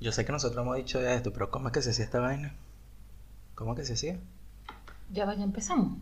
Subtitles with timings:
[0.00, 2.20] Yo sé que nosotros hemos dicho ya esto, pero ¿cómo es que se hacía esta
[2.20, 2.54] vaina?
[3.54, 4.18] ¿Cómo es que se hacía?
[5.10, 5.98] Ya va, ya empezamos.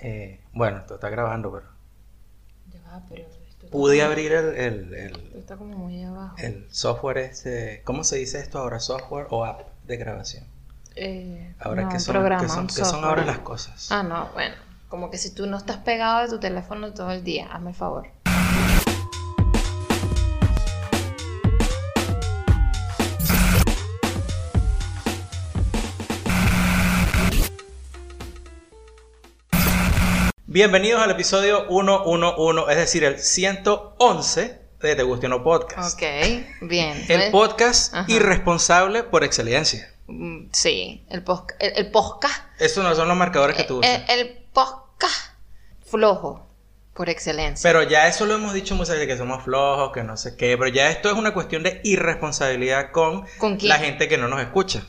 [0.00, 1.66] Eh, bueno, esto está grabando, pero...
[2.72, 6.36] Ya va, pero esto, Pude abrir el, el, esto el, está como muy abajo.
[6.38, 7.82] el software este...
[7.84, 8.80] ¿Cómo se dice esto ahora?
[8.80, 10.44] ¿Software o app de grabación?
[10.96, 13.90] Eh, Ahora, no, ¿qué un son, programa, qué son, qué son ahora las cosas?
[13.92, 14.54] Ah, no, bueno.
[14.88, 17.76] Como que si tú no estás pegado de tu teléfono todo el día, hazme el
[17.76, 18.08] favor.
[30.50, 35.92] Bienvenidos al episodio 111, es decir, el 111 de Te Guste No Podcast.
[35.92, 36.02] Ok,
[36.62, 37.04] bien.
[37.10, 38.10] El podcast Ajá.
[38.10, 39.92] irresponsable por excelencia.
[40.06, 41.22] Mm, Sí, el
[41.58, 42.34] el, el podcast.
[42.58, 44.04] Estos no son los marcadores que tú usas.
[44.08, 45.36] El, el podcast
[45.84, 46.48] flojo,
[46.94, 47.68] por excelencia.
[47.68, 50.56] Pero ya eso lo hemos dicho muchas veces, que somos flojos, que no sé qué,
[50.56, 54.40] pero ya esto es una cuestión de irresponsabilidad con, ¿Con la gente que no nos
[54.40, 54.82] escucha.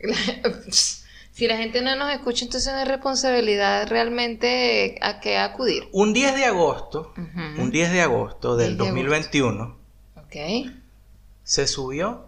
[1.32, 5.88] si la gente no nos escucha, entonces no hay responsabilidad realmente a qué acudir.
[5.92, 7.12] Un 10 de agosto,
[7.58, 9.76] un 10 de agosto del 10 de 2021,
[10.16, 10.70] Ok.
[11.42, 12.26] se subió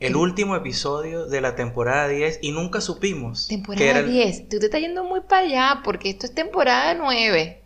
[0.00, 0.18] el ¿Qué?
[0.18, 4.48] último episodio de la temporada 10 y nunca supimos que era Temporada el- 10.
[4.48, 7.62] Tú te estás yendo muy para allá porque esto es temporada 9.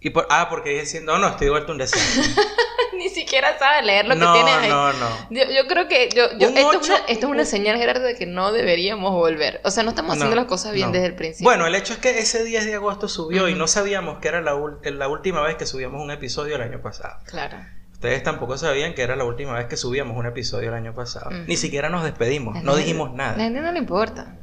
[0.00, 2.22] Y por- ah, porque diciendo, no, no, estoy de vuelta un desastre.
[3.02, 4.68] Ni siquiera sabes leer lo no, que tienes ahí.
[4.70, 5.08] no, no.
[5.30, 8.14] Yo, yo creo que yo, yo- esto, es una, esto es una señal, Gerardo, de
[8.14, 9.60] que no deberíamos volver.
[9.64, 10.92] O sea, no estamos haciendo No, las cosas bien no.
[10.92, 11.44] desde el principio.
[11.44, 14.40] Bueno, el hecho es que ese 10 de agosto subió y no sabíamos que era
[14.40, 17.18] la, la última vez que subíamos un episodio el año pasado.
[17.26, 17.58] Claro.
[17.92, 21.30] Ustedes tampoco sabían que era la última vez que subíamos un episodio el año pasado.
[21.30, 23.34] Ni siquiera nos despedimos, La no gente- dijimos La nada.
[23.38, 24.36] gente no le importa.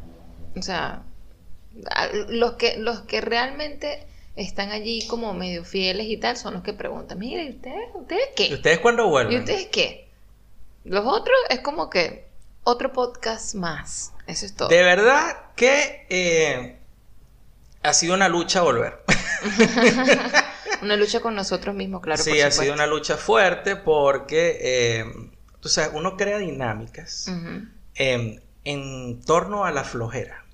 [0.58, 1.04] O sea,
[1.94, 6.64] a- los que, los que realmente están allí como medio fieles y tal son los
[6.64, 8.54] que preguntan, mire, ¿y ustedes, ustedes ¿Y qué?
[8.54, 9.40] ustedes cuándo ¿Y vuelven?
[9.40, 10.08] ustedes qué?
[10.84, 12.26] Los otros es como que
[12.64, 14.14] otro podcast más.
[14.28, 14.70] Eso es todo.
[14.70, 16.80] De verdad que eh,
[17.84, 19.00] ha sido una lucha volver.
[20.82, 22.24] Una lucha con nosotros mismos, claro.
[22.24, 25.06] sí, por ha sido una lucha fuerte porque, eh,
[25.60, 27.30] tú sabes, uno crea dinámicas
[27.96, 30.46] eh, en torno a la flojera,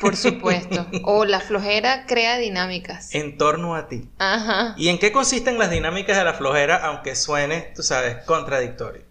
[0.00, 0.86] Por supuesto.
[1.04, 3.14] O la flojera crea dinámicas.
[3.14, 4.08] en torno a ti.
[4.18, 4.74] Ajá.
[4.76, 9.02] ¿Y en qué consisten las dinámicas de la flojera, aunque suene, tú sabes, contradictorio?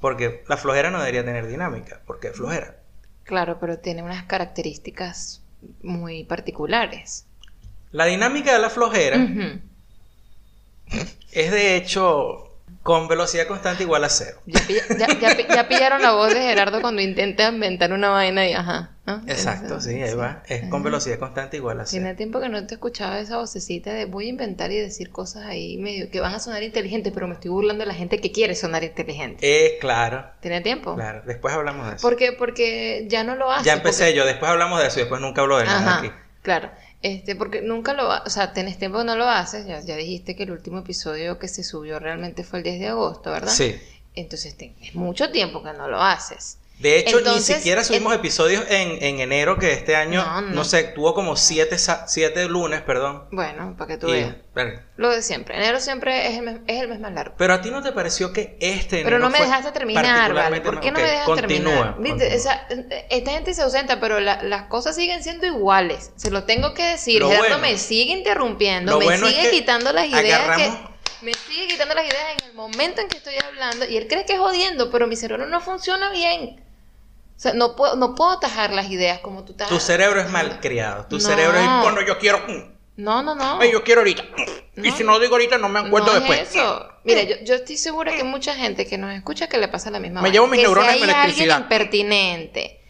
[0.00, 2.76] Porque la flojera no debería tener dinámica, porque es flojera.
[3.24, 5.42] Claro, pero tiene unas características
[5.82, 7.26] muy particulares.
[7.90, 9.16] La dinámica de la flojera
[11.32, 12.47] es de hecho
[12.88, 14.40] con velocidad constante igual a cero.
[14.46, 18.08] ya, pilla- ya- ya pi- ya pillaron la voz de Gerardo cuando intenta inventar una
[18.08, 18.92] vaina y ajá.
[19.04, 19.22] ¿no?
[19.26, 20.42] Exacto, sí, ahí va.
[20.46, 22.16] Es con velocidad constante igual a Tiene cero.
[22.16, 25.76] tiempo que no te escuchaba esa vocecita de voy a inventar y decir cosas ahí
[25.76, 28.54] medio que van a sonar inteligentes, pero me estoy burlando de la gente que quiere
[28.54, 29.38] sonar inteligente.
[29.42, 30.94] Eh, claro, ¿Tiene tiempo?
[30.94, 31.20] claro.
[31.26, 32.02] Después hablamos de eso.
[32.08, 32.32] ¿Por qué?
[32.32, 33.64] Porque ya no lo hace.
[33.66, 35.98] Ya empecé porque- yo, después hablamos de eso y después nunca hablo de nada Ajá,
[35.98, 36.10] aquí.
[36.40, 36.70] claro.
[37.02, 40.34] Este, porque nunca lo, o sea, tenés tiempo que no lo haces, ya, ya dijiste
[40.34, 43.52] que el último episodio que se subió realmente fue el 10 de agosto, ¿verdad?
[43.52, 43.76] Sí.
[44.16, 46.57] Entonces, te- es mucho tiempo que no lo haces.
[46.78, 50.40] De hecho, Entonces, ni siquiera subimos en- episodios en, en enero, que este año, No,
[50.42, 50.64] no, no.
[50.64, 53.24] sé, tuvo como siete, siete lunes, perdón.
[53.32, 54.36] Bueno, para que tú veas.
[54.96, 55.56] Lo de siempre.
[55.56, 57.34] Enero siempre es el mes, es el mes más largo.
[57.36, 60.60] Pero a ti no te pareció que este Pero enero no me dejaste terminar, ¿vale?
[60.60, 61.94] ¿Por qué no me dejas continúa, terminar?
[61.98, 62.28] ¿Viste?
[62.28, 62.36] continúa.
[62.36, 62.68] O sea,
[63.10, 66.12] esta gente se ausenta, pero la- las cosas siguen siendo iguales.
[66.16, 67.22] Se lo tengo que decir.
[67.22, 70.98] Gerardo bueno- me sigue interrumpiendo, me bueno es sigue que quitando las ideas agarramos- que...
[71.26, 74.24] Me sigue quitando las ideas en el momento en que estoy hablando y él cree
[74.24, 76.64] que es jodiendo, pero mi cerebro no funciona bien.
[77.38, 79.68] O sea, no puedo, no puedo atajar las ideas como tú estás.
[79.68, 81.06] Tu cerebro es malcriado.
[81.06, 81.20] Tu No.
[81.22, 82.40] cerebro es cuando yo quiero.
[82.48, 83.64] mm, No, no, no.
[83.64, 84.24] yo quiero ahorita.
[84.76, 84.96] Y No.
[84.96, 86.40] si no digo ahorita, no me acuerdo no después.
[86.40, 86.88] Es eso.
[87.04, 90.00] Mira, yo, yo estoy segura que mucha gente que nos escucha que le pasa la
[90.00, 90.32] misma Me vaina.
[90.34, 91.60] llevo mis que neuronas si hay la alguien electricidad.
[91.60, 92.80] impertinente,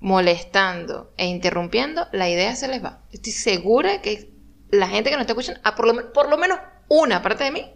[0.00, 3.02] molestando e interrumpiendo, la idea se les va.
[3.12, 4.30] Estoy segura que
[4.70, 6.58] la gente que nos está escuchando, a por, lo, por lo menos
[6.88, 7.72] una parte de mí,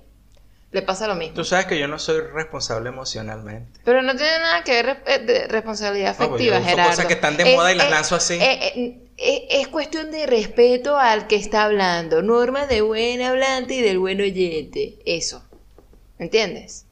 [0.72, 1.34] le pasa lo mismo.
[1.34, 3.81] Tú sabes que yo no soy responsable emocionalmente.
[3.85, 6.90] Pero no tiene nada que ver eh, de responsabilidad No, pues afectiva, yo uso Gerardo.
[6.90, 8.35] cosas que están de moda y las lanzo así.
[8.35, 12.20] eh, eh, eh, es cuestión de respeto al que está hablando.
[12.23, 14.99] Norma de buen hablante y del buen oyente.
[15.06, 15.43] Eso.
[16.19, 16.85] ¿Entiendes?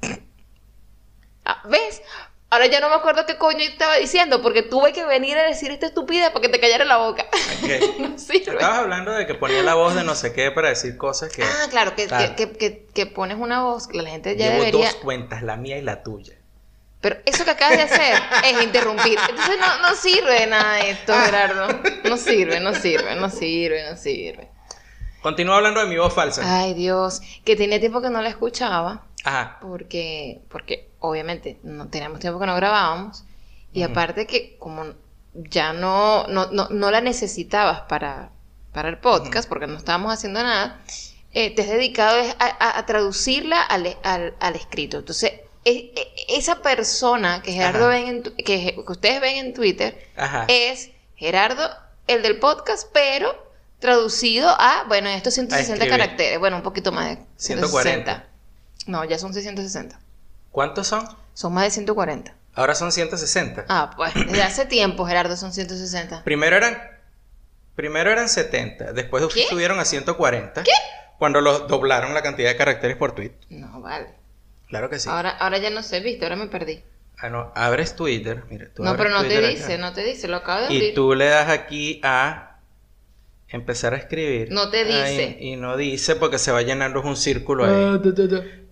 [1.48, 2.02] Ah, ¿Ves?
[2.48, 5.72] Ahora ya no me acuerdo qué coño estaba diciendo porque tuve que venir a decir
[5.72, 7.26] esta estupidez para que te callara la boca.
[7.62, 7.98] Ok.
[7.98, 8.52] no sirve.
[8.52, 11.42] Estabas hablando de que ponía la voz de no sé qué para decir cosas que
[11.42, 12.36] Ah, claro, que, Claro.
[12.36, 14.86] Que, que- que- pones una voz que la gente ya llevo debería...
[14.86, 16.34] dos cuentas, la mía y la tuya.
[17.00, 19.18] Pero eso que acabas de hacer es interrumpir.
[19.28, 21.68] Entonces no, no sirve de nada esto, Gerardo.
[22.04, 24.48] No sirve, no sirve, no sirve, no sirve.
[25.20, 26.42] Continúa hablando de mi voz falsa.
[26.44, 29.58] Ay, Dios, que tenía tiempo que no la escuchaba Ajá.
[29.60, 33.24] porque, porque obviamente no teníamos tiempo que no grabábamos
[33.72, 34.84] y aparte que como
[35.34, 38.30] ya no, no, no, no la necesitabas para,
[38.72, 40.80] para el podcast, porque no estábamos haciendo nada,
[41.32, 44.98] eh, te has dedicado a, a- a traducirla al, al- al escrito.
[44.98, 45.32] Entonces,
[45.66, 50.08] e- e- esa persona que Gerardo ven en tu- que, que ustedes ven en Twitter
[50.16, 50.46] Ajá.
[50.48, 51.68] es Gerardo,
[52.06, 53.34] el del podcast, pero
[53.78, 55.90] traducido a, bueno, estos 160 escribir.
[56.00, 56.38] caracteres.
[56.38, 57.70] Bueno, un poquito más de 140.
[57.82, 58.26] 160.
[58.86, 60.00] No, ya son 660.
[60.56, 61.06] ¿Cuántos son?
[61.34, 62.34] Son más de 140.
[62.54, 63.66] Ahora son 160.
[63.68, 66.24] Ah, pues desde hace tiempo, Gerardo, son 160.
[66.24, 66.78] Primero eran
[67.74, 69.44] primero eran 70, después ¿Qué?
[69.50, 70.62] subieron a 140.
[70.62, 70.70] ¿Qué?
[71.18, 73.32] Cuando los doblaron la cantidad de caracteres por tweet.
[73.50, 74.06] No, vale.
[74.68, 75.10] Claro que sí.
[75.10, 76.82] Ahora, ahora ya no sé, viste, ahora me perdí.
[77.18, 79.76] Ah, no, abres Twitter, mira, tú No, pero no te dice, acá.
[79.82, 80.94] no te dice, lo acabo de Y abrir.
[80.94, 82.55] tú le das aquí a
[83.48, 84.48] empezar a escribir.
[84.50, 84.98] No te dice.
[85.02, 88.00] Ahí, y no dice porque se va llenando un círculo ahí.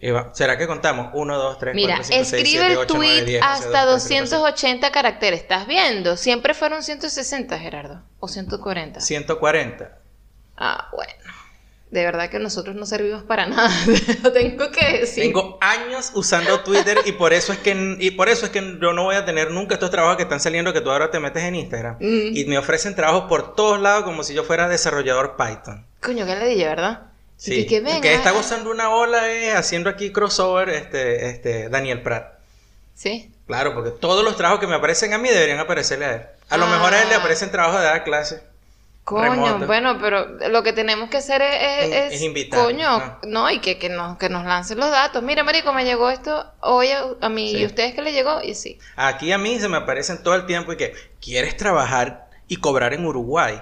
[0.01, 1.11] Y va- ¿Será que contamos?
[1.15, 3.53] 1, 2, 3, Mira, 4, 5, 6, escribe 7, el 8, 9, tweet 10, 11,
[3.55, 5.41] hasta 12, 13, 280 caracteres.
[5.41, 6.17] ¿Estás viendo?
[6.17, 8.03] Siempre fueron 160, Gerardo.
[8.21, 9.01] O 140.
[9.01, 9.99] 140.
[10.57, 11.13] Ah, bueno.
[11.95, 13.71] De verdad que nosotros no servimos para nada.
[14.25, 15.23] Lo tengo que decir.
[15.23, 18.93] Tengo años usando Twitter y por eso es que y por eso es que yo
[18.93, 21.45] no voy a tener nunca estos trabajos que están saliendo que tú ahora te metes
[21.45, 22.37] en Instagram Mm.
[22.37, 25.87] y me ofrecen trabajos por todos lados como si yo fuera desarrollador Python.
[26.03, 27.03] Coño, ¿qué le dije, verdad?
[27.37, 27.61] Sí.
[27.61, 28.01] Y que el venga.
[28.01, 32.39] que está gozando una ola es haciendo aquí crossover este este Daniel Pratt.
[32.95, 33.31] Sí.
[33.47, 36.23] Claro, porque todos los trabajos que me aparecen a mí deberían aparecerle a él.
[36.51, 36.71] A lo Ah.
[36.71, 38.43] mejor a él le aparecen trabajos de dar clase.
[39.05, 39.23] Coño,
[39.53, 39.67] Remoto.
[39.67, 43.19] bueno, pero lo que tenemos que hacer es, es- Es- invitar, coño, ¿no?
[43.25, 45.23] no, y que, que nos, que nos lancen los datos.
[45.23, 47.59] Mira, marico, me llegó esto hoy a, a mí Sí.
[47.59, 48.79] y ustedes que le llegó y sí.
[48.97, 52.95] Aquí a mí se me aparecen todo el tiempo y que quieres trabajar y cobrar
[52.95, 53.61] en Uruguay.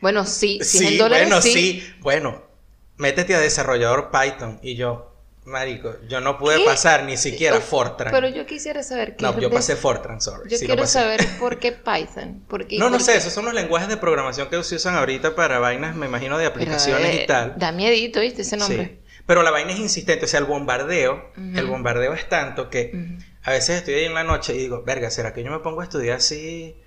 [0.00, 1.52] Bueno, sí, si es Sí, en dólares, bueno, sí.
[1.52, 1.94] sí.
[2.00, 2.42] Bueno,
[2.96, 5.07] métete a desarrollador Python y yo,
[5.48, 6.64] marico, yo no pude ¿Qué?
[6.64, 8.12] pasar ni siquiera Oh, Fortran.
[8.12, 10.48] Pero yo quisiera saber qué no, es yo de- pasé Fortran, sorry.
[10.50, 12.44] Yo sí quiero saber por qué Python.
[12.48, 15.34] Porque, No, no porque- sé, esos son los lenguajes de programación que se usan ahorita
[15.34, 17.54] para vainas, me imagino, de aplicaciones eh, y tal.
[17.58, 18.42] Da miedito, ¿viste?
[18.42, 18.84] Ese nombre.
[18.84, 19.10] Sí.
[19.26, 22.92] Pero la vaina es insistente, o sea, el bombardeo, el bombardeo es tanto que
[23.42, 25.82] a veces estoy ahí en la noche y digo, verga, ¿será que yo me pongo
[25.82, 26.80] a estudiar así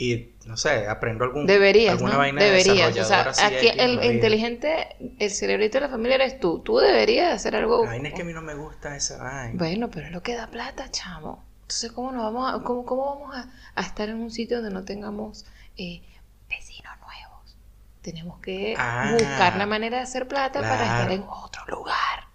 [0.00, 2.18] y, no sé, aprendo algún, Deberías, alguna ¿no?
[2.18, 2.96] vaina de Deberías.
[2.96, 6.60] O sea, aquí el inteligente, el cerebrito de la familia eres tú.
[6.60, 7.82] Tú deberías hacer algo.
[7.84, 9.54] La vaina es que a mí no me gusta esa vaina.
[9.58, 11.44] Bueno, pero es lo que da plata, chamo.
[11.62, 14.72] Entonces, ¿cómo nos vamos a, cómo, cómo vamos a, a estar en un sitio donde
[14.72, 15.44] no tengamos
[15.76, 16.00] eh,
[16.48, 17.56] vecinos nuevos?
[18.00, 19.10] Tenemos que Ah.
[19.12, 22.28] buscar la manera de hacer plata para estar en otro lugar.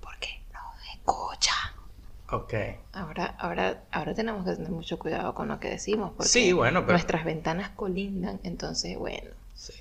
[0.00, 1.71] Porque nos escuchan.
[2.32, 2.54] Ok.
[2.94, 6.12] Ahora, ahora, ahora tenemos que tener mucho cuidado con lo que decimos.
[6.16, 8.40] Porque Sí, bueno, pero- nuestras ventanas colindan.
[8.42, 9.30] Entonces, bueno.
[9.54, 9.74] Sí.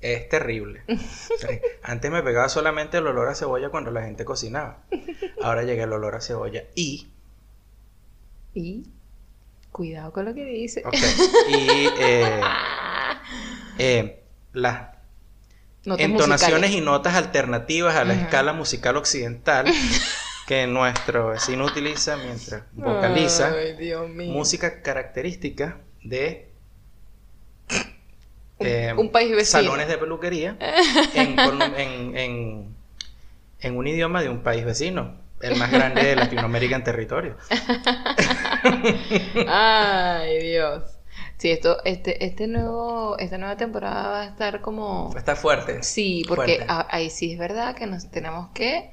[0.00, 0.84] Es terrible.
[0.86, 4.78] Terri- Antes me pegaba solamente el olor a cebolla cuando la gente cocinaba.
[5.42, 7.08] Ahora llega el olor a cebolla y.
[8.54, 8.84] Y
[9.72, 10.82] cuidado con lo que dice.
[10.86, 10.94] Ok.
[11.48, 12.40] Y eh,
[13.78, 14.22] eh,
[14.52, 14.88] las
[15.84, 16.70] entonaciones musicales.
[16.72, 19.66] y notas alternativas a la escala musical occidental
[20.48, 23.52] que nuestro vecino utiliza mientras vocaliza.
[23.52, 24.28] Ay.
[24.30, 26.48] Música característica de
[28.58, 29.62] Un- eh, un país vecino.
[29.62, 30.56] salones de peluquería
[31.14, 32.74] en, con- en- en-
[33.60, 37.36] en un idioma de un país vecino, el más grande de Latinoamérica en territorio.
[39.46, 40.82] Ay, Dios.
[41.36, 45.12] Sí, esto, este, este nuevo, esta nueva temporada va a estar como.
[45.16, 45.82] Está fuerte.
[45.82, 48.92] Sí, porque a- ahí sí es verdad que nos tenemos que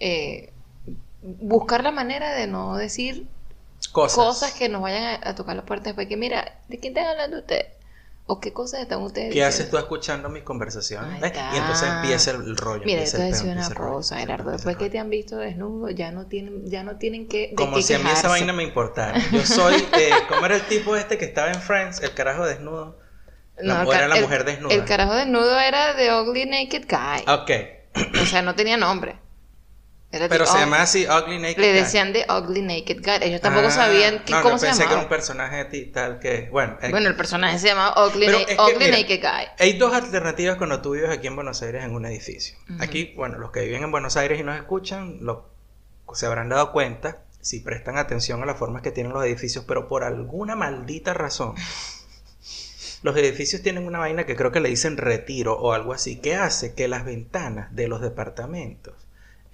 [0.00, 0.51] eh,
[1.22, 3.26] buscar la manera de no decir
[3.92, 4.16] Cosas.
[4.16, 5.94] cosas, que nos vayan a, a tocar las puertas.
[5.94, 7.66] Porque mira, ¿de quién están hablando ustedes?
[8.26, 9.78] ¿O qué cosas están ustedes ¿Qué haces tú diciendo?
[9.80, 11.20] escuchando mis conversaciones?
[11.22, 11.50] Está.
[11.52, 12.84] Y entonces empieza el rollo.
[12.86, 14.52] Mira, te decir una rollo, cosa, Gerardo.
[14.52, 17.48] Después que te han visto desnudo, ya no tienen, ya no tienen que.
[17.48, 17.54] de.
[17.56, 18.28] Como si a mí esa quejarse.
[18.28, 19.18] vaina me importara.
[19.32, 22.00] Yo soy, eh, ¿cómo era el tipo este que estaba en Friends?
[22.00, 22.96] El carajo desnudo.
[23.58, 24.72] La- No, era la el- mujer desnuda.
[24.72, 27.24] El carajo desnudo era The Ugly Naked Guy.
[27.34, 27.50] Ok.
[28.22, 29.16] O sea, no tenía nombre.
[30.12, 31.80] Era Pero se Ug- llama así Ugly Naked Le Guy.
[31.80, 33.28] decían The Ugly Naked Guy.
[33.28, 35.02] Ellos tampoco Ah, sabían que- no, cómo no, se pensé que era llamaba.
[35.04, 36.48] un personaje de tal que.
[36.52, 39.20] Bueno, eh, Bueno, el personaje se llamaba Ugly, Pero Na- es que, Ugly mira, Naked
[39.22, 39.46] Guy.
[39.58, 42.58] Hay dos alternativas cuando tú vives aquí en Buenos Aires en un edificio.
[42.78, 45.48] Aquí, bueno, los que viven en Buenos Aires y nos escuchan, lo,
[46.12, 49.88] se habrán dado cuenta, si prestan atención a las formas que tienen los edificios, pero
[49.88, 51.54] por alguna maldita razón,
[53.02, 56.36] los edificios tienen una vaina que creo que le dicen retiro o algo así, que
[56.36, 58.94] hace que las ventanas de los departamentos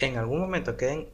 [0.07, 1.09] en algún momento queden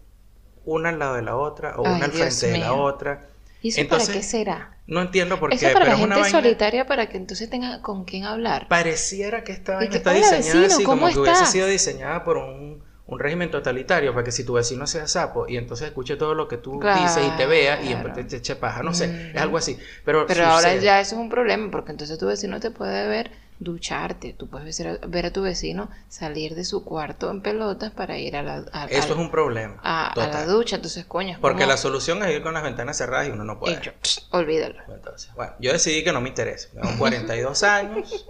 [0.65, 3.29] una al lado de la otra o Ay, una al Dios frente de la otra.
[3.63, 4.79] ¿Y eso Entonces, para qué será?
[4.87, 6.31] No entiendo por Eso qué, para pero gente vaina...
[6.31, 8.69] solitaria para que entonces tenga con quién hablar.
[8.69, 11.67] Pareciera que esta vaina está "Hola, diseñada vecino, así, como ¿cómo que hubiese estás?" sido
[11.67, 15.89] diseñada por un, un régimen totalitario para que si tu vecino sea sapo y entonces
[15.89, 17.99] escuche todo lo que tú Claro, dices y te vea y claro.
[18.05, 19.37] después te eche paja, no sé, Mm.
[19.37, 19.79] es algo así.
[20.05, 23.31] Pero, Pero ahora ya eso es un problema, porque entonces tu vecino te puede ver
[23.65, 24.33] ducharte.
[24.35, 28.19] Tú puedes ver a, ver a tu vecino salir de su cuarto en pelotas para
[28.19, 29.81] ir a la, a, Eso es un problema.
[29.83, 30.77] a- a la ducha.
[30.77, 33.59] Entonces, coño, Porque como- la solución es ir con las ventanas cerradas y uno no
[33.59, 33.81] puede.
[33.83, 34.77] yo, pss, olvídalo.
[34.89, 36.69] Entonces, bueno, yo decidí que no me interesa.
[36.73, 38.27] Tengo 42 años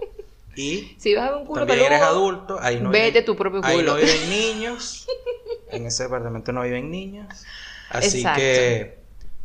[0.55, 2.57] y Si vas a un culo también peludo, eres adulto.
[2.61, 3.93] Ahí no vete viven- tu propio Ahí culo.
[3.93, 5.05] no viven niños.
[5.69, 7.27] En ese departamento no viven niños.
[7.89, 8.39] Así Exacto.
[8.39, 8.99] que,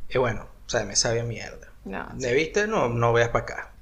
[0.09, 1.69] eh, bueno, o sea, me sabe a mierda.
[1.85, 2.67] No, ¿Me viste?
[2.67, 3.73] No, no veas para acá.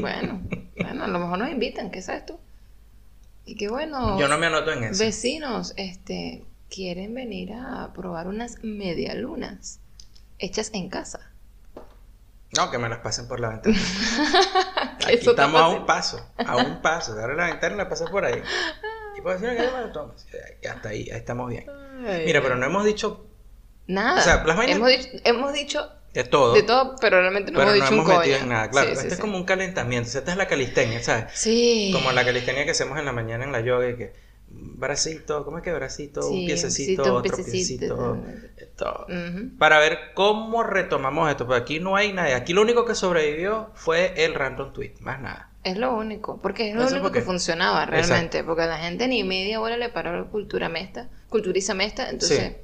[0.00, 0.42] Bueno,
[0.76, 2.38] bueno, a lo mejor nos invitan, ¿qué sabes tú?
[3.44, 5.02] Y qué bueno, Yo no me anoto en eso.
[5.02, 9.80] vecinos, este, quieren venir a probar unas medialunas
[10.38, 11.20] hechas en casa.
[12.56, 13.76] No, que me las pasen por la ventana.
[15.06, 17.12] Aquí estamos a un paso, a un paso.
[17.12, 18.40] Agarra la ventana y la pasas por ahí.
[19.18, 20.14] Y pues, decir que yo me lo tomo.
[20.62, 21.66] Y hasta ahí, ahí estamos bien.
[22.06, 22.22] Ay.
[22.26, 23.26] Mira, pero no hemos dicho
[23.88, 24.20] Nada.
[24.20, 26.54] o sea, las vainas- hemos, dicho, hemos dicho de todo.
[26.54, 28.44] de todo, pero realmente no pero hemos no dicho hemos un metido coño.
[28.44, 28.70] en nada.
[28.70, 29.20] Claro, Sí, este sí, es sí.
[29.20, 30.08] como un calentamiento.
[30.08, 31.24] o sea, Esta es la calistenia, ¿sabes?
[31.34, 31.90] Sí.
[31.92, 34.12] Como la calistenia que hacemos en la mañana en la yoga y que
[34.52, 36.28] bracito, ¿cómo es que bracito?
[36.28, 37.96] Un piececito, un otro piececito.
[37.96, 39.06] piececito, todo.
[39.08, 39.56] Ujú.
[39.58, 42.36] Para ver cómo retomamos esto, porque aquí no hay nada.
[42.36, 45.50] Aquí lo único que sobrevivió fue el random tweet, más nada.
[45.62, 48.78] Es lo único, porque es lo Eso único porque- que funcionaba realmente, porque a la
[48.78, 52.56] gente ni media hora le paró la cultura mesta, culturiza mesta, entonces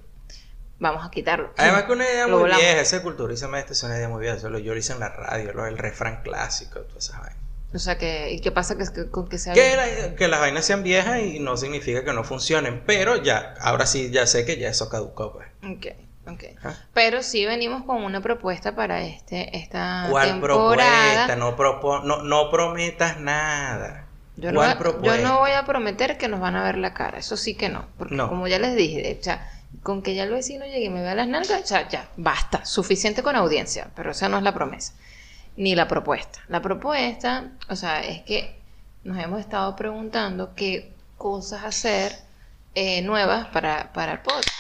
[0.79, 1.51] vamos a quitarlo.
[1.57, 2.63] Además que una idea muy volamos.
[2.63, 5.01] vieja, ese culturízame este es una idea muy vieja, eso lo yo lo hice en
[5.01, 7.39] la radio, lo, el refrán clásico, todas esas vainas.
[7.75, 10.41] O sea, que, ¿y qué pasa que, que- con que sea Que, la- que las
[10.41, 14.45] vainas sean viejas y no significa que no funcionen, pero ya, ahora sí, ya sé
[14.47, 15.49] que ya eso caducó, pues.
[15.63, 15.87] Ok,
[16.33, 16.43] ok.
[16.59, 16.87] Ajá.
[16.95, 21.27] Pero sí venimos con una propuesta para este esta ¿Cuál temporada.
[21.27, 21.37] propuesta?
[21.37, 24.07] No, propo- no, no prometas nada.
[24.37, 25.17] Yo no, ¿Cuál voy- propuesta?
[25.23, 27.69] yo no voy a prometer que nos van a ver la cara, eso sí que
[27.69, 28.29] no, porque No.
[28.29, 29.51] como ya les dije, o sea,
[29.83, 32.65] con que ya el vecino llegue y me vea las nalgas, o sea, ya, basta,
[32.65, 34.95] suficiente con audiencia, pero esa no es la promesa,
[35.57, 36.41] ni la propuesta.
[36.49, 38.59] La propuesta, o sea, es que
[39.05, 42.13] nos hemos estado preguntando qué cosas hacer
[42.75, 44.51] eh, nuevas para, para el podcast.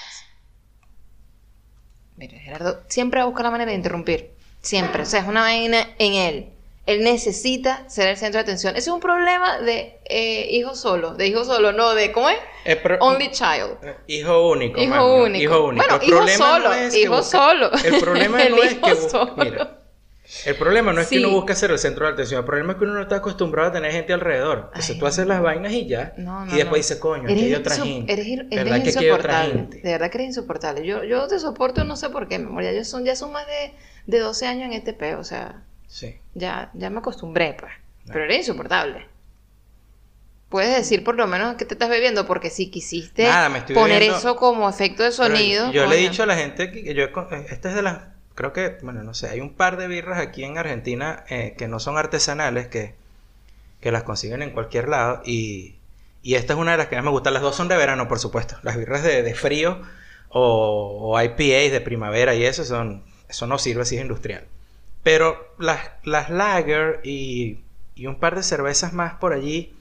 [2.17, 4.31] Mira, Gerardo siempre va a buscar la manera de interrumpir,
[4.63, 6.56] siempre, o sea, es una vaina en él.
[6.87, 8.77] Él necesita ser el centro de atención.
[8.77, 12.39] Ese es un problema de eh, hijo solo, de hijo solo, no de, ¿cómo es?
[12.65, 13.79] Eh, pero- Only child.
[13.83, 14.81] eh, Hijo único.
[14.81, 15.43] Hijo único.
[15.43, 15.85] Hijo único.
[15.89, 17.71] Bueno, El hijo no solo, es que hijo busca- solo.
[17.85, 19.35] El problema El no es que busca- solo.
[19.37, 19.79] Mira,
[20.45, 22.39] el problema no es que uno busque ser el centro de atención.
[22.41, 24.65] El problema es que uno no está acostumbrado a tener gente alrededor.
[24.69, 26.15] Entonces Ay, tú haces las vainas y ya.
[26.19, 26.77] No, no, y después no.
[26.77, 28.13] dice, coño, aquí hay otra insu- gente.
[28.13, 29.81] Eres, ir- eres ¿Verdad que aquí hay otra gente?
[29.83, 30.85] De verdad que eres insoportable.
[30.87, 32.45] Yo, yo te soporto, no sé por qué.
[32.63, 33.73] Ya, yo son, ya son más de,
[34.07, 35.21] de 12 años en este peo.
[35.21, 36.17] O sea, Sí.
[36.35, 37.73] ya, ya me acostumbré, pues.
[38.07, 39.07] Pero eres insoportable.
[40.49, 43.75] Puedes decir por lo menos que te estás bebiendo, porque si quisiste Nada, me estoy
[43.75, 45.73] poner bebiendo- eso como efecto de Pero sonido.
[45.73, 47.99] yo le he dicho a la gente que yo, eh, esta es de las,
[48.37, 51.67] creo que, bueno, no sé, hay un par de birras aquí en Argentina eh, que
[51.67, 52.95] no son artesanales, que,
[53.81, 55.77] que las consiguen en cualquier lado y,
[56.23, 57.33] y esta es una de las que más me gusta.
[57.33, 58.57] Las dos son de verano, por supuesto.
[58.63, 59.83] Las birras de, de frío
[60.29, 64.45] o, o IPAs de primavera y eso son, eso no sirve si es industrial.
[65.07, 67.61] Pero las, las lager y,
[67.95, 69.73] y un par de cervezas más por allí,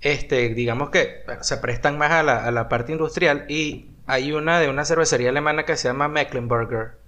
[0.00, 4.32] este, digamos que bueno, se prestan más a la, a la parte industrial y hay
[4.32, 6.98] una de una cervecería alemana que se llama Mecklenburger.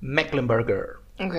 [0.00, 0.86] Mecklenburger.
[1.18, 1.34] Ok.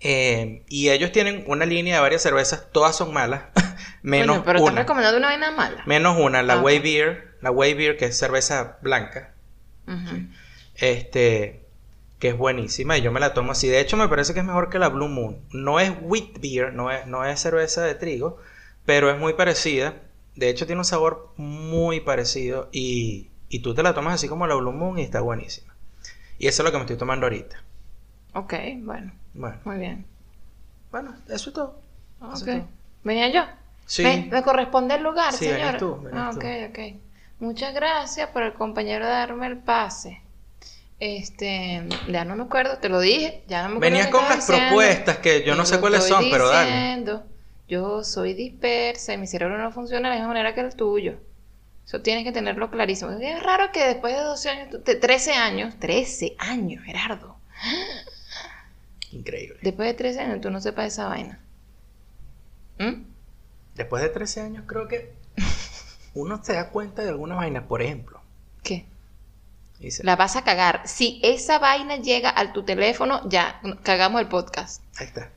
[0.00, 3.42] Eh, y ellos tienen una línea de varias cervezas, todas son malas,
[4.02, 4.80] menos Coño, pero una.
[4.80, 5.82] recomendando una vaina mala.
[5.84, 6.62] Menos una, la Ah.
[6.62, 9.34] Way Beer, la Way Beer que es cerveza blanca,
[9.86, 10.26] Ujú.
[10.76, 11.63] este,
[12.24, 13.68] que es buenísima y yo me la tomo así.
[13.68, 15.36] De hecho, me parece que es mejor que la Blue Moon.
[15.52, 18.38] No es wheat beer, no es, no es cerveza de trigo,
[18.86, 20.00] pero es muy parecida.
[20.34, 24.46] De hecho, tiene un sabor muy parecido y, y tú te la tomas así como
[24.46, 25.74] la Blue Moon y está buenísima.
[26.38, 27.62] Y eso es lo que me estoy tomando ahorita.
[28.34, 30.06] Ok, bueno, Bueno, muy bien.
[30.90, 31.82] bueno, eso es todo.
[32.32, 32.48] Eso Ok.
[32.48, 32.68] es todo.
[33.04, 33.42] ¿Venía yo?
[33.86, 34.02] Sí.
[34.02, 36.38] ¿Me, me corresponde el lugar, Sí, tú, venías ah, tú.
[36.38, 36.78] ok, ok.
[37.40, 40.23] Muchas gracias por el compañero de darme el pase.
[41.00, 43.80] Este, ya no me acuerdo, te lo dije, ya no me acuerdo.
[43.80, 44.68] Venías con las diciendo.
[44.68, 47.22] propuestas que yo no sé cuáles son, pero dale.
[47.66, 51.16] Yo soy dispersa y mi cerebro no funciona de la misma manera que el tuyo.
[51.86, 53.10] Eso tienes que tenerlo clarísimo.
[53.10, 57.36] Es raro que después de 12 años, de 13 años, 13 años, Gerardo.
[59.12, 59.58] Increíble.
[59.62, 61.40] Después de 13 años tú no sepas esa vaina.
[62.78, 63.04] ¿Mm?
[63.74, 65.12] Después de 13 años creo que
[66.14, 68.20] uno se da cuenta de alguna vaina, por ejemplo.
[68.62, 68.86] ¿Qué?
[69.84, 70.82] Dice, La vas a cagar.
[70.86, 74.82] Si esa vaina llega a tu teléfono, ya cagamos el podcast.
[74.98, 75.30] ahí está.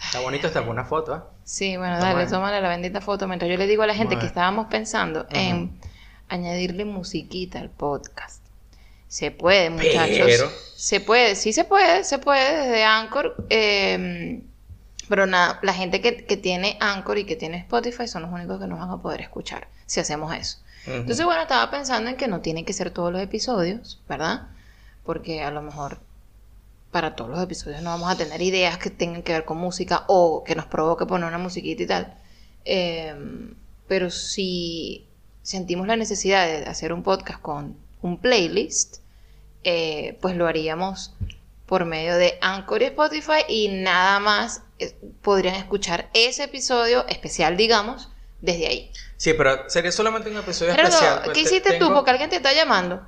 [0.00, 1.26] Está bonito esta una foto, ¿ah?
[1.44, 2.30] Sí, bueno, dale, bueno.
[2.30, 3.26] tómale la bendita foto.
[3.26, 4.20] Mientras yo le digo a la gente Bueno.
[4.20, 5.78] que estábamos pensando en
[6.28, 8.42] añadirle musiquita al podcast.
[9.08, 10.18] Se puede, muchachos.
[10.26, 13.34] Pero- Se puede, sí se puede, se puede desde Anchor.
[13.50, 14.42] eh,
[15.08, 18.60] pero nada, la gente que, que tiene Anchor y que tiene Spotify son los únicos
[18.60, 20.58] que nos van a poder escuchar si hacemos eso.
[20.96, 24.48] Entonces, bueno, estaba pensando en que no tienen que ser todos los episodios, ¿verdad?
[25.04, 25.98] Porque a lo mejor
[26.90, 30.04] para todos los episodios no vamos a tener ideas que tengan que ver con música
[30.08, 32.14] o que nos provoque poner una musiquita y tal.
[32.64, 33.14] Eh,
[33.86, 35.06] pero si
[35.42, 38.98] sentimos la necesidad de hacer un podcast con un playlist,
[39.64, 41.14] eh, pues lo haríamos
[41.66, 47.56] por medio de Anchor y Spotify y nada más eh, podrían escuchar ese episodio especial,
[47.56, 48.08] digamos,
[48.40, 48.90] desde ahí.
[49.16, 51.20] Sí, pero sería solamente un episodio Gerardo, especial.
[51.24, 51.92] pues, ¿qué te- hiciste tú?
[51.92, 53.06] Porque alguien te está llamando.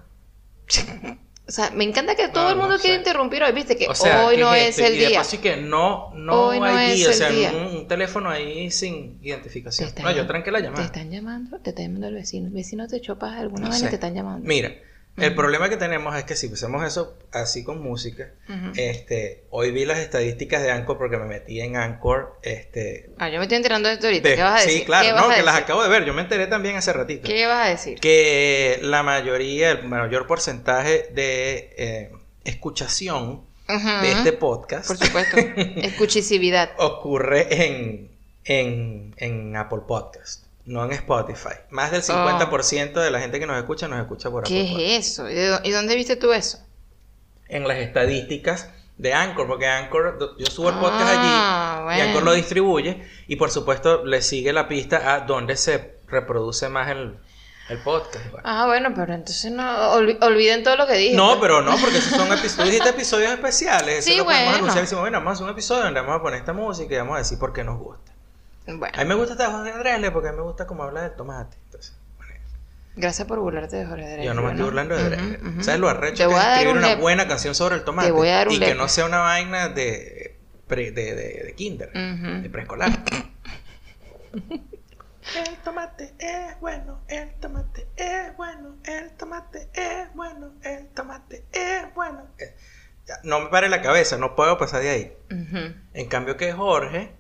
[1.49, 3.01] O sea, me encanta que todo No, el mundo no quiere sé.
[3.01, 5.23] interrumpir hoy, viste que O sea, hoy ¿qué no es el y día.
[5.33, 7.51] y que no, no Hoy no hay es día, o el sea, día.
[7.51, 9.91] Un, un teléfono ahí sin Te identificación.
[10.01, 10.85] No, yo tranqué la Te llamada.
[10.85, 12.47] están llamando, te está llamando el vecino.
[12.47, 14.47] El vecino te echó paja alguna No vaina y te están llamando.
[14.47, 14.73] Mira,
[15.21, 18.31] el problema que tenemos es que si hacemos eso así con música,
[18.77, 23.39] este, hoy vi las estadísticas de Anchor porque me metí en Anchor, este, Ah, yo
[23.39, 24.29] me estoy enterando de esto ahorita.
[24.29, 24.81] de- ¿Qué vas a decir?
[24.81, 26.93] sí, claro, ¿Qué vas no, que las acabo de ver, yo me enteré también hace
[26.93, 27.27] ratito.
[27.27, 27.99] ¿Qué vas a decir?
[28.01, 32.13] Que la mayoría, el mayor porcentaje de eh,
[32.45, 33.43] escuchación
[34.03, 35.37] de este podcast Por supuesto.
[35.77, 36.71] Escuchisividad.
[36.79, 38.11] ocurre en,
[38.45, 41.55] en, en Apple Podcast, no en Spotify.
[41.71, 44.65] Más del 50% de la gente que nos escucha nos escucha por Apple Oh.
[44.67, 44.91] ¿Qué Podcast.
[44.93, 45.29] es eso?
[45.29, 46.59] ¿Y de dó- ¿Y dónde viste tú eso?
[47.49, 52.23] En las estadísticas de Anchor, porque Anchor, yo subo el podcast Ah, allí y Anchor
[52.23, 57.19] lo distribuye y por supuesto le sigue la pista a dónde se reproduce más el,
[57.71, 58.25] el podcast.
[58.31, 58.43] Bueno.
[58.45, 59.63] Ah, bueno, pero entonces no
[59.97, 61.17] olvi- olviden todo lo que dije.
[61.17, 61.41] No, pues.
[61.41, 63.99] pero no, porque esos son episodios, episodios especiales.
[64.01, 64.59] Eso Sí, lo podemos bueno.
[64.59, 66.95] anunciar y decimos, bueno, vamos a hacer un episodio donde vamos a poner esta música
[66.95, 68.10] y vamos a decir por qué nos gusta.
[68.79, 71.03] Bueno, A mí me gusta esta Jorge Andrés porque a mí me gusta cómo habla
[71.03, 71.57] del tomate.
[71.67, 72.35] Entonces, bueno,
[72.97, 74.25] gracias por burlarte de Jorge Drexler.
[74.27, 75.45] yo no me estoy burlando de Drexler.
[75.47, 75.63] ujú.
[75.65, 78.09] ¿Sabes lo arrecho que es escribir un una buena canción sobre el tomate?
[78.09, 81.45] Te voy a dar un y que no sea una vaina de, pre- de, de,
[81.45, 82.91] de kinder, de preescolar.
[85.37, 91.95] El tomate es bueno, el tomate es bueno, el tomate es bueno, el tomate es
[91.95, 92.27] bueno.
[92.39, 92.57] Eh,
[93.07, 95.17] ya, No me pare la cabeza, no puedo pasar de ahí.
[95.93, 97.13] En cambio que Jorge...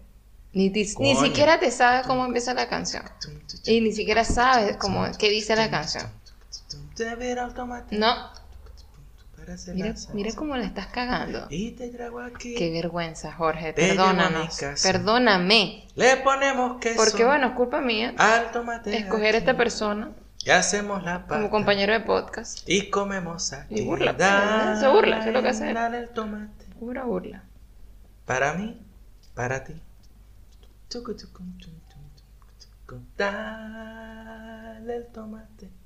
[0.52, 0.84] Ni, ni
[1.16, 3.04] siquiera te sabes cómo empieza la canción.
[3.64, 6.06] Y ni siquiera sabes cómo qué dice la canción.
[7.92, 8.30] No,
[9.74, 11.46] mira, mira cómo la estás cagando.
[11.50, 12.54] Y te traigo aquí.
[12.54, 13.72] Qué vergüenza, Jorge.
[13.72, 14.60] Perdónanos.
[14.82, 15.86] Perdóname.
[15.94, 18.96] Le ponemos queso Porque bueno, es culpa mía al tomate.
[18.96, 20.10] escoger a esta persona
[20.44, 21.36] Y hacemos la pasta.
[21.36, 22.68] como compañero de podcast.
[22.68, 23.80] Y comemos aquí.
[23.80, 25.72] Y burla, se burla, eso es lo que hace.
[25.72, 26.66] Dale el tomate.
[26.78, 27.44] Pura burla.
[28.26, 28.80] Para mí,
[29.34, 29.74] para ti.
[33.16, 35.79] Dale el tomate.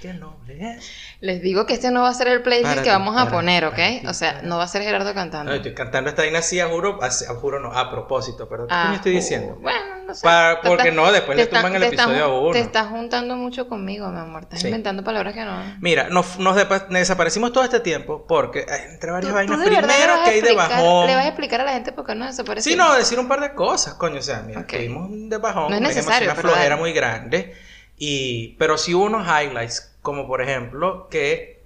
[0.00, 0.90] Qué noble es.
[1.20, 3.78] Les digo que este no va a ser el playlist que vamos a poner, ¿ok?
[4.08, 5.50] O sea, no va a ser Gerardo cantando.
[5.50, 8.66] No, estoy cantando esta vaina así, a juro, a, a juro no, a propósito, pero
[8.66, 9.58] ¿qué Ah, coño estoy ju- diciendo?
[9.60, 10.26] Bueno, no sé.
[10.62, 12.52] Porque estás- no, después te le tumban estás- el episodio a uno.
[12.52, 14.44] Te estás juntando mucho conmigo, mi amor.
[14.44, 14.68] Estás Sí.
[14.68, 15.76] inventando palabras que no.
[15.80, 16.56] Mira, nos, nos
[16.88, 21.06] desaparecimos todo este tiempo porque entre varias Tú- vainas, primero que hay de bajón.
[21.08, 22.72] Le vas a explicar a la gente por qué no desapareció.
[22.72, 25.68] Sí, no, decir un par de cosas, coño, o sea, mira, tuvimos un de bajón,
[25.68, 27.54] No es necesario, una flojera muy grande,
[27.96, 31.62] y, pero sí hubo unos highlights, como por ejemplo que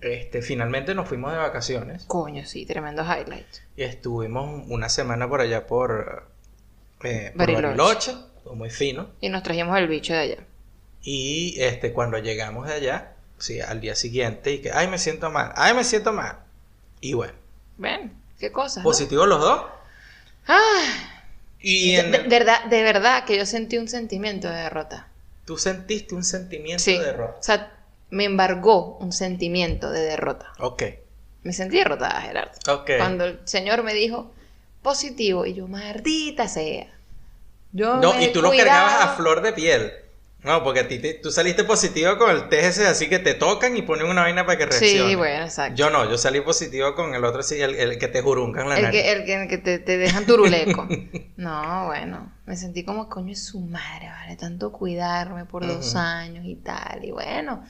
[0.00, 3.46] este, finalmente nos fuimos de vacaciones Coño, sí, tremendo highlight.
[3.76, 6.26] y estuvimos una semana por allá por,
[7.04, 8.12] eh, por Bariloche.
[8.54, 10.36] Muy fino, Y nos trajimos el bicho de allá.
[11.02, 15.30] y este, cuando llegamos de allá, sí, al día siguiente, y que, ay, me siento
[15.30, 16.38] mal, ay, me siento mal,
[17.00, 17.34] y bueno,
[17.78, 18.80] Ven, qué cosa.
[18.80, 18.84] ¿no?
[18.84, 19.64] positivos los dos,
[20.48, 20.82] Ah,
[21.60, 25.06] y de, en de- el- verdad, de verdad que yo sentí un sentimiento de derrota.
[25.52, 26.96] Tú sentiste un sentimiento Sí.
[26.96, 27.36] de derrota.
[27.38, 27.72] O sea,
[28.10, 30.52] me embargó un sentimiento de derrota.
[30.58, 30.82] Ok,
[31.44, 32.52] Me sentí derrotada, Gerardo.
[32.68, 32.90] ok.
[32.98, 34.32] Cuando el señor me dijo
[34.80, 36.86] positivo y yo, maldita sea.
[37.72, 38.68] Yo No, me y tú lo cuidado.
[38.70, 39.92] cargabas a flor de piel.
[40.44, 43.76] No, porque a ti te- tú saliste positivo con el ese, así que te tocan
[43.76, 45.10] y ponen una vaina para que reaccione.
[45.10, 45.76] Sí, bueno, exacto.
[45.76, 48.76] Yo no, yo salí positivo con el otro, sí, el, el que te juruncan la
[48.76, 49.02] el, nariz.
[49.02, 50.88] que, el que, el que te, te dejan turuleco.
[51.36, 54.36] no, bueno, me sentí como coño es su madre, ¿vale?
[54.36, 57.04] Tanto cuidarme por dos años y tal.
[57.04, 57.62] Y bueno,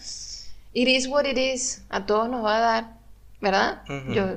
[0.73, 1.83] it is what it is.
[1.91, 2.85] A todos nos va a dar,
[3.43, 3.83] ¿verdad?
[4.15, 4.29] Yo,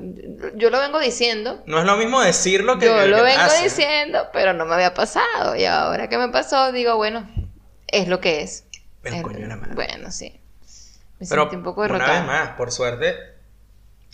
[0.56, 1.62] yo lo vengo diciendo.
[1.64, 5.56] No es lo mismo decirlo que Yo lo vengo diciendo, pero no me había pasado.
[5.56, 7.26] Y ahora que me pasó, digo, bueno,
[7.88, 8.64] es lo que es.
[9.04, 9.74] El Es- coño de la madre.
[9.74, 10.40] Bueno, sí.
[11.18, 12.18] Me Pero sentí un poco una derrotada.
[12.18, 13.14] vez más, por suerte,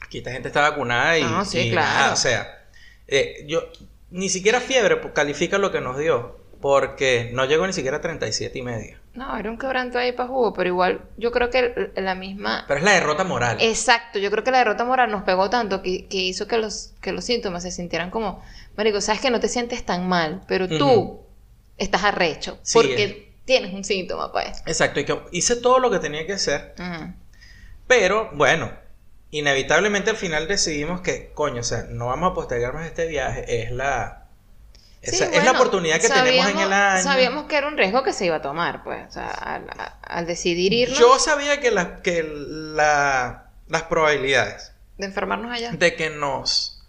[0.03, 1.87] aquí esta gente está vacunada y, Ah, sí, y claro.
[1.89, 2.65] nada, o sea,
[3.09, 3.63] eh, yo
[4.11, 8.59] ni siquiera fiebre califica lo que nos dio, porque no llegó ni siquiera a 37
[8.59, 8.99] y medio.
[9.15, 12.65] No, era un quebranto ahí para jugo, pero igual yo creo que la misma...
[12.69, 13.59] Pero es la derrota moral.
[13.61, 16.93] Exacto, yo creo que la derrota moral nos pegó tanto que, que hizo que los,
[17.01, 18.43] que los síntomas se sintieran como,
[18.77, 21.21] marico, sabes que no te sientes tan mal, pero tú
[21.79, 24.63] estás arrecho, Sí, porque tienes un síntoma, pues.
[24.67, 26.75] Exacto, y que hice todo lo que tenía que hacer,
[27.87, 28.73] pero bueno,
[29.31, 33.63] inevitablemente al final decidimos que, coño, o sea, no vamos a postergar más este viaje,
[33.63, 34.19] es la...
[35.05, 37.03] Sí, es la oportunidad que tenemos en el año.
[37.03, 39.67] Sabíamos que era un riesgo que se iba a tomar, pues, o sea, al,
[40.01, 45.97] al decidir irnos Yo sabía que, la- que la- las probabilidades de enfermarnos allá de
[45.97, 46.85] que nos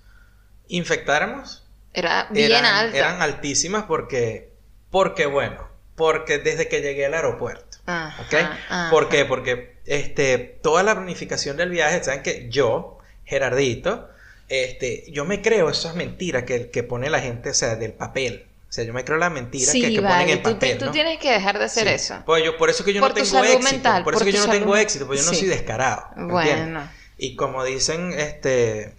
[0.68, 1.64] infectáramos
[1.94, 2.98] era bien eran, alta.
[2.98, 4.54] eran altísimas porque,
[4.92, 8.34] porque bueno, porque desde que llegué al aeropuerto, Ajá, ¿ok?
[8.34, 8.88] ajá.
[8.90, 9.26] ¿Por qué?
[9.26, 14.10] Porque este, toda la planificación del viaje, saben que yo, Gerardito,
[14.50, 18.46] este, yo me creo esas mentiras que, que pone la gente, o sea, del papel.
[18.70, 20.54] O sea, yo me creo las mentiras Sí, que, que ponen vale, en tú, te-
[20.56, 20.92] papel, tú ¿no?
[20.92, 21.94] tienes que dejar de hacer Sí.
[21.94, 22.24] eso.
[22.26, 23.72] Pues yo, por eso que yo Por no tengo éxito.
[23.72, 25.40] mental, por eso por que yo no tengo éxito, porque yo no Sí.
[25.42, 26.08] soy descarado.
[26.18, 26.32] ¿entiendes?
[26.32, 26.90] Bueno.
[27.20, 28.94] Y como dicen, este,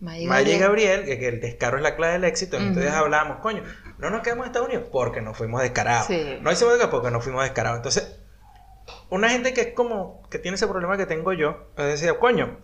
[0.00, 1.04] Maya y Gabriel.
[1.04, 2.96] Que, que el descaro es la clave del éxito, entonces Ujú.
[3.00, 3.62] hablamos, coño,
[3.98, 6.06] no nos quedamos en Estados Unidos porque nos fuimos descarados.
[6.06, 6.38] Sí.
[6.40, 7.78] No hicimos descaro porque nos fuimos descarados.
[7.78, 8.20] Entonces,
[9.10, 12.58] una gente que es como, que tiene ese problema que tengo yo, decía, coño,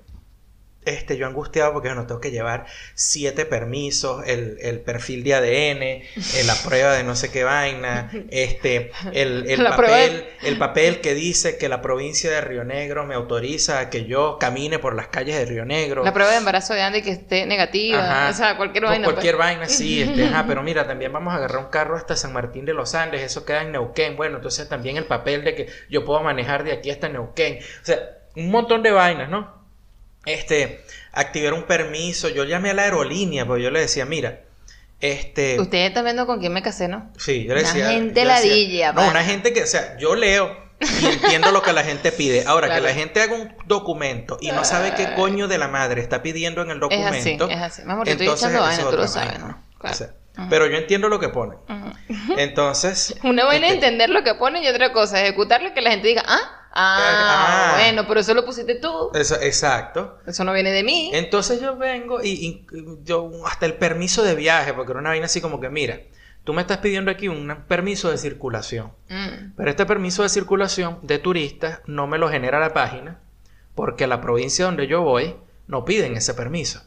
[0.85, 5.83] este, yo angustiado porque no tengo que llevar siete permisos, el, el perfil de ADN,
[5.83, 6.07] eh,
[6.47, 11.59] la prueba de no sé qué vaina, este, el, el papel, el papel que dice
[11.59, 15.37] que la provincia de Río Negro me autoriza a que yo camine por las calles
[15.37, 16.05] de Río Negro.
[16.05, 17.99] La prueba de embarazo de Andy que esté negativa.
[17.99, 18.31] Ajá.
[18.31, 19.05] O sea, cualquier Por vaina.
[19.05, 19.47] Cualquier pues.
[19.47, 20.03] vaina, sí.
[20.03, 22.95] Este, ajá, pero mira, también vamos a agarrar un carro hasta San Martín de los
[22.95, 24.17] Andes, eso queda en Neuquén.
[24.17, 27.59] Bueno, entonces también el papel de que yo puedo manejar de aquí hasta Neuquén.
[27.59, 27.99] O sea,
[28.37, 29.64] un montón de vainas, ¿no?
[30.27, 32.29] Este, activar un permiso.
[32.29, 34.41] Yo llamé a la aerolínea, porque yo le decía, mira,
[35.01, 35.61] este.
[35.61, 37.11] Usted está viendo con quién me casé, ¿no?
[37.19, 37.91] Sí, yo le Una decía.
[37.91, 41.63] gente le decía, ladilla, No, una gente que, o sea, yo leo y entiendo lo
[41.63, 42.45] que la gente pide.
[42.47, 42.83] Ahora, Claro.
[42.83, 46.23] que la gente haga un documento y no sabe qué coño de la madre está
[46.23, 47.49] pidiendo en el Es así, documento.
[47.51, 47.83] es así.
[47.85, 49.47] Vamos, te estoy entonces es vaina, tú lo sabes, ¿no?
[49.49, 50.13] O Claro.
[50.51, 51.59] Pero yo entiendo lo que ponen.
[52.09, 52.35] Ujú.
[52.39, 53.15] Entonces.
[53.23, 55.91] Una vaina es este, entender lo que ponen y otra cosa, ejecutarlo y que la
[55.91, 57.77] gente diga, ah, ah, Ah.
[57.79, 59.11] bueno, pero eso lo pusiste tú.
[59.15, 60.19] eso- exacto.
[60.27, 61.11] Eso no viene de mí.
[61.15, 62.67] Entonces yo vengo y, y
[63.05, 66.01] yo hasta el permiso de viaje, porque era una vaina así como que, mira,
[66.45, 68.93] tú me estás pidiendo aquí un permiso de circulación.
[69.09, 69.55] Mm.
[69.57, 73.21] Pero este permiso de circulación de turistas no me lo genera la página
[73.75, 76.83] porque la provincia donde yo voy no piden ese permiso.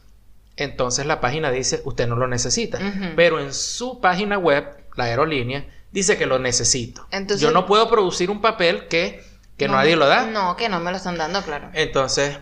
[0.56, 2.78] Entonces la página dice usted no lo necesita.
[3.16, 4.64] Pero en su página web,
[4.96, 7.06] la aerolínea, dice que lo necesito.
[7.10, 9.22] Entonces- yo no puedo producir un papel que,
[9.58, 10.24] que No, nadie lo da.
[10.26, 11.68] No, que no me lo están dando, claro.
[11.74, 12.38] Entonces,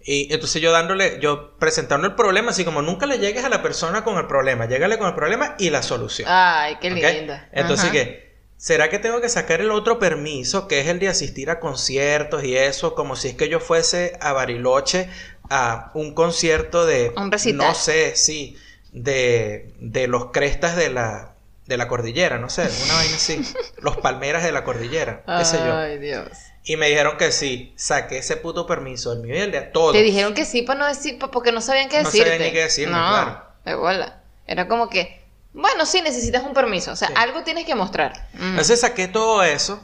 [0.00, 3.62] y entonces yo dándole, yo presentando el problema, así como nunca le llegues a la
[3.62, 6.28] persona con el problema, llégale con el problema y la solución.
[6.30, 7.48] Ay, qué linda.
[7.52, 7.92] Entonces, Ajá.
[7.92, 8.26] ¿qué?
[8.56, 12.42] ¿Será que tengo que sacar el otro permiso, que es el de asistir a conciertos
[12.42, 15.10] y eso, como si es que yo fuese a Bariloche
[15.50, 17.68] a un concierto de, Un recital.
[17.68, 18.56] no sé, sí,
[18.92, 21.35] de, de los crestas de la,
[21.66, 23.40] de la cordillera, no sé, una vaina así,
[23.78, 25.76] los palmeras de la cordillera, qué sé yo.
[25.76, 26.28] Ay, Dios.
[26.64, 29.92] Y me dijeron que sí, saqué ese puto permiso, el mío y el de todos.
[29.92, 32.30] Te dijeron que sí para no decir, porque no sabían qué No decirte.
[32.30, 33.42] sabían ni qué decirme, no, claro.
[33.64, 34.22] de bola.
[34.48, 36.92] Era como que, bueno, sí, necesitas un permiso.
[36.92, 37.14] O sea, Sí.
[37.16, 38.28] algo tienes que mostrar.
[38.34, 39.80] Mm, Entonces saqué todo eso.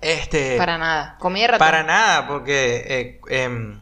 [0.00, 0.56] Este.
[0.58, 1.16] para nada.
[1.18, 1.58] Comida ratón.
[1.66, 3.80] Para nada, porque eh, em,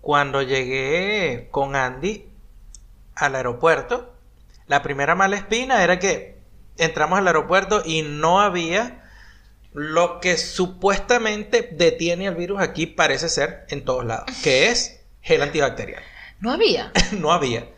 [0.00, 2.28] cuando llegué con Andy
[3.16, 4.13] al aeropuerto,
[4.66, 6.38] la primera mala espina era que
[6.78, 9.02] entramos al aeropuerto y no había
[9.72, 15.42] lo que supuestamente detiene el virus aquí, parece ser en todos lados, que es gel
[15.42, 16.02] antibacterial.
[16.40, 16.92] No había.
[17.12, 17.68] no había.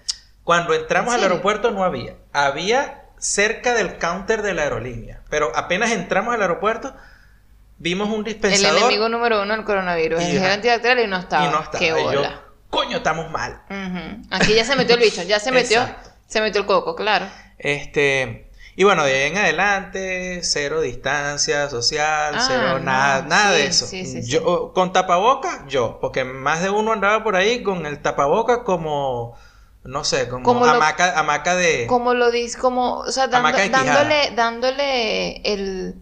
[0.44, 2.16] Cuando entramos ¿En al aeropuerto no había.
[2.33, 6.94] Había cerca del counter de la aerolínea, pero apenas entramos al aeropuerto
[7.79, 10.22] vimos un El dispensador enemigo número uno del coronavirus.
[10.22, 11.46] El gel antibacterial y no estaba.
[11.46, 11.79] y no estaba.
[11.79, 12.42] Qué yo, bola.
[12.70, 13.62] coño, estamos mal.
[14.31, 16.05] Aquí ya se metió el bicho, ya se metió, Exacto.
[16.26, 17.26] Se metió el coco, claro.
[17.58, 23.52] Este, y bueno, de ahí en adelante, cero distancia social, Ah, cero no, nada, nada
[23.52, 23.86] sí, de eso.
[23.86, 24.30] sí, sí, sí.
[24.30, 29.36] yo, con tapaboca, yo, porque más de uno andaba por ahí con el tapaboca como,
[29.84, 31.86] no sé, como, Como lo- hamaca, de...
[31.86, 35.94] Como lo dices, como, o sea, dando- dándole, dándole el,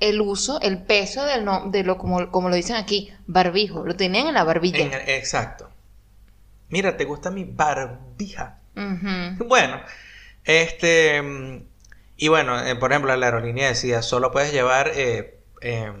[0.00, 3.84] el uso, el peso del no, de lo, como, como lo dicen aquí, barbijo.
[3.84, 4.78] Lo tenían en la barbilla.
[4.78, 5.68] en el- exacto.
[6.70, 8.57] Mira, ¿te gusta mi barbija?
[9.46, 9.80] Bueno,
[10.44, 11.22] este.
[12.16, 15.92] Y bueno, eh, por ejemplo, la aerolínea decía: solo puedes llevar eh, eh,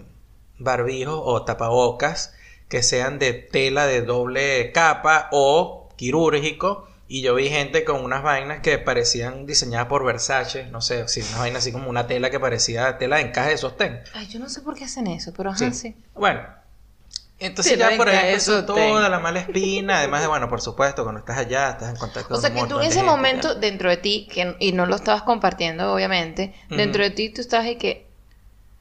[0.58, 2.34] barbijos o tapabocas
[2.68, 8.22] que sean de tela de doble capa o quirúrgico Y yo vi gente con unas
[8.22, 12.28] vainas que parecían diseñadas por Versace, no sé, sí, unas vainas así como una tela
[12.30, 14.00] que parecía tela de encaje de sostén.
[14.12, 15.96] Ay, yo no sé por qué hacen eso, pero ajá, sí.
[16.14, 16.42] Bueno,
[17.38, 21.04] entonces Tela ya por ahí empezó toda la mala espina, además de, bueno, por supuesto,
[21.04, 23.54] cuando estás allá, estás en contacto O con sea un que tú en ese momento,
[23.54, 27.66] dentro de ti, que, y no lo estabas compartiendo, obviamente, dentro de ti tú estabas
[27.66, 28.08] y que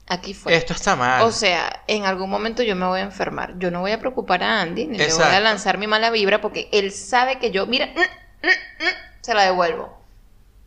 [0.07, 0.55] aquí fue.
[0.55, 1.21] Esto está mal.
[1.21, 3.59] O sea, en algún momento yo me voy a enfermar.
[3.59, 5.39] Yo no voy a preocupar a Andy, ni le voy a Exacto.
[5.43, 9.43] lanzar mi mala vibra, porque él sabe que yo, mira, mm, mm, mm, se la
[9.43, 9.97] devuelvo.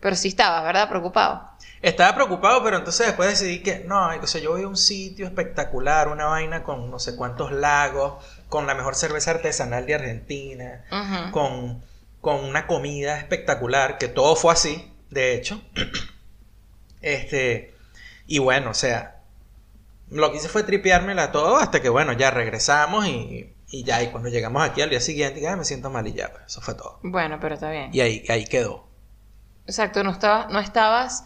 [0.01, 0.89] Pero sí estabas, ¿verdad?
[0.89, 1.50] Preocupado.
[1.83, 5.27] Estaba preocupado, pero entonces después decidí que no, o sea, yo voy a un sitio
[5.27, 10.85] espectacular, una vaina con no sé cuántos lagos, con la mejor cerveza artesanal de Argentina,
[11.31, 11.83] con,
[12.21, 15.63] con una comida espectacular, que todo fue así, de hecho.
[17.03, 17.73] Este,
[18.27, 19.23] y bueno, o sea,
[20.11, 24.09] lo que hice fue tripeármela todo hasta que, bueno, ya regresamos y, y ya, y
[24.09, 26.75] cuando llegamos aquí al día siguiente, ya me siento mal y ya, pues, eso fue
[26.75, 26.99] todo.
[27.03, 27.89] Bueno, pero está bien.
[27.95, 28.85] Y ahí, ahí quedó.
[29.67, 31.25] Exacto, no, estaba, no estabas,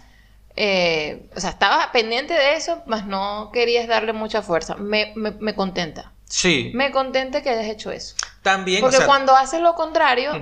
[0.56, 4.74] eh, o sea, estabas pendiente de eso, mas no querías darle mucha fuerza.
[4.76, 6.12] Me, me, me contenta.
[6.28, 8.16] Sí, Me contenta que hayas hecho eso.
[8.42, 10.32] también, o Porque sea, cuando haces lo contrario,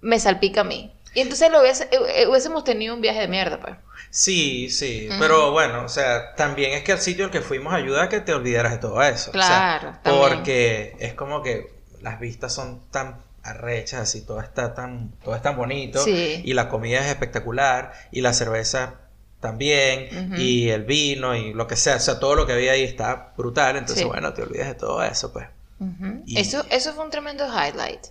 [0.00, 0.92] me salpica a mí.
[1.14, 3.74] Y entonces lo hubiese- eh, hubiésemos tenido un viaje de mierda, pues.
[4.10, 8.04] Sí, sí, pero bueno, o sea, también es que el sitio al que fuimos ayuda
[8.04, 9.30] a que te olvidaras de todo eso.
[9.30, 9.40] o sea,
[9.80, 10.28] Claro, también.
[10.28, 15.42] porque es como que las vistas son tan arrechas, así todo está tan, todo es
[15.42, 16.42] tan bonito, Sí.
[16.44, 18.94] y la comida es espectacular, y la cerveza
[19.40, 20.40] también, Ujú.
[20.40, 23.32] y el vino, y lo que sea, o sea, todo lo que había ahí está
[23.36, 24.08] brutal, entonces Sí.
[24.08, 25.46] bueno, te olvidas de todo eso, pues.
[25.80, 26.22] Ujú.
[26.26, 28.06] Y- Eso, eso fue un tremendo highlight.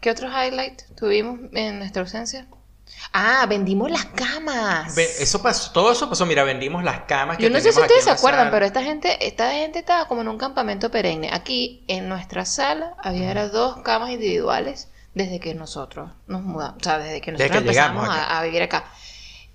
[0.00, 2.46] ¿Qué otro highlight tuvimos en nuestra ausencia?
[3.12, 4.96] Ah, vendimos las camas.
[4.96, 8.04] Eso pasó, todo eso pasó, mira, vendimos las camas que Yo no sé si ustedes
[8.04, 8.50] se acuerdan, sala.
[8.50, 11.30] pero esta gente, esta gente estaba como en un campamento perenne.
[11.32, 16.84] Aquí en nuestra sala había era dos camas individuales desde que nosotros nos mudamos, o
[16.84, 18.84] sea, desde que Desde nosotros que llegamos empezamos a, a vivir acá.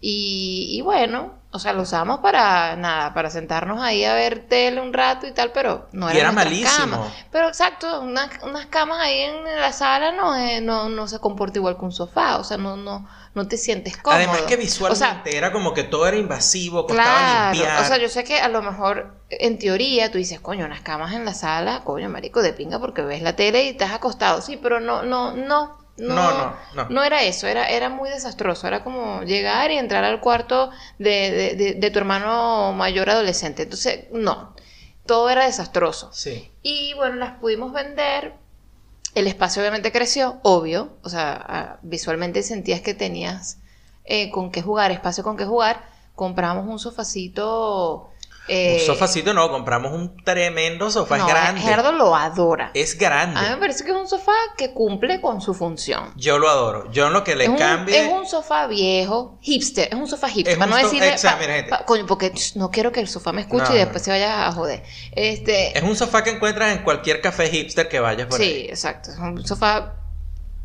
[0.01, 4.79] Y, y bueno, o sea, lo usamos para nada, para sentarnos ahí a ver tele
[4.81, 6.97] un rato y tal, pero no Y era era nuestras malísimo.
[6.97, 7.13] camas.
[7.31, 11.57] Pero exacto, unas, unas camas ahí en la sala no, es- no, no se comporta
[11.59, 14.17] igual que un sofá, o sea, no, no, no te sientes cómodo.
[14.17, 17.81] Además que O visualmente sea, era como que todo era invasivo, costaba Claro, limpiar.
[17.81, 21.13] o sea, yo sé que a lo mejor en teoría tú dices, coño, unas camas
[21.13, 24.57] en la sala, coño, marico, de pinga porque ves la tele y estás acostado, sí,
[24.57, 27.03] pero no, no, no, no, No, no, no.
[27.03, 31.55] era eso, era, era muy desastroso, era como llegar y entrar al cuarto de, de,
[31.55, 34.55] de- de tu hermano mayor adolescente, entonces, no,
[35.05, 36.09] todo era desastroso.
[36.13, 36.51] Sí.
[36.63, 38.33] Y bueno, las pudimos vender.
[39.15, 40.89] El espacio obviamente creció, obvio.
[41.03, 43.57] O sea, visualmente sentías que tenías
[44.05, 45.83] eh, con qué jugar, espacio con qué jugar.
[46.13, 48.12] Compramos un sofacito.
[48.49, 51.62] Eh, un sofacito no, compramos un tremendo sofá, no, es grande.
[51.62, 52.71] Gerardo lo adora.
[52.73, 53.39] Es grande.
[53.39, 56.12] A mí me parece que es un sofá que cumple con su función.
[56.15, 56.91] Yo lo adoro.
[56.91, 58.05] Yo en lo que le es, un, cambie.
[58.05, 61.45] es un sofá viejo, hipster, es un sofá hipster, Es para no so- decirle, exacto,
[61.45, 61.69] pa- gente.
[61.69, 64.05] pa- coño, porque no quiero que el sofá me escuche No, y después no.
[64.05, 64.83] se vaya a joder.
[65.12, 68.65] Este, Es un sofá que encuentras en cualquier café hipster que vayas por Sí, ahí.
[68.69, 69.12] exacto.
[69.12, 69.95] Es un sofá.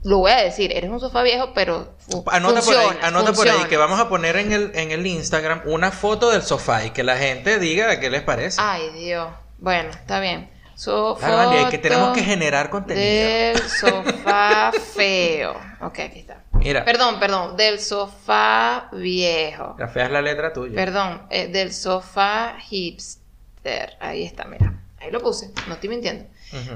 [0.04, 1.94] Lo voy a decir, eres un sofá viejo, pero.
[2.30, 3.68] Anota por ahí, funciona, anota por ahí funciona.
[3.68, 7.02] que vamos a poner en el, en el Instagram una foto del sofá y que
[7.02, 8.60] la gente diga qué les parece.
[8.62, 9.28] Ay, Dios.
[9.58, 10.50] Bueno, está bien.
[10.76, 13.06] So, Dale, Vale, que tenemos que generar contenido.
[13.06, 15.54] Del sofá feo.
[15.80, 16.42] Ok, aquí está.
[16.52, 17.56] Mira, Perdón, perdón.
[17.56, 19.76] Del sofá viejo.
[19.78, 20.74] la fea es la letra tuya.
[20.74, 23.96] Perdón, eh, del sofá hipster.
[24.00, 24.74] Ahí está, mira.
[25.00, 25.50] Ahí lo puse.
[25.68, 26.26] No estoy mintiendo.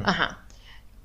[0.04, 0.44] Ajá.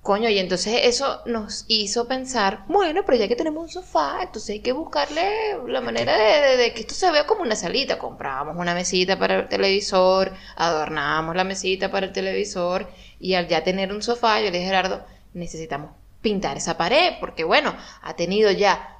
[0.03, 4.49] Coño, y entonces eso nos hizo pensar, bueno, pero ya que tenemos un sofá, entonces
[4.49, 7.97] hay que buscarle la manera de, de- de que esto se vea como una salita.
[7.97, 13.63] Comprábamos una mesita para el televisor, adornábamos la mesita para el televisor, y al ya
[13.63, 18.13] tener un sofá, yo le dije a Gerardo, necesitamos pintar esa pared, porque bueno, ha
[18.17, 18.97] tenido ya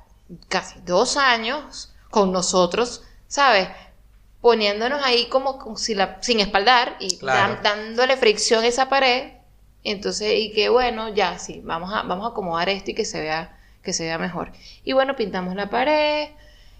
[0.47, 3.67] casi dos años con nosotros, ¿sabes?
[4.39, 7.55] Poniéndonos ahí como, como si la, sin espaldar y Claro.
[7.55, 9.33] dan- dándole fricción a esa pared.
[9.83, 13.19] Entonces, y que bueno, ya sí, vamos a, vamos a acomodar esto y que se
[13.21, 14.51] vea, que se vea mejor.
[14.83, 16.29] Y bueno, pintamos la pared.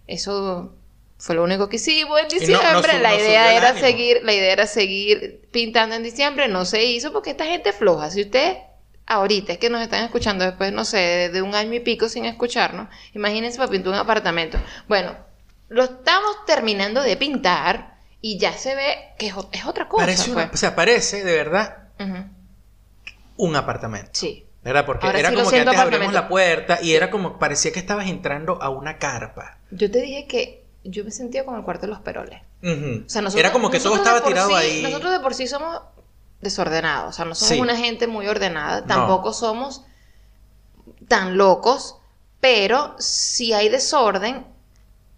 [0.07, 0.73] Eso
[1.17, 2.91] fue lo único que hicimos en no- no diciembre.
[2.93, 3.85] sub- la no idea era ánimo.
[3.85, 6.47] seguir, la idea era seguir pintando en diciembre.
[6.47, 8.09] No se hizo porque esta gente es floja.
[8.09, 8.57] Si usted
[9.05, 12.25] ahorita es que nos están escuchando después, no sé, de, un año y pico sin
[12.25, 14.57] escucharnos, imagínense para pintar un apartamento.
[14.87, 15.15] Bueno,
[15.69, 20.05] lo estamos terminando de pintar y ya se ve que es, otra cosa.
[20.05, 20.53] parece una- pues.
[20.53, 21.77] o sea, parece de verdad
[23.37, 24.11] un apartamento.
[24.13, 24.45] Sí.
[24.63, 24.85] ¿Verdad?
[24.85, 27.79] Porque Ahora era sí como que antes abrimos la puerta y era como, parecía que
[27.79, 29.57] estabas entrando a una carpa.
[29.71, 32.41] Yo te dije que yo me sentía como el cuarto de los peroles.
[32.61, 32.65] O
[33.09, 34.81] sea, nosotros, era como que todo estaba tirado sí- ahí.
[34.83, 35.81] Nosotros de por sí somos
[36.39, 37.09] desordenados.
[37.09, 37.59] O sea, no somos Sí.
[37.59, 38.81] una gente muy ordenada.
[38.81, 38.87] No.
[38.87, 39.83] Tampoco somos
[41.07, 41.97] tan locos
[42.39, 44.45] pero si hay desorden,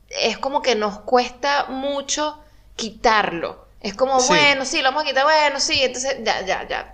[0.09, 2.39] es como que nos cuesta mucho
[2.75, 3.64] quitarlo.
[3.85, 4.27] Es como, Sí.
[4.29, 6.91] bueno, sí, lo vamos a quitar, bueno, sí, entonces ya, ya, ya.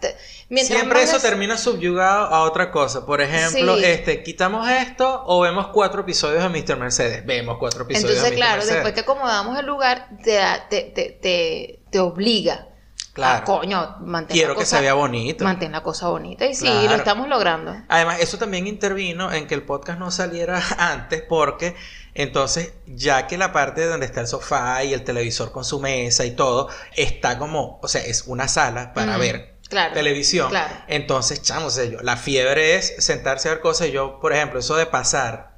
[0.50, 3.06] Mientras Siempre eso termina subyugado a otra cosa.
[3.06, 3.86] Por ejemplo, Sí.
[3.86, 6.78] este, quitamos esto o vemos cuatro episodios de Mr.
[6.78, 7.26] Mercedes.
[7.26, 8.36] Vemos cuatro episodios Entonces, de Mr.
[8.36, 8.74] claro, Mercedes.
[8.76, 12.68] después que acomodamos el lugar, te, te, te, te, te obliga.
[13.14, 13.40] Claro.
[13.40, 15.44] A, coño, mantén Quiero la que cosa, se vea bonito.
[15.44, 16.46] Mantén la cosa bonita.
[16.46, 16.88] Y sí, Claro.
[16.90, 17.76] lo estamos logrando.
[17.90, 21.76] Además, eso también intervino en que el podcast no saliera antes porque
[22.14, 26.26] entonces, ya que la parte donde está el sofá y el televisor con su mesa
[26.26, 30.50] y todo, está como, o sea, es una sala para ver claro, televisión.
[30.50, 30.74] claro.
[30.88, 33.88] Entonces, chamo, o sea, yo- la fiebre es sentarse a ver cosas.
[33.90, 35.52] Yo, por ejemplo, eso de pasar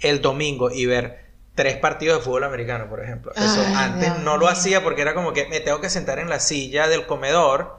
[0.00, 1.22] el domingo y ver
[1.54, 3.32] tres partidos de fútbol americano, por ejemplo.
[3.34, 6.18] Eso Ay, antes Dios no lo hacía porque era como que me tengo que sentar
[6.18, 7.78] en la silla del comedor,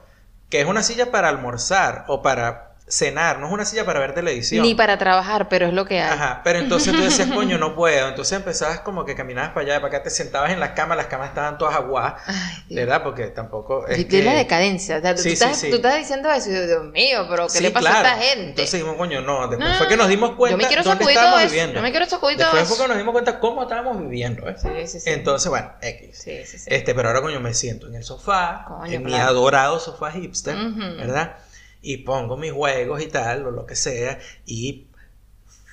[0.50, 4.14] que es una silla para almorzar o para cenar, no es una silla para ver
[4.14, 4.62] televisión.
[4.64, 6.12] Ni para trabajar, pero es lo que hay.
[6.12, 8.10] Ajá, pero entonces tú decías, coño, no puedo.
[8.10, 11.08] Entonces empezabas como que caminabas para allá, para acá, te sentabas en las camas, las
[11.08, 12.76] camas estaban todas aguadas, Ay.
[12.76, 13.02] ¿verdad?
[13.04, 14.22] Porque tampoco es que...
[14.24, 14.98] la decadencia.
[14.98, 15.70] O sea, tú, Sí, estás, sí.
[15.70, 18.08] tú estás diciendo eso y yo, Dios mío, pero ¿qué le pasa claro.
[18.08, 18.50] a esta gente?
[18.50, 19.48] Entonces dijimos, coño, no.
[19.48, 21.50] Después No, fue que nos dimos cuenta yo me quiero dónde sacudir estábamos eso.
[21.52, 21.76] viviendo.
[21.76, 24.44] Yo me quiero sacudir todo Después fue que nos dimos cuenta cómo estábamos viviendo.
[24.58, 25.10] Sí, sí, sí.
[25.10, 26.20] Entonces, bueno, X.
[26.24, 26.66] Sí, sí, sí.
[26.68, 30.56] Este, pero ahora, coño, me siento en el sofá, Coño, en mi adorado sofá hipster.
[30.56, 31.38] ¿verdad?
[31.84, 34.88] Y pongo mis juegos y tal, o lo que sea, y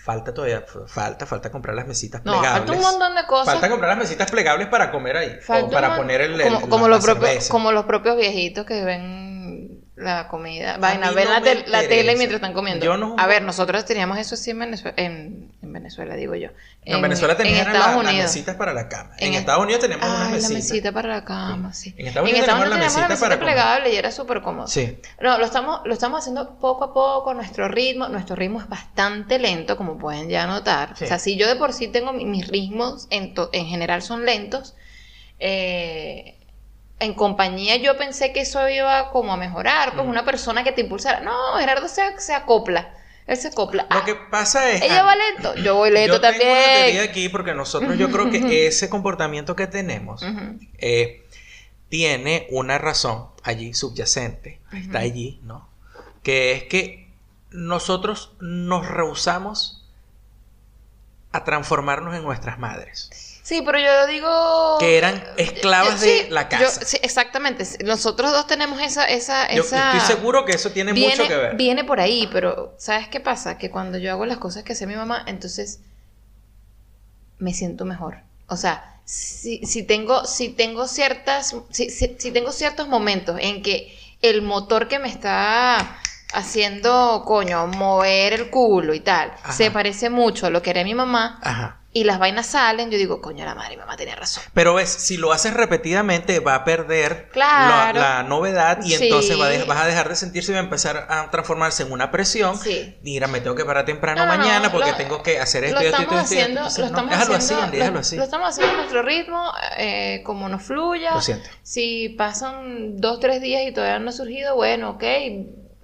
[0.04, 2.66] falta todavía, falta, falta comprar las mesitas No, plegables.
[2.68, 3.46] falta un montón de cosas.
[3.54, 6.88] Falta comprar las mesitas plegables para comer ahí, Falta o para poner el, el- como,
[6.88, 10.78] los propios, como los propios viejitos que ven la comida.
[10.78, 12.84] Vaina, ven no la, tel- la tele mientras están comiendo.
[12.84, 15.39] Yo no- A ver, nosotros teníamos eso así en Venezuela, en,
[15.70, 16.48] en Venezuela digo yo.
[16.84, 19.10] No, en Venezuela Estados las, mesitas para la cama.
[19.18, 20.52] En, Estados Unidos tenemos Ay, unas la mesitas.
[20.52, 21.94] mesita para la cama, sí.
[21.96, 23.38] En Estados Unidos tenemos la teníamos mesita para comer.
[23.54, 24.66] plegable y era súper cómodo.
[24.66, 24.98] Sí.
[25.20, 29.38] No, lo estamos, lo estamos haciendo poco a poco, nuestro ritmo, nuestro ritmo es bastante
[29.38, 30.96] lento, como pueden ya notar.
[30.96, 31.04] Sí.
[31.04, 34.02] O sea, si yo de por sí tengo mi- mis ritmos, en, to- en general
[34.02, 34.74] son lentos,
[35.38, 36.36] eh,
[36.98, 40.10] en compañía yo pensé que eso iba como a mejorar, pues Mm.
[40.10, 41.20] una persona que te impulsara.
[41.20, 42.90] No, Gerardo se, se acopla,
[43.30, 43.86] él se acopla.
[43.88, 44.82] Lo que pasa es...
[44.82, 47.10] ella va lento, yo voy lento yo tengo una teoría también.
[47.10, 50.24] aquí porque nosotros yo creo que ese comportamiento que tenemos
[50.78, 51.24] eh,
[51.88, 55.68] tiene una razón allí subyacente, está allí, ¿no?
[56.24, 57.08] Que es que
[57.50, 59.88] nosotros nos rehusamos
[61.30, 63.29] a transformarnos en nuestras madres.
[63.50, 64.76] Sí, pero yo digo...
[64.78, 66.84] Que eran esclavas de Sí, la yo- casa.
[66.84, 67.66] sí, exactamente.
[67.84, 69.06] Nosotros dos tenemos esa...
[69.06, 69.96] esa, Yo esa...
[69.96, 71.56] estoy seguro que eso tiene viene, mucho que ver.
[71.56, 73.58] Viene por ahí, pero ¿sabes qué pasa?
[73.58, 75.80] Que cuando yo hago las cosas que hace mi mamá, entonces
[77.40, 78.18] me siento mejor.
[78.46, 83.62] O sea, si, si tengo, si tengo ciertas, si, si- si tengo ciertos momentos en
[83.64, 85.98] que el motor que me está
[86.32, 89.52] haciendo, coño, mover el culo y tal, Ajá.
[89.52, 91.79] se parece mucho a lo que haría mi mamá, Ajá.
[91.92, 94.44] Y las vainas salen, yo digo, coño, la madre, mi mamá tenía razón.
[94.54, 97.98] Pero ves, si lo haces repetidamente, va a perder Claro.
[97.98, 99.04] la, la novedad y Sí.
[99.04, 101.82] entonces va a de- vas a dejar de sentirse y va a empezar a transformarse
[101.82, 102.56] en una presión.
[102.56, 102.96] Sí.
[103.02, 105.64] Mira, me tengo que parar temprano No, no, no, mañana porque lo- tengo que hacer
[105.64, 106.16] esto esto esto esto.
[106.16, 108.16] haciendo, Entonces, lo estamos déjalo haciendo, así, lo- déjalo así.
[108.16, 111.14] lo estamos haciendo a nuestro ritmo, eh, como nos fluya.
[111.14, 111.48] Lo siento.
[111.64, 115.02] Si pasan dos, tres días y todavía no ha surgido, bueno, ok,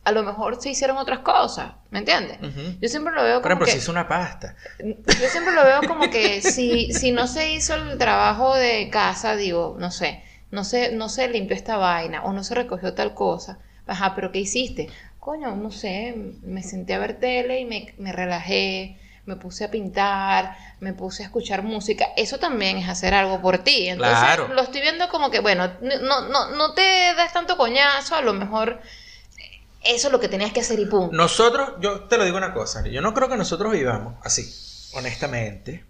[0.07, 2.39] a lo mejor se hicieron otras cosas, ¿me entiendes?
[2.81, 4.55] Yo siempre lo veo Por como ejemplo, que, si hizo una pasta.
[4.79, 9.35] yo siempre lo veo como que si, si no se hizo el trabajo de casa,
[9.35, 13.15] digo, no sé, no se, no se limpió esta vaina o no se recogió tal
[13.15, 14.89] cosa, ajá, pero ¿qué hiciste?
[15.19, 19.73] Coño, no sé, me senté a ver tele y me, me relajé, me puse a
[19.73, 24.55] pintar, me puse a escuchar música, eso también es hacer algo por ti, entonces Claro.
[24.55, 28.35] lo estoy viendo como que, bueno, no, no, no te das tanto coñazo, a lo
[28.35, 28.81] mejor
[29.89, 31.15] eso es lo que tenías que hacer y punto.
[31.17, 34.53] Nosotros, yo te lo digo una cosa, yo no creo que nosotros vivamos así,
[34.97, 35.85] honestamente.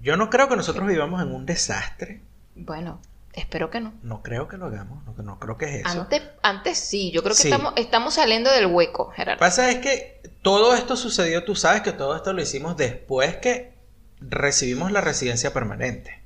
[0.00, 2.20] Yo no creo que nosotros vivamos en un desastre.
[2.54, 3.00] Bueno,
[3.32, 3.94] espero que no.
[4.02, 6.00] No creo que lo hagamos, no, no creo que es eso.
[6.02, 7.48] Antes, antes sí, yo creo que Sí.
[7.50, 9.40] estamos, estamos saliendo del hueco, Gerardo.
[9.40, 13.72] Pasa es que todo esto sucedió, tú sabes que todo esto lo hicimos después que
[14.20, 16.22] recibimos la residencia permanente.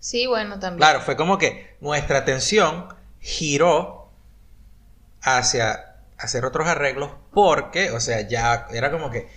[0.00, 0.78] Sí, bueno, también.
[0.78, 2.86] Claro, fue como que nuestra atención
[3.20, 4.10] giró
[5.20, 5.87] hacia
[6.18, 9.28] hacer otros arreglos porque, o sea, ya era como que,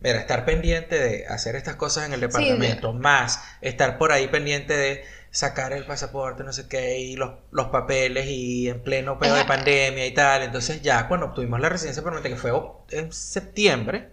[0.00, 4.76] mira, estar pendiente de hacer estas cosas en el departamento, más estar por ahí pendiente
[4.76, 9.36] de sacar el pasaporte, no sé qué, y los, los papeles y en pleno pedo
[9.36, 10.42] de pandemia y tal.
[10.42, 12.52] Entonces ya cuando obtuvimos la residencia permanente, que fue
[12.90, 14.10] en septiembre,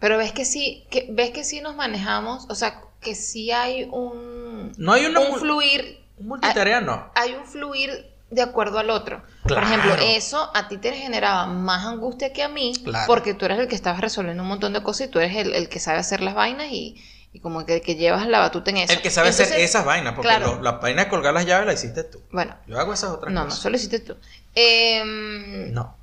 [0.00, 3.84] Pero ves que sí, que, ves que sí nos manejamos, o sea, que sí hay
[3.84, 7.10] un, no hay una un fluir, multitarea, no.
[7.14, 9.22] hay un fluir de acuerdo al otro.
[9.42, 9.66] Por Claro.
[9.66, 13.04] ejemplo, eso a ti te generaba más angustia que a mí, Claro.
[13.06, 15.52] porque tú eres el que estabas resolviendo un montón de cosas y tú eres el,
[15.54, 17.02] el que sabe hacer las vainas y,
[17.32, 18.92] y como que, que llevas la batuta en eso.
[18.92, 20.54] El que sabe hacer esas vainas, porque claro.
[20.56, 22.22] lo- la vaina de colgar las llaves la hiciste tú.
[22.30, 23.60] Bueno, Yo hago esas otras no, no, cosas.
[23.62, 24.16] solo hiciste tú.
[24.54, 25.96] Em, No.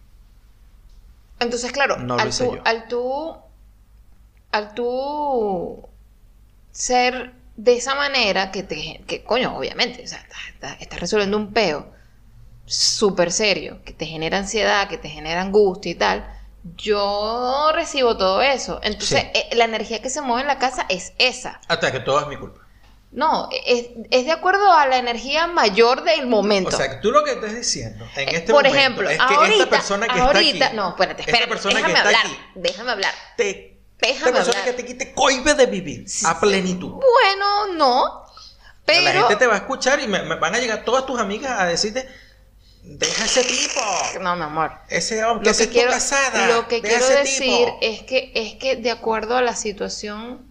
[1.39, 3.35] Entonces, claro, No al, tú, al tú
[4.51, 5.87] al tú
[6.71, 10.25] ser de esa manera que te que coño, obviamente, o sea,
[10.79, 11.91] estás resolviendo un peo
[12.67, 16.27] súper serio, que te genera ansiedad, que te genera angustia y tal.
[16.75, 18.79] Yo recibo todo eso.
[18.83, 19.27] Entonces, Sí.
[19.33, 21.59] eh, la energía que se mueve en la casa es esa.
[21.67, 22.61] Hasta que todo es mi culpa.
[23.09, 26.69] No, es, es de acuerdo a la energía mayor del momento.
[26.69, 29.23] O sea, que tú lo que estás diciendo en este Por momento ejemplo, es que
[29.33, 32.07] ahorita, esta persona que ahorita, está aquí, no, espérate, esta espérate, persona déjame que está
[32.09, 33.13] hablar, aquí, déjame hablar.
[33.37, 34.75] te, Déjame esta persona hablar.
[34.75, 36.91] que te cohibe de vivir a plenitud.
[36.91, 38.25] Bueno, no,
[38.85, 41.19] pero La gente te va a escuchar y me, me van a llegar todas tus
[41.19, 42.07] amigas a decirte,
[42.87, 43.81] deja ese tipo,
[44.21, 44.71] no, mi amor.
[44.89, 47.77] ese hombre, Lo que quiero, casada, lo que deja quiero decir tipo".
[47.81, 50.45] es que es que de acuerdo a la situación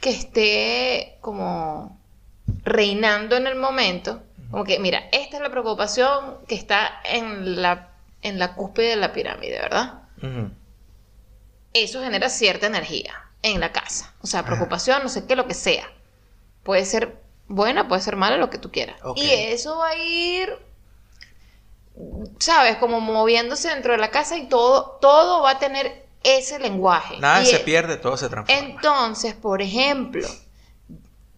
[0.00, 1.98] que esté como
[2.64, 7.90] reinando en el momento, como que mira, esta es la preocupación que está en la
[8.22, 10.00] en la cúspide de la pirámide, ¿verdad?
[11.74, 14.14] Eso genera cierta energía en la casa.
[14.22, 15.86] O sea, preocupación, no sé qué, lo que sea.
[16.62, 18.96] Puede ser buena, puede ser mala, lo que tú quieras.
[19.16, 20.56] Y eso va a ir,
[22.38, 22.76] ¿sabes?
[22.76, 27.18] Como moviéndose dentro de la casa y todo, todo va a tener ese lenguaje.
[27.18, 28.60] Nada Y se e- pierde, todo se transforma.
[28.68, 30.26] Entonces, por ejemplo,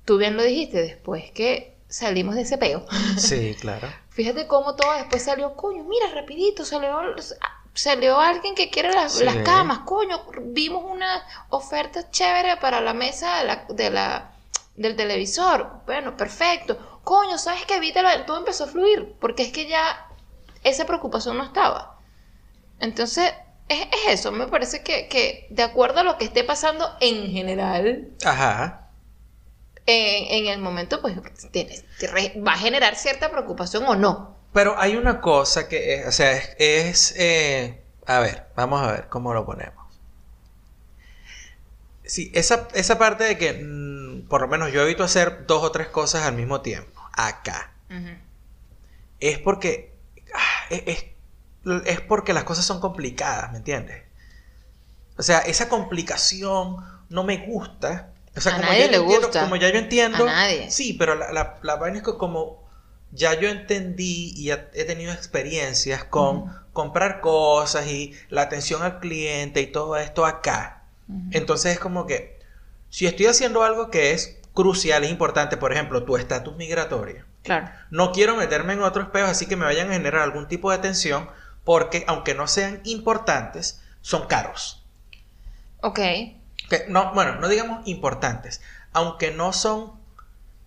[0.04, 2.86] tú bien lo dijiste, después que salimos de ese peo.
[3.18, 3.88] Sí, claro.
[4.11, 6.98] Fíjate cómo todo después salió, coño, mira, rapidito, salió,
[7.74, 9.24] salió alguien que quiere las, Sí.
[9.24, 14.30] las camas, coño, vimos una oferta chévere para la mesa de la, de la-
[14.76, 17.76] del televisor, bueno, perfecto, coño, ¿sabes qué?
[17.76, 20.05] Evítalo, todo empezó a fluir, porque es que ya
[20.68, 21.98] esa preocupación no estaba.
[22.80, 23.32] Entonces,
[23.68, 27.30] es, es eso, me parece que, que de acuerdo a lo que esté pasando en
[27.30, 28.88] general, Ajá.
[29.86, 31.14] en, en el momento, pues
[31.52, 34.36] tienes- te re- va a generar cierta preocupación o no.
[34.52, 38.92] Pero hay una cosa que es, o sea, es, es, eh, a ver, vamos a
[38.92, 39.84] ver cómo lo ponemos.
[42.04, 45.72] Sí, esa, esa parte de que, mm, por lo menos yo evito hacer dos o
[45.72, 47.72] tres cosas al mismo tiempo, acá,
[49.20, 49.95] es porque,
[50.70, 54.04] es, es- porque las cosas son complicadas, ¿me entiendes?
[55.18, 56.76] O sea, esa complicación
[57.08, 58.12] no me gusta.
[58.36, 59.40] O sea, A como nadie ya yo le entiendo- gusta.
[59.42, 60.24] como ya yo entiendo.
[60.24, 60.70] A nadie.
[60.70, 62.64] Sí, pero la, la, la vaina es que como
[63.12, 69.00] ya yo entendí y ya he tenido experiencias con comprar cosas y la atención al
[69.00, 70.82] cliente y todo esto acá.
[71.30, 72.38] Entonces es como que
[72.90, 77.24] si estoy haciendo algo que es crucial, es importante, por ejemplo, tu estatus migratorio.
[77.47, 77.70] Claro.
[77.90, 80.78] No quiero meterme en otros peos así que me vayan a generar algún tipo de
[80.78, 81.28] tensión
[81.64, 84.84] porque aunque no sean importantes, son caros.
[85.80, 85.97] Ok.
[86.68, 88.61] Que no, bueno, no digamos importantes,
[88.92, 89.92] aunque no son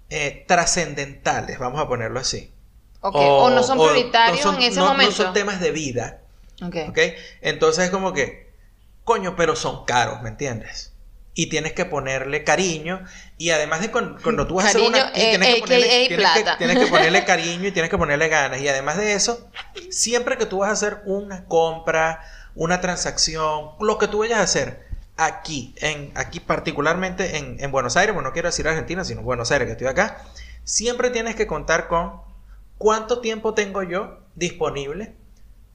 [0.09, 2.51] eh, trascendentales, vamos a ponerlo así.
[3.01, 3.15] Ok.
[3.17, 5.11] O, no son prioritarios no son- en ese no- momento.
[5.11, 6.19] No son temas de vida,
[6.61, 6.75] Ok.
[6.89, 6.97] ¿ok?
[7.41, 8.51] Entonces es como que,
[9.03, 10.88] coño, pero son caros, ¿me entiendes?
[11.39, 13.01] Y tienes que ponerle cariño.
[13.37, 15.09] Y además de cuando tú vas a hacer una...
[15.11, 16.57] eh, tienes, que ponerle, tienes, que, plata.
[16.57, 18.59] tienes que ponerle cariño y tienes que ponerle ganas.
[18.59, 19.49] Y además de eso,
[19.89, 22.21] siempre que tú vas a hacer una compra,
[22.55, 24.85] una transacción, lo que tú vayas a hacer
[25.15, 29.49] aquí, en, aquí particularmente en, en Buenos Aires, bueno, no quiero decir Argentina, sino Buenos
[29.51, 30.21] Aires, que estoy acá,
[30.65, 32.19] siempre tienes que contar con
[32.77, 35.15] cuánto tiempo tengo yo disponible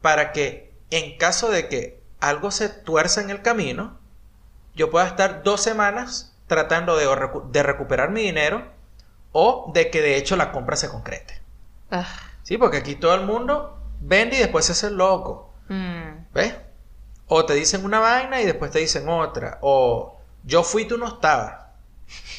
[0.02, 3.98] para que en caso de que algo se tuerza en el camino,
[4.74, 8.66] yo pueda estar dos semanas tratando de, recu- de recuperar mi dinero
[9.32, 11.40] o de que de hecho la compra se concrete.
[11.90, 12.06] Ah,
[12.42, 15.52] Sí, porque aquí todo el mundo vende y después se hace loco.
[15.68, 16.32] mm.
[16.34, 16.54] ¿Ves?
[17.26, 19.58] O te dicen una vaina y después te dicen otra.
[19.62, 21.54] O yo fui tú no estabas.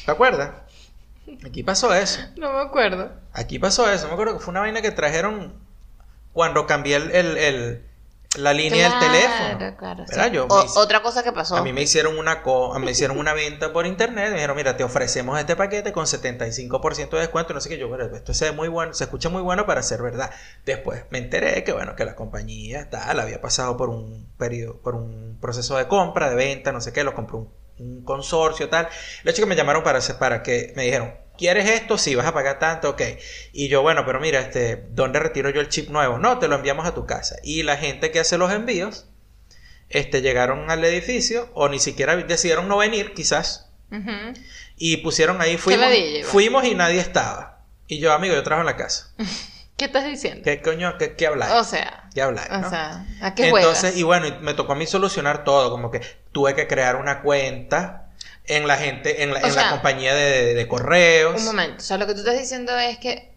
[0.04, 0.50] ¿Te acuerdas?
[1.44, 2.20] Aquí pasó eso.
[2.36, 3.10] No me acuerdo.
[3.32, 4.06] Aquí pasó eso.
[4.06, 5.54] Me acuerdo que fue una vaina que trajeron
[6.32, 7.85] cuando cambié el, el- el-
[8.36, 9.58] la línea del teléfono.
[9.58, 10.10] Claro, claro, sí.
[10.16, 10.32] ¿Verdad?
[10.32, 11.56] Yo O- me hice- otra cosa que pasó.
[11.56, 14.76] A mí me hicieron una co- me hicieron una venta por internet, me dijeron, "Mira,
[14.76, 18.46] te ofrecemos este paquete con 75% de descuento", no sé qué yo, bueno, esto se
[18.46, 20.30] ve muy bueno, se escucha muy bueno para ser verdad.
[20.64, 24.94] Después me enteré que bueno, que la compañía tal había pasado por un periodo por
[24.94, 28.88] un proceso de compra, de venta, no sé qué, lo compró un, un consorcio tal.
[29.22, 31.98] El hecho que me llamaron para para que me dijeron, ¿Quieres esto?
[31.98, 33.02] Sí, vas a pagar tanto, ok.
[33.52, 36.18] Y yo, bueno, pero mira, este, ¿dónde retiro yo el chip nuevo?
[36.18, 37.36] No, te lo enviamos a tu casa.
[37.42, 39.06] Y la gente que hace los envíos,
[39.88, 43.70] este, llegaron al edificio o ni siquiera decidieron no venir, quizás,
[44.76, 45.88] y pusieron ahí, fuimos,
[46.24, 47.60] fuimos y nadie estaba.
[47.86, 49.12] Y yo, amigo, yo trabajo en la casa.
[49.76, 50.42] ¿Qué estás diciendo?
[50.42, 51.52] ¿Qué coño, qué, qué habláis?
[51.52, 52.48] O sea, ¿Qué habláis?
[52.50, 52.70] o no?
[52.70, 53.96] sea, ¿a qué Entonces, juegas?
[53.98, 56.00] y bueno, me tocó a mí solucionar todo, como que
[56.32, 58.05] tuve que crear una cuenta
[58.48, 61.40] en la gente, en la, en la compañía de, de correos.
[61.40, 63.34] Un momento, o sea, lo que tú estás diciendo es que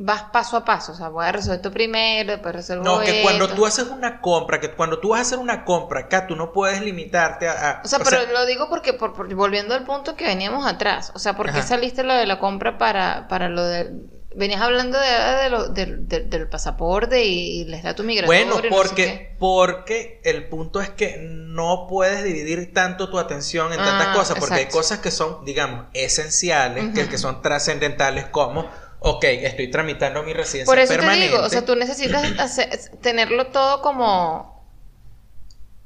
[0.00, 3.20] vas paso a paso, o sea, voy a resolver esto primero, después resuelvo No, que
[3.22, 6.36] cuando tú haces una compra, que cuando tú vas a hacer una compra acá, tú
[6.36, 7.52] no puedes limitarte a...
[7.70, 11.10] a- O sea, pero lo digo porque, por, por- volviendo al punto que veníamos atrás,
[11.14, 11.62] o sea, ¿por qué Ajá.
[11.62, 13.92] saliste lo de la compra para, para lo de...
[14.34, 15.08] Venías hablando de,
[15.42, 18.44] de lo- del- del- pasaporte y, y el estatus migratorio.
[18.46, 23.18] Bueno, y no sé porque, porque el punto es que no puedes dividir tanto tu
[23.18, 28.26] atención en tantas Ah, cosas, porque hay cosas que son, digamos, esenciales, que, son trascendentales,
[28.26, 28.68] como,
[29.00, 31.26] ok, estoy tramitando mi residencia Por eso permanente.
[31.26, 32.70] te digo, o sea, tú necesitas hacer-
[33.00, 34.57] tenerlo todo como...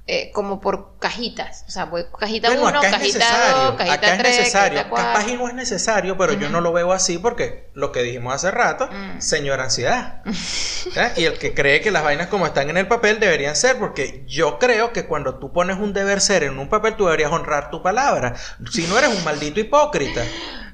[0.09, 3.75] eh, como por cajitas, o sea, voy cajita Bueno, 1, acá es cajita necesario, 2,
[3.77, 5.13] cajita acá 3, es necesario, cajita 4.
[5.13, 8.35] capaz y no es necesario, pero yo no lo veo así porque lo que dijimos
[8.35, 9.21] hace rato, Mm.
[9.21, 10.23] señora ansiedad.
[11.17, 14.25] Y el que cree que las vainas como están en el papel deberían ser, porque
[14.27, 17.71] yo creo que cuando tú pones un deber ser en un papel, tú deberías honrar
[17.71, 18.35] tu palabra.
[18.73, 20.23] Si no eres un maldito hipócrita.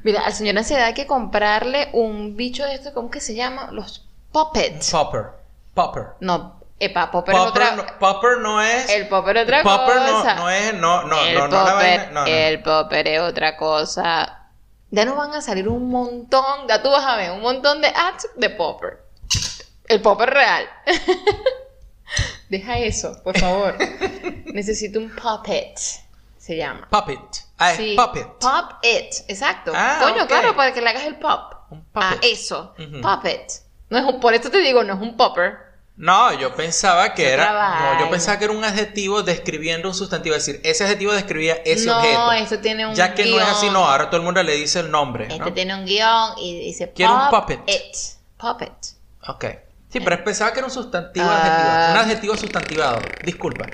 [0.03, 3.69] Mira, al señor Ansiedad hay que comprarle un bicho de esto, ¿cómo que se llama?
[3.73, 4.91] Los puppets.
[4.91, 5.25] Popper.
[5.75, 6.05] Popper.
[6.21, 7.77] No, epa, popper es Popper, otra...
[7.77, 8.89] no, popper no es.
[8.91, 10.35] El popper es otra Popper no, cosa.
[10.35, 10.75] no es.
[10.75, 12.13] No, no, el no, no, la popper.
[12.13, 12.27] No, no.
[12.27, 14.35] el popper es otra cosa.
[14.91, 17.89] Ya nos van a salir un montón, ya tú vas a ver, un montón de
[17.89, 19.03] ads de popper.
[19.87, 20.67] El popper real.
[22.49, 23.77] Deja eso, por favor.
[24.47, 25.79] Necesito un puppet.
[26.39, 26.89] Se llama.
[26.91, 27.19] Puppet.
[27.59, 28.27] Ah, Sí, puppet.
[28.41, 29.73] Pop it, exacto.
[29.75, 30.29] Ah, Coño, ok.
[30.29, 31.53] claro, para que le hagas el pop.
[31.71, 32.33] Un Ah, puppet.
[32.33, 32.75] eso.
[32.79, 33.01] Ujú.
[33.03, 33.53] Puppet.
[33.91, 35.59] No es un, por eso te digo, no es un popper.
[35.99, 37.93] No, yo pensaba que era.
[37.95, 40.37] No, yo pensaba que era un adjetivo describiendo un sustantivo.
[40.37, 42.33] Es decir, ese adjetivo describía ese no, objeto.
[42.33, 43.73] esto tiene un Ya que no es así, guion.
[43.75, 45.25] no, ahora todo el mundo le dice el nombre.
[45.25, 45.53] Este ¿no?
[45.53, 47.61] tiene un guion y dice Quiero un puppet.
[47.67, 47.97] It.
[48.37, 48.73] Puppet.
[49.27, 49.45] Ok.
[49.91, 51.37] Sí, pero pensaba que era un sustantivo Ah.
[51.37, 51.91] adjetivo.
[51.93, 53.01] Un adjetivo sustantivado.
[53.25, 53.67] Disculpa.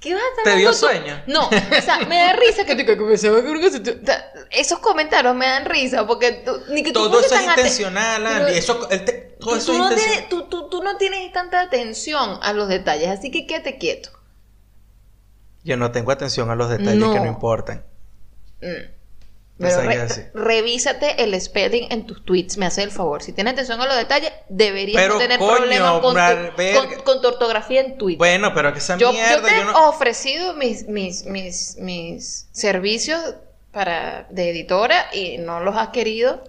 [0.00, 0.76] ¿Qué vas a ¿Te dio tú?
[0.76, 1.22] sueño?
[1.26, 3.98] No, o sea, me da risa que tú que pensaba que
[4.50, 8.52] Esos comentarios me dan risa porque tú, ni que tú Todo eso es intencional, Andy.
[8.58, 12.68] Eso, el te- tú, no tienes, tú, tú- tú no tienes tanta atención a los
[12.68, 14.10] detalles, así que quédate quieto.
[15.64, 17.12] Yo no tengo atención a los detalles No.
[17.12, 17.84] que no importan.
[18.62, 18.94] Mm.
[19.58, 23.22] Pero re- revísate el spelling en tus tweets, me hace el favor.
[23.22, 27.02] Si tienes atención a los detalles, deberías Pero, no tener coño, problemas con tu, con-
[27.04, 28.18] con tu ortografía en Twitter.
[28.18, 29.88] Bueno, pero que esa yo, yo mierda te yo he no.
[29.88, 33.18] ofrecido mis, mis, mis, mis servicios
[33.72, 36.44] para, de editora y no los has querido.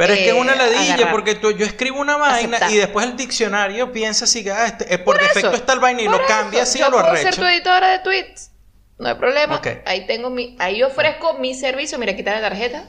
[0.00, 1.12] Pero es que es una eh, ladilla, agarrar.
[1.12, 2.70] porque tú- yo escribo una vaina Aceptar.
[2.72, 5.80] y después el diccionario piensa si ah, este, eh, por, Por defecto eso, está el
[5.80, 8.50] vaina y lo cambia así yo o lo puedo ser tu editora de tweets.
[8.98, 9.60] No hay problema.
[9.86, 11.98] Ahí tengo mi, ahí ofrezco mi servicio.
[11.98, 12.84] Mira, quitar la tarjeta.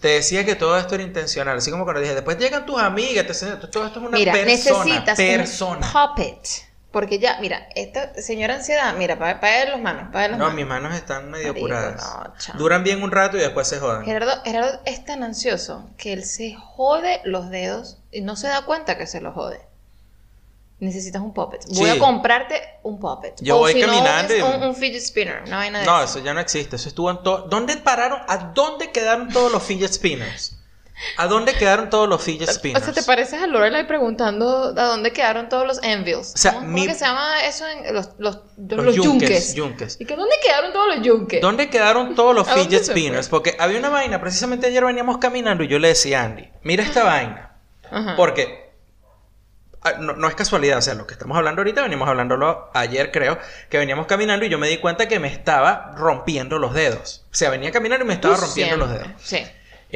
[0.00, 3.26] Te decía que todo esto era intencional, así como cuando dije, después llegan tus amigas,
[3.26, 3.32] te
[3.68, 5.86] todo esto es una Mira, persona, necesitas persona.
[5.86, 6.48] un puppet.
[6.94, 10.54] Porque ya, mira, esta señora ansiedad, mira, para ver los manos, para los No, manos.
[10.56, 12.48] mis manos están medio Marico, apuradas.
[12.54, 12.58] no.
[12.58, 14.04] Duran bien un rato y después se jodan.
[14.04, 18.62] Gerardo, Gerardo es tan ansioso que él se jode los dedos y no se da
[18.64, 19.60] cuenta que se los jode.
[20.80, 21.64] Necesitas un puppet.
[21.68, 21.96] Voy Sí.
[21.96, 23.34] a comprarte un puppet.
[23.40, 25.86] Yo o voy si no, caminando un, y- un, un fidget spinner, una vaina de
[25.86, 26.18] No, eso.
[26.18, 26.76] eso ya no existe.
[26.76, 27.42] Eso estuvo en todo.
[27.48, 28.20] ¿Dónde pararon?
[28.28, 30.56] ¿A dónde quedaron todos los fidget spinners?
[31.16, 32.84] ¿A dónde quedaron todos los fidget O spinners?
[32.84, 36.32] sea, ¿te pareces a Lorelai preguntando a dónde quedaron todos los Envils?
[36.34, 39.28] O sea, ¿Cómo, mi- cómo se llama eso en los, los, los, Los yunques?
[39.28, 39.96] yunques, yunques.
[40.00, 41.40] ¿Y que dónde quedaron todos los yunques?
[41.40, 43.28] ¿Dónde quedaron todos los ¿A dónde fidget spinners?
[43.28, 46.84] Porque había una vaina, precisamente ayer veníamos caminando y yo le decía a Andy, mira
[46.84, 47.56] esta vaina.
[47.90, 48.14] Ajá.
[48.16, 48.70] Porque
[49.82, 53.10] ah, no, no es casualidad, o sea, lo que estamos hablando ahorita, veníamos hablándolo ayer,
[53.10, 53.38] creo,
[53.68, 57.24] que veníamos caminando y yo me di cuenta que me estaba rompiendo los dedos.
[57.32, 59.08] O sea, venía caminando y me estaba Tú rompiendo los dedos.
[59.22, 59.44] Sí.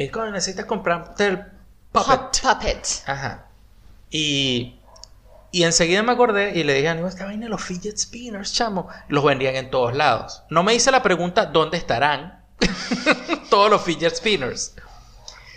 [0.03, 1.37] Y cuando necesitas comprarte el
[1.91, 2.31] puppet.
[2.31, 2.87] Pup- puppet.
[3.05, 3.45] Ajá.
[4.09, 4.79] Y,
[5.51, 8.87] y enseguida me acordé y le dije a Aníbal, esta vaina los fidget spinners, chamo,
[9.07, 10.43] los vendían en todos lados.
[10.49, 12.43] No me hice la pregunta, ¿dónde estarán
[13.49, 14.73] todos los fidget spinners?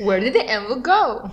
[0.00, 1.30] Where did the envelope go?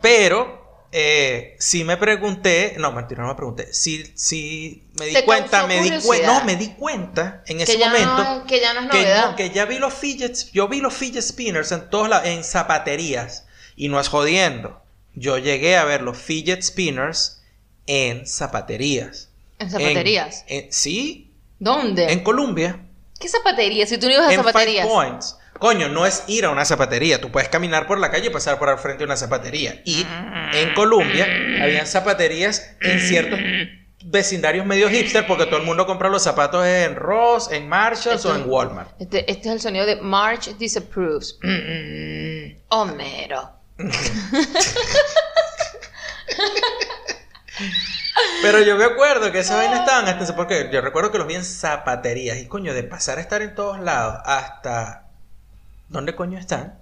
[0.00, 0.61] Pero
[0.92, 3.72] eh, sí me pregunté, no, mentira, no me pregunté.
[3.72, 8.22] Sí, sí me di cuenta, me di cuenta, no, me di cuenta en ese momento
[8.22, 9.30] no, que ya no es que, novedad.
[9.30, 12.44] no, que ya vi los fidgets, yo vi los fidget spinners en todos lados, en
[12.44, 13.46] zapaterías.
[13.74, 14.82] Y no es jodiendo.
[15.14, 17.42] Yo llegué a ver los fidget spinners
[17.86, 19.30] en zapaterías.
[19.58, 20.44] ¿En zapaterías?
[20.46, 22.12] En- en- sí, ¿Dónde?
[22.12, 22.80] en Colombia.
[23.18, 23.86] ¿Qué zapatería?
[23.86, 24.86] Si tú no ibas a En Five zapaterías.
[24.86, 25.36] Points.
[25.62, 27.20] Coño, no es ir a una zapatería.
[27.20, 29.80] Tú puedes caminar por la calle y pasar por al frente de una zapatería.
[29.84, 30.04] Y
[30.54, 31.24] en Colombia
[31.62, 33.38] habían zapaterías en ciertos
[34.04, 38.34] vecindarios medio hipster porque todo el mundo compra los zapatos en Ross, en Marshalls o
[38.34, 39.00] en Walmart.
[39.00, 41.38] Este, este es el sonido de March disapproves.
[41.44, 43.52] Mm, Homero.
[48.42, 51.36] Pero yo me acuerdo que esas vainas estaban hasta porque yo recuerdo que los vi
[51.36, 55.11] en zapaterías y coño, de pasar a estar en todos lados hasta
[55.92, 56.78] ¿dónde coño están?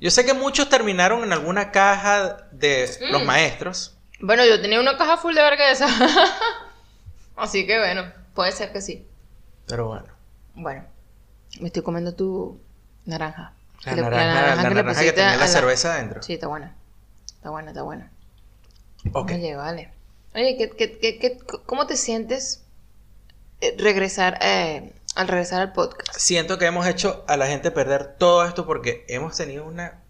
[0.00, 3.26] Yo sé que muchos terminaron en alguna caja de los Mm.
[3.26, 3.96] maestros.
[4.20, 5.86] Bueno, yo tenía una caja full de verga de esa.
[7.36, 9.06] Así que bueno, puede ser que sí.
[9.66, 10.06] Pero bueno.
[10.54, 10.84] Bueno,
[11.60, 12.60] me estoy comiendo tu
[13.04, 13.52] naranja.
[13.84, 16.22] La Que le- naranja, la que naranja que tenía la cerveza adentro.
[16.22, 16.76] Sí, está buena.
[17.26, 18.10] Está buena, está buena.
[19.12, 19.32] Ok.
[19.32, 19.92] Oye, vale.
[20.34, 22.64] Oye, ¿qué, qué, qué, qué- cómo te sientes
[23.60, 26.16] eh, regresar eh, al regresar al podcast?
[26.18, 30.02] Siento que hemos hecho a la gente perder todo esto porque hemos tenido una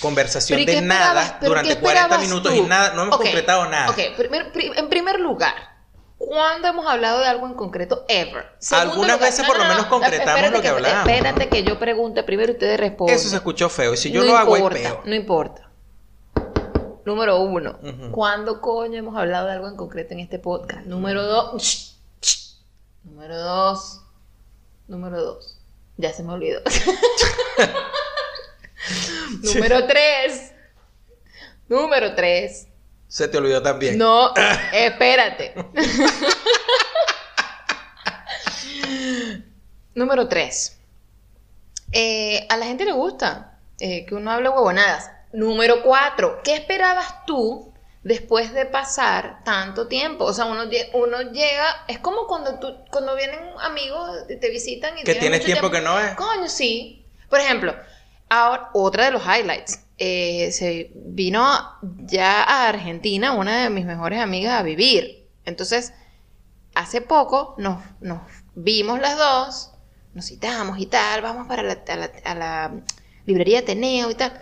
[0.00, 2.58] conversación Pero ¿y de nada durante qué 40 esperabas minutos tú?
[2.58, 3.90] y nada, no hemos concretado nada.
[3.90, 5.54] Ok, primer- en primer lugar,
[6.18, 8.04] ¿cuándo hemos hablado de algo en concreto?
[8.08, 8.46] Ever.
[8.58, 11.08] Segundo Algunas lugar- veces por lo menos concretamos lo que hablábamos.
[11.12, 13.16] Espérate que yo pregunte primero y ustedes responden.
[13.16, 13.94] Eso se escuchó feo.
[13.94, 15.00] Y si yo no lo hago, es importa, peor.
[15.06, 15.64] No importa.
[17.06, 17.78] Número uno.
[18.10, 20.84] ¿Cuándo coño hemos hablado de algo en concreto en este podcast?
[20.84, 21.96] Número dos.
[23.04, 24.02] Número dos.
[24.88, 25.58] Número dos.
[25.96, 26.60] Ya se me olvidó.
[29.42, 30.52] Número tres.
[31.68, 32.68] Número tres.
[33.08, 33.96] Se te olvidó también.
[33.96, 34.34] No,
[34.72, 35.54] espérate.
[39.94, 40.78] Número 3.
[42.48, 45.10] a la gente le gusta eh, que uno hable huevonadas.
[45.32, 46.42] Número 4.
[46.44, 47.67] ¿Qué esperabas tú
[48.08, 50.24] después de pasar tanto tiempo?
[50.24, 54.50] O sea, uno, lle- uno llega, es como cuando tú, cuando vienen amigos, te te
[54.50, 56.14] visitan y Que tienes tiempo que no ves.
[56.16, 57.04] Coño, sí.
[57.28, 57.74] Por ejemplo,
[58.28, 59.84] ahora, otra de los highlights.
[60.00, 61.44] eh, se vino
[61.82, 65.26] ya a Argentina una de mis mejores amigas a vivir.
[65.44, 65.92] Entonces,
[66.74, 68.20] hace poco nos, nos
[68.54, 69.72] vimos las dos,
[70.14, 72.72] nos citamos y tal, vamos para la, a, la, a la
[73.26, 74.32] librería Ateneo y tal.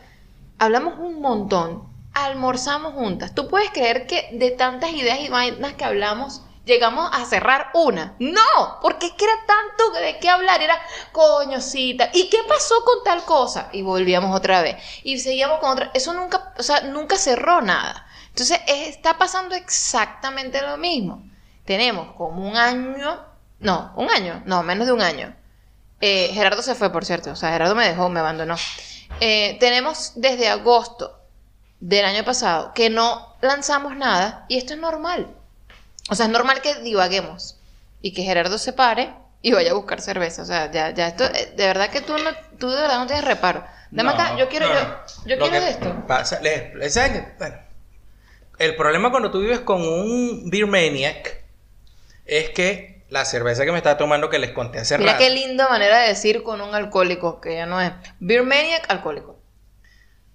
[0.59, 1.89] Hablamos un montón,
[2.25, 3.35] almorzamos juntas.
[3.35, 8.15] ¿Tú puedes creer que de tantas ideas y vainas que hablamos, llegamos a cerrar una?
[8.19, 10.79] No, porque es que era tanto de qué hablar, era
[11.13, 12.09] coño, sí, tal.
[12.15, 13.69] ¿Y qué pasó con tal cosa?
[13.73, 14.77] Y volvíamos otra vez.
[15.03, 15.91] Y seguíamos con otra.
[15.95, 18.07] Eso nunca, o sea, nunca cerró nada.
[18.29, 21.23] Entonces, es- está pasando exactamente lo mismo.
[21.67, 23.25] Tenemos como un año,
[23.59, 25.37] no, un año, no, menos de un año.
[26.01, 27.31] Eh, Gerardo se fue, por cierto.
[27.33, 28.57] O sea, Gerardo me dejó, me abandonó.
[29.21, 31.19] Eh, tenemos desde agosto
[31.81, 35.29] del año pasado que no lanzamos nada y esto es normal.
[36.11, 37.59] O sea, es normal que divaguemos
[38.01, 39.13] y que Gerardo se pare
[39.43, 40.43] y vaya a buscar cerveza.
[40.43, 43.07] O sea, ya, ya esto, eh, de verdad que tú, no, tú de verdad no
[43.07, 43.65] tienes reparo.
[43.91, 46.05] Dame No, acá, yo quiero, no, yo, yo quiero esto.
[47.39, 47.57] Bueno,
[48.59, 51.45] el problema cuando tú vives con un beer maniac
[52.25, 55.25] es que la cerveza que me estaba tomando que les conté hace Mira rato.
[55.25, 57.93] qué linda manera de decir con un alcohólico, que ya no es.
[58.19, 59.39] Beer maniac, alcohólico.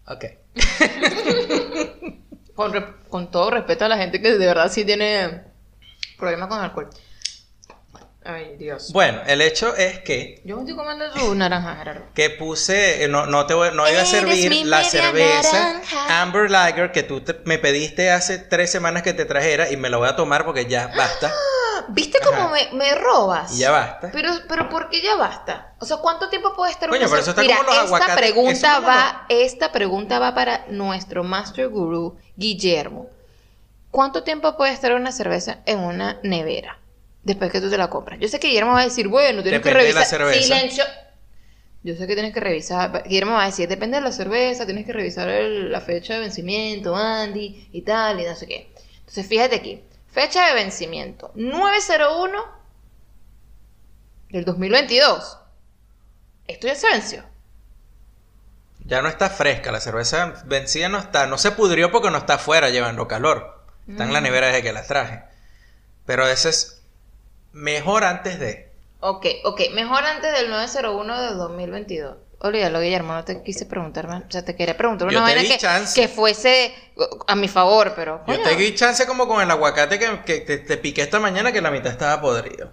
[0.07, 0.25] Ok.
[2.55, 5.41] Con, re- con todo respeto a la gente que de verdad sí tiene
[6.17, 6.89] problemas con alcohol.
[8.23, 8.91] Ay, Dios.
[8.93, 12.05] Bueno, el hecho es que Yo me estoy comiendo tu naranja, Gerardo.
[12.13, 16.21] que puse, eh, no, no te voy- no iba a servir la cerveza naranja.
[16.21, 19.89] Amber Lager que tú te- me pediste hace tres semanas que te trajera y me
[19.89, 21.33] la voy a tomar porque ya basta.
[21.89, 23.53] ¿Viste cómo me, me robas?
[23.55, 24.09] Y ya basta.
[24.11, 25.73] Pero, pero ¿por qué ya basta?
[25.79, 27.86] O sea, ¿cuánto tiempo puede estar Coño, una pero eso está Mira, como los esta
[27.88, 33.07] aguacates, pregunta va, esta pregunta va para nuestro master guru, Guillermo.
[33.91, 36.79] ¿Cuánto tiempo puede estar una cerveza en una nevera
[37.23, 38.19] después que tú te la compras?
[38.19, 40.19] Yo sé que Guillermo va a decir, bueno, tienes que Depende de la revisar.
[40.19, 40.41] cerveza.
[40.43, 40.84] Silencio.
[41.84, 43.03] Yo sé que tienes que revisar.
[43.07, 46.19] Guillermo va a decir, depende de la cerveza, tienes que revisar el- la fecha de
[46.19, 48.71] vencimiento, Andy, y tal, y no sé qué.
[48.99, 49.82] Entonces, fíjate aquí.
[50.12, 52.43] Fecha de vencimiento: 901
[54.30, 55.38] del 2022.
[56.47, 57.24] Esto ya se venció.
[58.86, 62.34] Ya no está fresca, la cerveza vencida no está, no se pudrió porque no está
[62.36, 63.64] afuera llevando calor.
[63.88, 64.07] Está Mm.
[64.07, 65.24] en la nevera desde que la traje.
[66.05, 66.82] Pero ese es
[67.53, 68.70] mejor antes de.
[68.99, 69.62] Ok, ok.
[69.74, 72.18] Mejor antes del 901 del 2022.
[72.43, 74.23] Olvídalo, Guillermo, no te quise preguntar más.
[74.23, 76.73] O sea, te quería preguntar Yo una te vaina que, que fuese
[77.27, 78.23] a mi favor, pero.
[78.27, 78.43] Yo coño.
[78.43, 81.61] te di chance como con el aguacate que, que te, te piqué esta mañana que
[81.61, 82.71] la mitad estaba podrido.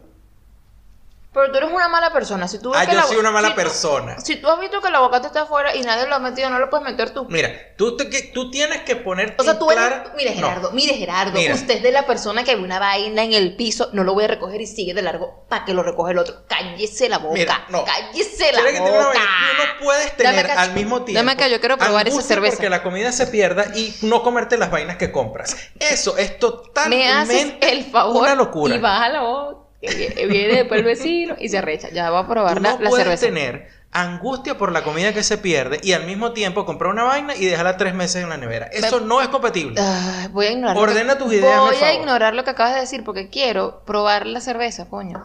[1.32, 2.48] Pero tú eres una mala persona.
[2.48, 4.18] Si tú ves Ah, que yo el soy una mala si tú- persona.
[4.18, 6.58] si tú has visto que el aguacate está afuera y nadie lo ha metido, no
[6.58, 7.26] lo puedes meter tú.
[7.28, 9.36] Mira, tú, te- que- tú tienes que poner.
[9.38, 9.84] O sea, tú eres.
[10.16, 10.48] Mire, No.
[10.48, 11.32] Gerardo, mire, Gerardo.
[11.38, 11.54] Mira.
[11.54, 14.24] Usted es de la persona que ve una vaina en el piso, no lo voy
[14.24, 16.44] a recoger y sigue de largo para que lo recoge el otro.
[16.48, 17.34] Cállese la boca.
[17.34, 17.84] Mira, no.
[17.84, 19.18] Cállese la ¿Quieres que te diga una boca.
[19.18, 19.28] vaina?
[19.50, 21.18] Tú no puedes tener acá, al mismo tiempo.
[21.18, 22.56] Dame acá, yo quiero probar esa cerveza.
[22.56, 25.54] Porque la comida se pierda y no comerte las vainas que compras.
[25.78, 28.74] Eso es totalmente Me haces el favor una locura.
[28.74, 29.56] y baja la voz.
[29.80, 31.88] Que viene- Viene después el vecino y se arrecha.
[31.90, 33.26] Ya va a probar la, no la puedes cerveza.
[33.26, 37.34] tener angustia por la comida que se pierde y al mismo tiempo comprar una vaina
[37.34, 38.66] y dejarla tres meses en la nevera.
[38.66, 39.80] Eso no es compatible.
[39.80, 40.76] Ah, voy a ignorar.
[40.76, 41.94] Ordena que- tus ideas, Voy a favor.
[41.94, 45.24] ignorar lo que acabas de decir porque quiero probar la cerveza, coño.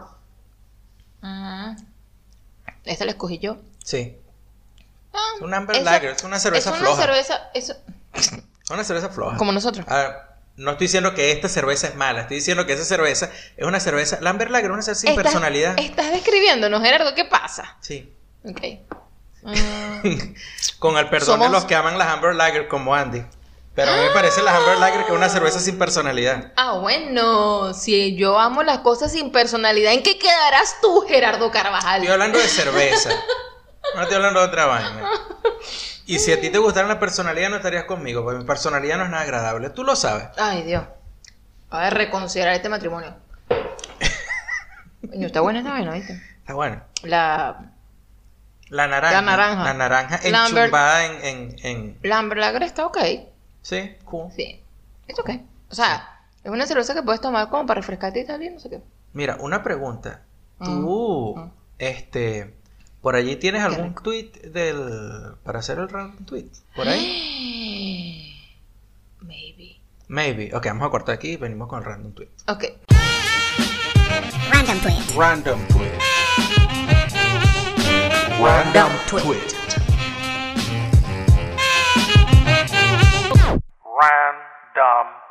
[1.20, 1.76] Ajá.
[2.84, 3.56] Esta la escogí yo.
[3.84, 4.16] Sí.
[5.12, 7.02] Ah, Es una Amber Lager, es una cerveza es una floja.
[7.02, 7.74] cerveza, Es
[8.70, 9.36] una cerveza floja.
[9.36, 9.84] como nosotros.
[9.88, 10.10] A ver,
[10.56, 13.80] no estoy diciendo que esta cerveza es mala, estoy diciendo que esa cerveza es una
[13.80, 14.18] cerveza.
[14.20, 15.74] La Amber Lager es una cerveza sin Estás- personalidad.
[15.78, 17.76] Estás describiéndonos, Gerardo, ¿qué pasa?
[17.80, 18.12] Sí.
[18.44, 18.60] Ok.
[19.42, 20.34] Mm,
[20.78, 23.22] Con el perdón de los que aman las Amber Lager como Andy.
[23.74, 26.52] Pero a mí me parece las Amber Lager que es una cerveza sin personalidad.
[26.56, 31.96] ah, bueno, si yo amo las cosas sin personalidad, ¿en qué quedarás tú, Gerardo Carvajal?
[32.02, 33.10] Estoy hablando de cerveza.
[33.94, 35.08] No estoy hablando de otra vaina.
[36.06, 39.04] Y si a ti te gustara la personalidad, no estarías conmigo, porque mi personalidad no
[39.04, 39.70] es nada agradable.
[39.70, 40.28] Tú lo sabes.
[40.36, 40.84] Ay, Dios.
[41.70, 43.14] A ver, reconsiderar este matrimonio.
[45.10, 46.20] Coño, está buena esta vaina, ¿viste?
[46.38, 46.82] Está bueno.
[47.02, 47.72] La,
[48.68, 49.14] La naranja.
[49.16, 49.64] La naranja.
[49.64, 52.98] La naranja enchumbada en, en, en- la Amber Lager está ok.
[53.62, 54.30] Sí, cool.
[54.34, 54.62] Sí,
[55.08, 55.30] es ok.
[55.70, 58.60] O sea, es una cerveza que puedes tomar como para refrescarte y tal, y no
[58.60, 58.80] sé qué.
[59.12, 60.22] Mira, una pregunta.
[60.58, 60.64] Mm.
[60.64, 61.50] Tú, Mm.
[61.78, 62.54] este,
[63.04, 64.02] por allí tienes Qué algún rico.
[64.02, 68.32] tweet del para hacer el random tweet, por ahí.
[69.20, 69.78] Maybe.
[70.08, 70.56] Maybe.
[70.56, 72.30] Ok, vamos a cortar aquí y venimos con el random tweet.
[72.48, 72.64] Ok.
[74.50, 75.18] Random tweet.
[75.18, 75.92] Random tweet.
[78.40, 79.54] Random tweet.
[84.00, 85.23] Random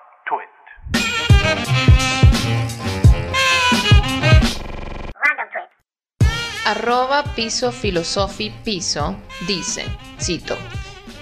[6.65, 9.83] Arroba piso filosofi piso dice,
[10.17, 10.55] cito,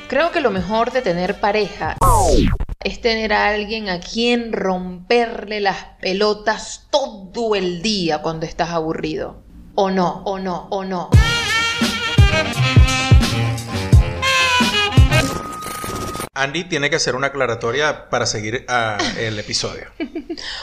[0.08, 1.98] creo que lo mejor de tener pareja
[2.84, 9.42] es tener a alguien a quien romperle las pelotas todo el día cuando estás aburrido.
[9.74, 11.10] O no, o no, o no.
[16.34, 19.88] Andy tiene que hacer una aclaratoria para seguir ah, el episodio.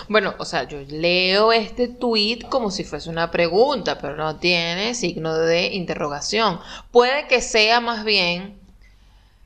[0.08, 4.94] Bueno, o sea, yo leo este tweet como si fuese una pregunta, pero no tiene
[4.94, 6.58] signo de interrogación.
[6.90, 8.58] Puede que sea más bien,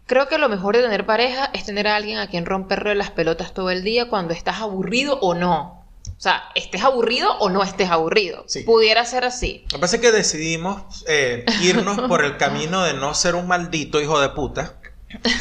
[0.06, 3.10] creo que lo mejor de tener pareja es tener a alguien a quien romperle las
[3.10, 5.84] pelotas todo el día cuando estás aburrido o no.
[6.06, 8.44] O sea, estés aburrido o no estés aburrido.
[8.46, 8.62] Sí.
[8.62, 9.64] Pudiera ser así.
[9.72, 13.48] Lo que pasa es que decidimos eh, irnos por el camino de no ser un
[13.48, 14.76] maldito hijo de puta,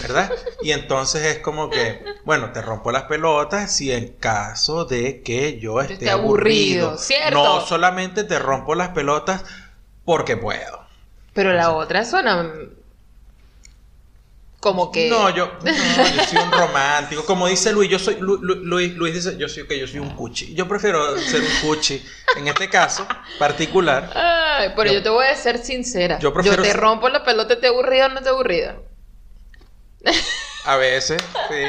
[0.02, 0.32] ¿verdad?
[0.62, 5.60] Y entonces es como que, bueno, te rompo las pelotas si en caso de que
[5.60, 6.98] yo esté esté aburrido, aburrido.
[6.98, 7.32] ¿cierto?
[7.44, 9.44] No solamente te rompo las pelotas
[10.06, 10.82] porque puedo.
[11.34, 12.52] Pero la otra suena
[14.60, 15.10] como que...
[15.10, 17.26] No, yo, no, yo soy un romántico.
[17.26, 20.00] Como dice Luis, yo soy Lu- Lu- Luis, Luis dice, yo soy que yo soy
[20.00, 20.54] un cuchi.
[20.54, 22.04] Yo prefiero ser un cuchi
[22.38, 23.08] en este caso
[23.40, 24.12] particular.
[24.14, 26.20] Ay, pero Yo- yo, te voy a ser sincera.
[26.20, 28.91] Yo prefiero te ser- rompo la pelota, ¿te aburrido o no te aburrido?
[30.66, 31.64] A veces, sí.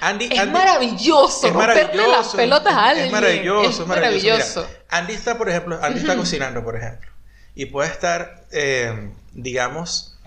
[0.00, 2.10] Andy, Es Andy- maravilloso es romperle maravilloso.
[2.18, 3.06] las pelotas a alguien.
[3.06, 4.26] Es maravilloso, Es es maravilloso.
[4.28, 4.66] maravilloso.
[4.68, 7.10] Mira, Andy está, por ejemplo, Andy está cocinando, por ejemplo.
[7.54, 10.18] Y puede estar, eh, digamos,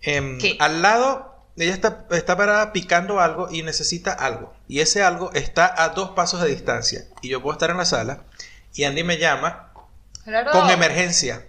[0.00, 4.54] em, al lado, ella está, está parada picando algo y necesita algo.
[4.68, 7.04] Y ese algo está a dos pasos de distancia.
[7.20, 8.22] Y yo puedo estar en la sala
[8.74, 9.70] y Andy me llama
[10.52, 11.46] con emergencia.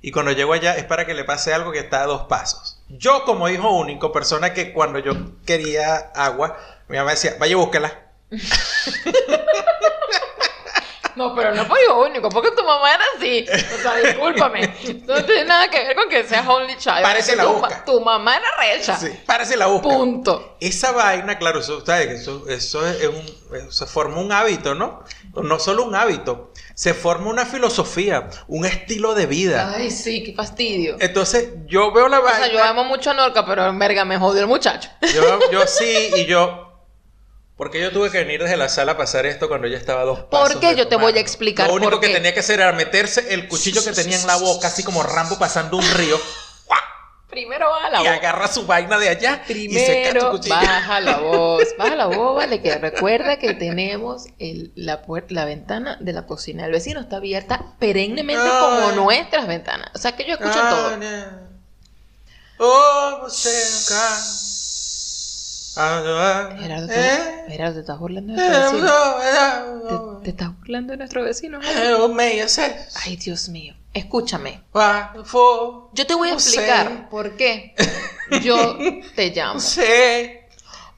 [0.00, 2.80] Y cuando llego allá es para que le pase algo que está a dos pasos.
[2.88, 5.12] Yo como hijo único, persona que cuando yo
[5.44, 6.56] quería agua,
[6.88, 7.92] mi mamá decía, vaya búsquela.
[11.18, 13.44] No, pero no fue hijo único, porque tu mamá era así.
[13.74, 14.72] O sea, discúlpame.
[15.04, 17.02] No tiene nada que ver con que seas only child.
[17.02, 17.84] Parece la tu, busca.
[17.84, 18.96] tu mamá era recha.
[18.96, 19.88] Sí, párese la busca.
[19.88, 20.56] Punto.
[20.60, 22.20] Esa vaina, claro, eso, ¿sabes?
[22.20, 25.02] eso, eso es un, se forma un hábito, ¿no?
[25.34, 29.74] No solo un hábito, se forma una filosofía, un estilo de vida.
[29.74, 30.96] Ay, sí, qué fastidio.
[31.00, 32.38] Entonces, yo veo la O vaina.
[32.38, 34.88] sea, yo amo mucho a Norca, pero en verga me jodió el muchacho.
[35.12, 36.86] Yo, yo sí, y yo.
[37.56, 40.04] Porque yo tuve que venir desde la sala a pasar esto cuando ella estaba a
[40.04, 40.52] dos pasos.
[40.52, 40.76] ¿Por qué?
[40.76, 43.48] Yo te voy a explicar Lo único por que tenía que hacer era meterse el
[43.48, 46.16] cuchillo que tenía en la boca, así como Rambo pasando un río,
[47.30, 48.08] Primero baja la y voz.
[48.08, 50.54] agarra su vaina de allá y Primero cuchillo.
[50.54, 51.62] baja la voz.
[51.76, 56.26] Baja la voz, vale, que recuerda que tenemos el- la, puer- la ventana de la
[56.26, 59.90] cocina del vecino está abierta perennemente como nuestras ventanas.
[59.94, 60.96] O sea que yo escucho Ah, todo.
[60.96, 61.48] no.
[62.60, 63.28] Oh,
[66.58, 68.88] Gerardo, eh, Gerardo, te estás burlando de eh, nuestro vecino.
[68.88, 71.60] no, eh, ¿Te, te estás burlando de nuestro vecino?
[71.62, 71.94] Eh.
[73.04, 73.74] Ay, Dios mío.
[73.92, 74.62] Escúchame.
[75.92, 77.74] Yo te voy a explicar por qué
[78.42, 78.76] yo
[79.16, 79.60] te llamo.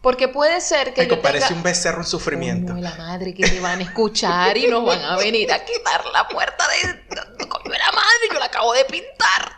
[0.03, 1.59] Porque puede ser que yo parece tenga...
[1.59, 2.75] un becerro en sufrimiento.
[2.75, 6.27] La madre que te van a escuchar y nos van a venir a quitar la
[6.27, 7.47] puerta de...
[7.47, 9.57] Coño de la madre, yo la acabo de pintar.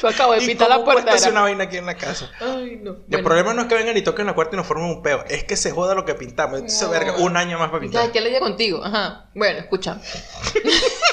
[0.00, 1.16] yo acabo de ¿Y pintar cómo la puerta.
[1.16, 2.30] era- una vaina aquí en la casa?
[2.40, 2.92] Ay, no.
[2.92, 3.24] El Bueno.
[3.24, 5.44] problema no es que vengan y toquen la puerta y nos formen un peo, es
[5.44, 6.60] que se joda lo que pintamos.
[6.60, 6.90] Entonces, No.
[6.90, 8.06] verga, un año más para pintar.
[8.06, 8.84] Ya, ¿qué le contigo?
[8.84, 9.26] Ajá.
[9.34, 9.98] Bueno, escucha.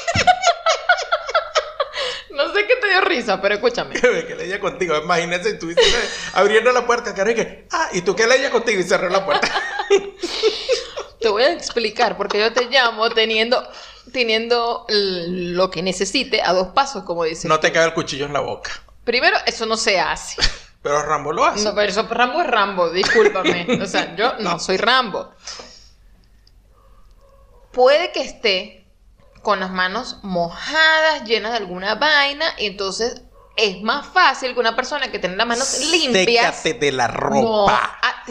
[2.32, 3.96] no sé qué te dio risa, pero escúchame.
[4.00, 8.16] que leía contigo, imagínense tú dices, abriendo la puerta, cara, y que, ah, y tú
[8.16, 9.50] que leía contigo y cerró la puerta.
[11.20, 13.68] Te voy a explicar porque yo te llamo teniendo,
[14.12, 17.48] teniendo lo que necesite a dos pasos, como dice.
[17.48, 18.72] no te cabe el cuchillo en la boca.
[19.04, 20.42] Primero, eso no se hace.
[20.82, 21.64] Pero Rambo lo hace.
[21.66, 23.68] No, pero eso Rambo es Rambo, discúlpame.
[23.82, 25.32] O sea, yo no soy Rambo.
[27.72, 28.86] Puede que esté
[29.42, 33.22] con las manos mojadas, llenas de alguna vaina, y entonces
[33.56, 36.56] es más fácil que una persona que tiene las manos limpias.
[36.56, 37.98] Sécate de la No, ropa.
[38.02, 38.24] a-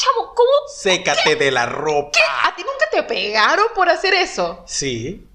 [0.00, 0.50] chamo, ¿cómo?
[0.74, 2.18] Sécate de la ropa.
[2.44, 4.62] ¿A ti nunca te pegaron por hacer eso?
[4.66, 5.26] Sí.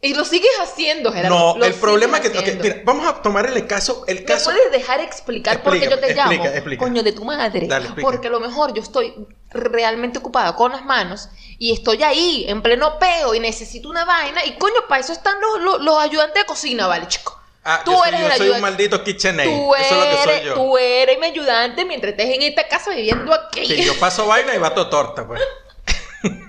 [0.00, 1.36] Y lo sigues haciendo, Gerardo.
[1.36, 2.28] No, lo el problema es que.
[2.28, 2.62] sigues ok, haciendo.
[2.62, 4.04] mira, vamos a tomar el caso.
[4.06, 4.50] El ¿Me caso.
[4.50, 6.44] puedes dejar explicar por qué yo te llamo?
[6.44, 6.84] explica.
[6.84, 7.66] Coño de tu madre.
[7.66, 9.12] Dale, porque a lo mejor yo estoy
[9.50, 14.44] realmente ocupada con las manos y estoy ahí en pleno peo y necesito una vaina
[14.44, 17.37] y coño, para eso están los, los, los ayudantes de cocina, ¿vale, chico?
[17.70, 19.46] Ah, tú yo soy, eres yo el soy un maldito KitchenAid.
[19.46, 20.54] Tú Eso es lo que soy eres, yo.
[20.54, 23.68] tú eres mi ayudante mientras estés en esta casa viviendo aquí.
[23.68, 25.42] Que yo paso vaina y bato torta, pues.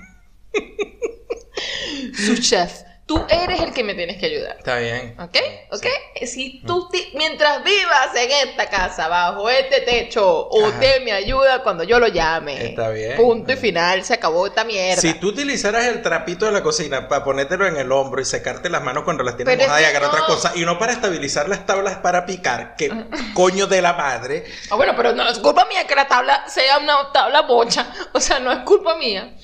[2.14, 2.72] Su chef.
[3.10, 4.54] Tú eres el que me tienes que ayudar.
[4.56, 5.16] Está bien.
[5.18, 5.36] ¿Ok?
[5.72, 5.86] ¿Ok?
[6.24, 11.82] Si tú, ti- mientras vivas en esta casa, bajo este techo, usted me ayuda cuando
[11.82, 12.66] yo lo llame.
[12.66, 13.16] Está bien.
[13.16, 15.00] Punto y final, se acabó esta mierda.
[15.02, 18.70] Si tú utilizaras el trapito de la cocina para ponértelo en el hombro y secarte
[18.70, 20.26] las manos cuando las tienes Pero mojadas y agarrar otra no.
[20.26, 22.90] cosa, y no para estabilizar las tablas para picar, que
[23.34, 24.44] coño de la madre.
[24.70, 27.92] Ah, bueno, pero no es culpa mía que la tabla sea una tabla bocha.
[28.12, 29.34] O sea, no es culpa mía.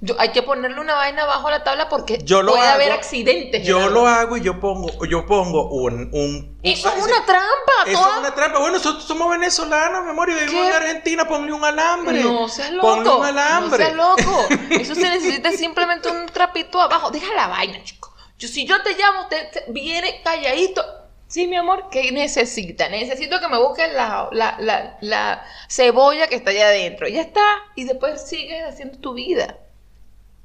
[0.00, 2.70] Yo, hay que ponerle una vaina abajo a la tabla porque Yo puede hago.
[2.74, 3.66] haber accidentes.
[3.66, 7.72] Yo lo hago y yo pongo, yo pongo un, un Eso es una trampa.
[7.84, 8.58] Eso toda- es una trampa.
[8.60, 10.68] Bueno, nosotros somos venezolanos, mi amor, y vivimos ¿Qué?
[10.68, 11.26] en Argentina.
[11.26, 12.22] Ponle un alambre.
[12.22, 12.86] No seas loco.
[12.86, 13.92] Ponle un alambre.
[13.92, 14.46] No seas loco.
[14.70, 17.10] Eso se necesita simplemente un trapito abajo.
[17.10, 18.14] Deja la vaina, chico.
[18.38, 20.84] Yo, si yo te llamo, usted te- viene calladito.
[21.26, 22.88] Sí, mi amor, ¿qué necesita?
[22.88, 27.08] Necesito que me busques la, la, la, la cebolla que está allá adentro.
[27.08, 27.42] Ya está.
[27.74, 29.58] Y después sigues haciendo tu vida.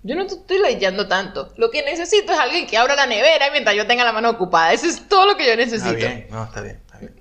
[0.03, 1.53] Yo no te estoy leyendo tanto.
[1.57, 4.73] Lo que necesito es alguien que abra la nevera mientras yo tenga la mano ocupada.
[4.73, 5.89] Eso es todo lo que yo necesito.
[5.91, 7.13] Está bien, no, está bien, está bien.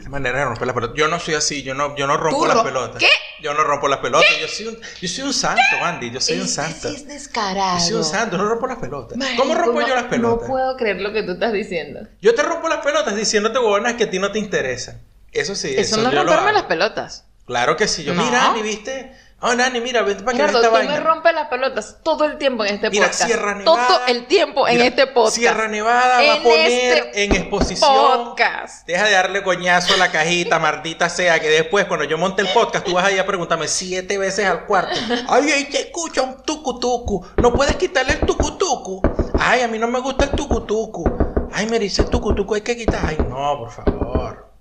[0.00, 0.96] Es manera de romper las pelotas.
[0.96, 2.96] Yo no soy así, yo no, yo no rompo ¿Tú las pelotas.
[2.98, 3.08] qué?
[3.40, 4.26] Yo no rompo las pelotas.
[4.40, 6.10] Yo soy un, yo soy un santo, Andy.
[6.10, 6.88] Yo soy un santo.
[6.88, 7.78] es descarado.
[7.78, 9.16] Yo soy un santo, no rompo las pelotas.
[9.16, 10.48] Marico, ¿Cómo rompo no- yo las pelotas?
[10.48, 12.00] No puedo creer lo que tú estás diciendo.
[12.20, 15.00] Yo te rompo las pelotas diciéndote huevonas que a ti no te interesan.
[15.30, 17.24] Eso sí, Eso, no es romperme las pelotas.
[17.46, 18.02] Claro que sí.
[18.04, 18.24] Yo, No.
[18.24, 19.12] mira, Ani, ¿viste?
[19.44, 21.00] Oh, Nani, mira, vente para que Gerardo, esta tú me vaina.
[21.04, 23.24] rompes las pelotas todo el tiempo en este Mira, podcast.
[23.26, 23.86] Sierra Nevada.
[23.88, 25.34] Todo el tiempo en este podcast.
[25.36, 27.90] Sierra Nevada va a poner este en exposición.
[28.24, 28.86] Podcast.
[28.86, 32.48] Deja de darle coñazo a la cajita, maldita sea, que después cuando yo monte el
[32.48, 34.94] podcast tú vas ahí a preguntarme siete veces al cuarto.
[35.28, 37.26] Ay, ahí te escucha un tucu tucu.
[37.38, 39.02] No puedes quitarle el tucu tucu.
[39.40, 41.04] Ay, a mí no me gusta el tucu tucu.
[41.52, 43.00] Ay, me dice el tucu tucu, hay que quitar.
[43.04, 44.51] Ay, no, por favor.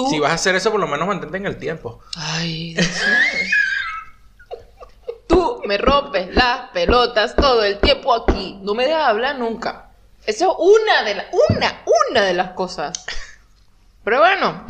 [0.00, 0.10] Tú.
[0.10, 2.00] Si vas a hacer eso, por lo menos mantente en el tiempo.
[2.16, 2.86] Ay, Dios.
[5.26, 8.58] Tú me rompes las pelotas todo el tiempo aquí.
[8.62, 9.90] No me dejas hablar nunca.
[10.24, 13.04] Eso es una de las, una, una de las cosas.
[14.02, 14.64] Pero bueno,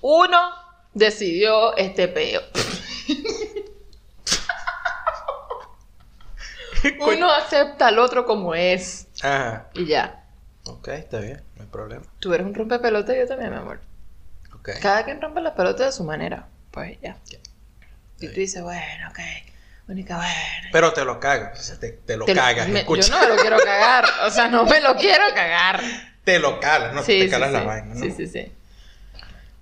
[0.00, 0.38] uno
[0.94, 2.40] decidió este peo.
[7.00, 9.08] Uno acepta al otro como es.
[9.22, 9.70] Ajá.
[9.74, 10.24] Y ya.
[10.66, 12.04] Ok, está bien, no hay problema.
[12.18, 13.80] Tú eres un rompepelota y yo también, mi amor.
[14.74, 16.46] Cada quien rompe las pelotas de su manera.
[16.70, 17.16] Pues ya.
[18.20, 19.18] Y tú dices, bueno, ok.
[19.88, 20.68] Única, bueno.
[20.72, 23.02] Pero te lo cagas, o sea, te, te lo Te lo- cagas, me- escucha.
[23.08, 24.04] yo no me lo quiero cagar.
[24.24, 25.80] O sea, no me lo quiero cagar.
[26.24, 28.00] Te lo calas, no sí, te sí, calas la vaina, ¿no?
[28.00, 28.52] Sí, sí, sí.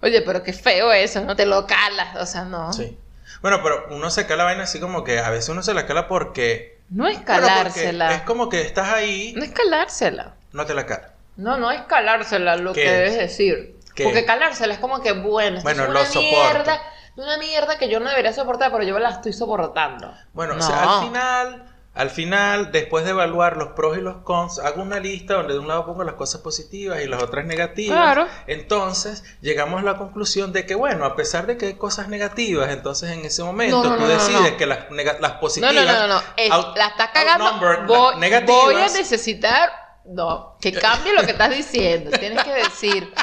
[0.01, 2.17] Oye, pero qué feo eso, no te lo calas.
[2.17, 2.73] O sea, no.
[2.73, 2.97] Sí.
[3.43, 5.87] Bueno, pero uno se cala la vaina así como que a veces uno se la
[5.87, 6.79] cala porque.
[6.91, 8.15] No es Bueno, calársela.
[8.15, 10.35] es como que estás ahí, No es calársela.
[10.53, 11.11] no te la calas.
[11.37, 13.13] No, no es calársela lo ¿Qué que es?
[13.13, 13.74] debes decir.
[14.03, 16.28] Porque calársela es como que, bueno, esto Bueno, es lo una soporto.
[16.30, 16.82] mierda.
[17.16, 20.12] Una mierda que yo no debería soportar, pero yo la estoy soportando.
[20.32, 20.64] Bueno, No.
[20.64, 24.82] o sea, al final, al final, después de evaluar los pros y los cons, hago
[24.82, 27.97] una lista donde de un lado pongo las cosas positivas y las otras negativas.
[27.97, 28.26] Claro.
[28.49, 32.70] Entonces, llegamos a la conclusión de que, bueno, a pesar de que hay cosas negativas,
[32.70, 34.90] entonces en ese momento No, no, tú no, decides que las,
[35.20, 35.72] las positivas.
[35.72, 36.22] no, no, no, no.
[36.36, 37.86] Es- out- la estás cagando.
[37.86, 38.64] Voy, negativas.
[38.64, 39.70] voy a necesitar.
[40.07, 42.11] No, que cambie lo que estás diciendo.
[42.18, 43.14] Tienes que decir.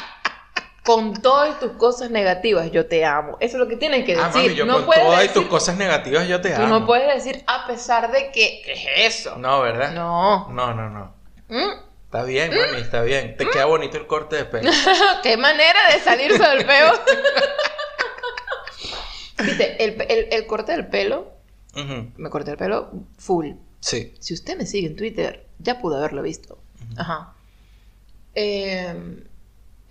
[0.84, 3.36] Con todas tus cosas negativas, yo te amo.
[3.40, 4.24] Eso es lo que tienes que decir.
[4.26, 6.80] Ah, mami, yo no con puedes todas decir, tus cosas negativas yo te tú amo.
[6.80, 8.72] no puedes decir a pesar de que, ¿qué
[9.06, 9.36] es eso?
[9.38, 9.92] No, ¿verdad?
[9.92, 10.48] No.
[10.50, 11.14] No, no, no.
[11.48, 11.70] Mm.
[12.06, 13.36] Está bien, mami, está bien.
[13.36, 14.70] Te queda bonito el corte de pelo.
[15.22, 16.92] Qué manera de salirse del peo.
[19.42, 21.32] Viste, el, el- el corte del pelo,
[22.16, 23.52] me corté el pelo full.
[23.80, 24.14] Sí.
[24.20, 26.58] Si usted me sigue en Twitter, ya pudo haberlo visto.
[26.96, 27.32] Ajá.
[28.34, 28.94] Eh,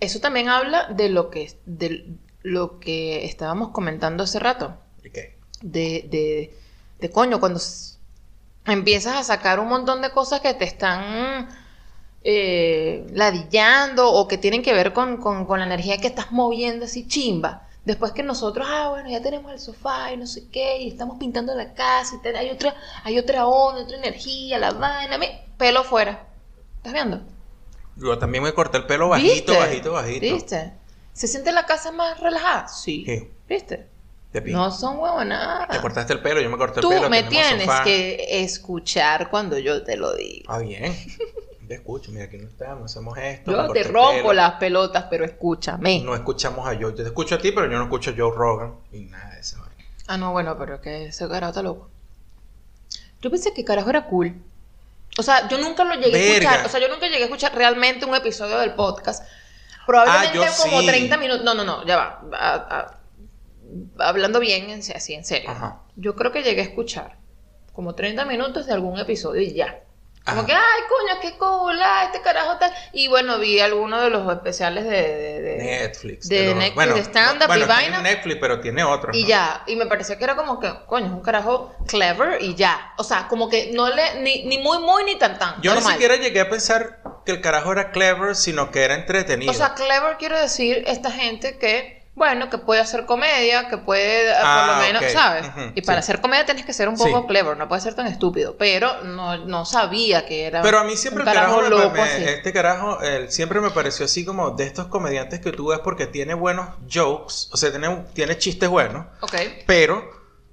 [0.02, 2.06] eso también habla de lo que, de
[2.42, 4.76] lo que estábamos comentando hace rato.
[5.04, 5.36] ¿Y qué?
[5.62, 6.54] De, de,
[7.00, 7.60] de coño, cuando
[8.66, 11.48] empiezas a sacar un montón de cosas que te están
[12.24, 16.84] eh, ladillando o que tienen que ver con, con- con la energía que estás moviendo
[16.86, 17.68] así chimba.
[17.84, 21.18] Después que nosotros, ah, bueno, ya tenemos el sofá y no sé qué, y estamos
[21.18, 25.26] pintando la casa, y hay otra, hay otra onda, otra energía, la vaina, mi-
[25.58, 26.26] pelo fuera.
[26.76, 27.20] ¿Estás viendo?
[27.96, 29.58] Yo también me corté el pelo bajito, ¿Viste?
[29.58, 30.20] bajito, bajito.
[30.34, 30.72] ¿Viste?
[31.12, 32.68] ¿Se siente la casa más relajada?
[32.68, 33.04] Sí.
[33.06, 33.30] Sí.
[33.48, 33.86] ¿Viste?
[34.32, 34.40] De.
[34.50, 35.68] No son huevonadas.
[35.68, 37.10] Te cortaste el pelo, yo me corté el Tú pelo.
[37.10, 37.84] me tenemos tienes sofá.
[37.84, 40.46] que escuchar cuando yo te lo digo.
[40.48, 40.96] Ah, bien.
[41.68, 43.50] Te escucho, mira, aquí no estamos, hacemos esto.
[43.50, 44.32] me Yo te rompo pelo.
[44.34, 46.00] las pelotas, pero escúchame.
[46.02, 46.80] No escuchamos a Joe.
[46.90, 48.74] Yo te escucho a ti, pero yo no escucho a Joe Rogan.
[48.92, 49.56] Y nada de eso.
[50.06, 51.88] Ah, no, bueno, pero que ese carajo está loco.
[53.22, 54.34] Yo pensé que carajo era cool.
[55.18, 56.66] O sea, yo nunca lo llegué a escuchar.
[56.66, 59.24] O sea, yo nunca llegué a escuchar realmente un episodio del podcast.
[59.86, 60.86] Probablemente Ah, como sí.
[60.86, 61.44] 30 minutos.
[61.44, 62.20] No, no, no, ya va.
[62.32, 62.98] A- a-
[63.98, 65.50] hablando bien, en, así, en serio.
[65.50, 65.80] Ajá.
[65.96, 67.16] Yo creo que llegué a escuchar
[67.72, 69.80] como 30 minutos de algún episodio y ya.
[70.24, 70.46] Como Ajá.
[70.46, 72.72] que, ay, coño, qué cool, ah, este carajo tal.
[72.92, 74.90] Y bueno, vi algunos de los especiales de.
[74.90, 76.28] de- de- Netflix.
[76.28, 78.00] de los- Netflix, de stand-up bueno, y vaina.
[78.02, 79.10] Netflix, pero tiene otro.
[79.12, 79.28] Y ¿no?
[79.28, 82.92] ya, y me pareció que era como que, coño, es un carajo clever y ya.
[82.98, 85.60] O sea, como que no le, ni, ni muy, muy, ni tan, tan.
[85.60, 85.88] Yo normal.
[85.88, 89.50] ni siquiera llegué a pensar que el carajo era clever, sino que era entretenido.
[89.50, 94.28] O sea, clever quiero decir esta gente que, bueno, que puede hacer comedia, que puede,
[94.30, 95.08] eh, Ah, por lo menos, ok.
[95.10, 95.46] ¿sabes?
[95.74, 96.10] Y para sí.
[96.10, 97.26] hacer comedia tienes que ser un poco Sí.
[97.26, 98.56] clever, no puedes ser tan estúpido.
[98.58, 101.82] Pero no, no sabía que era Pero a mí siempre un el carajo, carajo me-
[101.84, 102.24] loco me- así.
[102.24, 106.06] este carajo él siempre me pareció así como de estos comediantes que tú ves porque
[106.06, 109.34] tiene buenos jokes, o sea, tiene, tiene chistes buenos, Ok.
[109.66, 110.04] pero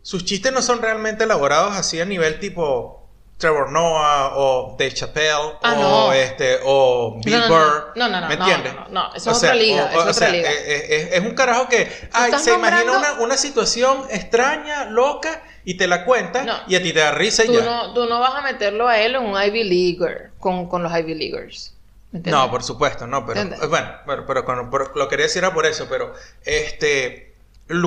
[0.01, 2.98] sus chistes no son realmente elaborados así a nivel tipo
[3.39, 6.13] Trevor Noah o Dave Chappelle Ah, o no.
[6.13, 7.55] este o Bill No, no.
[7.55, 7.91] Burr.
[7.95, 8.73] No, no, no, ¿Me entiendes?
[8.91, 10.51] no, eso es otra liga, eso es otra liga.
[10.51, 15.41] eh, eh, Es, es un carajo que ay, se imagina una, una situación extraña, loca
[15.63, 17.61] y te la cuenta y a ti te da risa y Tú ya.
[17.65, 20.91] no, tú no vas a meterlo a él en un Ivy Leaguer, con, con los
[20.95, 21.73] Ivy Leaguers.
[22.11, 23.63] No, por supuesto, no, pero ¿Entiendes?
[23.65, 26.13] eh, bueno, pero, pero por- lo quería decir era por eso, pero
[26.43, 27.35] este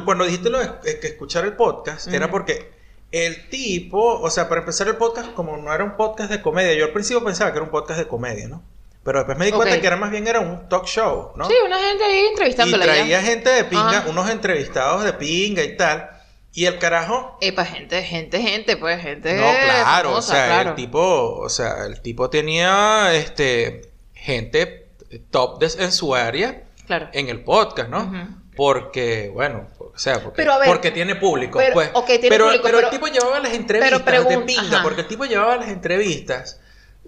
[0.05, 2.71] cuando dijiste lo de que escuchar el podcast era porque
[3.13, 6.75] el tipo, o sea, para empezar el podcast como no era un podcast de comedia,
[6.75, 8.63] yo al principio pensaba que era un podcast de comedia, ¿no?
[9.05, 11.47] Pero después me di cuenta que era más bien era un talk show, ¿no?
[11.47, 12.93] Sí, una gente ahí y entrevistándola ya.
[12.93, 14.09] traía gente de pinga, Ajá.
[14.09, 16.09] unos entrevistados de pinga y tal,
[16.55, 19.35] y el carajo Epa, gente, gente, gente, pues, gente.
[19.35, 20.71] No, claro, famosa, o sea, claro.
[20.71, 24.89] el tipo, o sea, el tipo tenía este gente
[25.31, 27.09] top de- en su área Claro.
[27.13, 28.05] en el podcast, ¿no?
[28.05, 28.42] Ujú.
[28.57, 31.91] Porque, bueno, o sea, porque, ver, tiene público, pero- pues.
[32.07, 34.83] tiene pero, público, pero el tipo llevaba las entrevistas pero de pinga, ajá.
[34.83, 36.61] porque el tipo llevaba las entrevistas.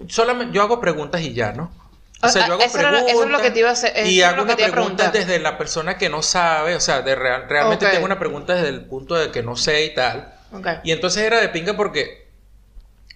[0.09, 1.71] Solamente yo hago preguntas y ya, ¿no?
[2.23, 3.69] O sea, Ah, yo hago eso era lo- preguntas eso es lo que te iba
[3.69, 7.03] a hacer- eso y hago una pregunta desde la persona que no sabe, o sea,
[7.03, 10.33] de real- realmente tengo una pregunta desde el punto de que no sé y tal.
[10.83, 12.27] Y entonces era de pinga porque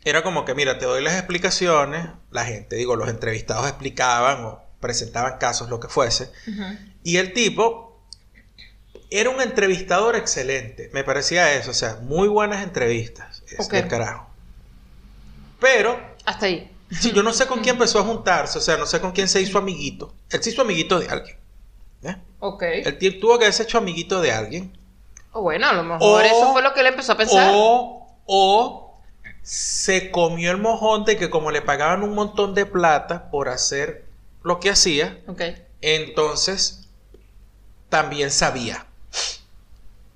[0.05, 4.62] era como que, mira, te doy las explicaciones, la gente, digo, los entrevistados explicaban o
[4.81, 6.62] presentaban casos, lo que fuese, Ujú.
[7.03, 7.88] y el tipo
[9.11, 14.28] era un entrevistador excelente, me parecía eso, o sea, muy buenas entrevistas, es del carajo.
[15.61, 16.70] Pero, Hasta ahí.
[16.90, 19.28] sí, yo no sé con quién empezó a juntarse, o sea, no sé con quién
[19.28, 20.14] se hizo amiguito.
[20.30, 21.36] Él se hizo amiguito de alguien.
[22.02, 22.16] ¿eh?
[22.40, 22.62] Ok.
[22.62, 24.76] Él ti- tuvo que haberse hecho amiguito de alguien.
[25.32, 27.52] O bueno, a lo mejor O- eso fue lo que él empezó a pensar.
[27.54, 28.98] O, o
[29.42, 34.04] se comió el mojón de que como le pagaban un montón de plata por hacer
[34.42, 35.42] lo que hacía, Ok.
[35.80, 36.88] entonces
[37.88, 38.86] también sabía.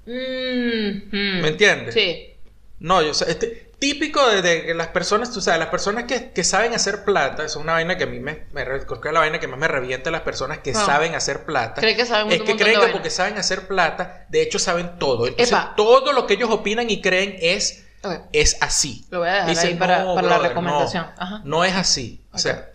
[0.07, 1.95] Mm, ¿Me entiendes?
[1.95, 2.35] Sí.
[2.81, 6.31] No, yo sé, este, típico de, de que las personas, tú sabes, las personas que,
[6.33, 9.39] que saben hacer plata, es una vaina que a mí me, me es la vaina
[9.41, 11.81] que más me revienta las personas que saben hacer plata.
[11.81, 14.99] Creen que saben un es que creen que porque saben hacer plata, de hecho saben
[14.99, 15.27] todo.
[15.27, 15.75] Entonces, Epa.
[15.77, 17.85] todo lo que ellos opinan y creen es,
[18.33, 19.05] es así.
[19.11, 21.05] Lo voy a dejar Dicen, ahí para, "No, para la recomendación.
[21.07, 21.41] No, Ajá.
[21.45, 22.21] no es así.
[22.33, 22.69] O sea,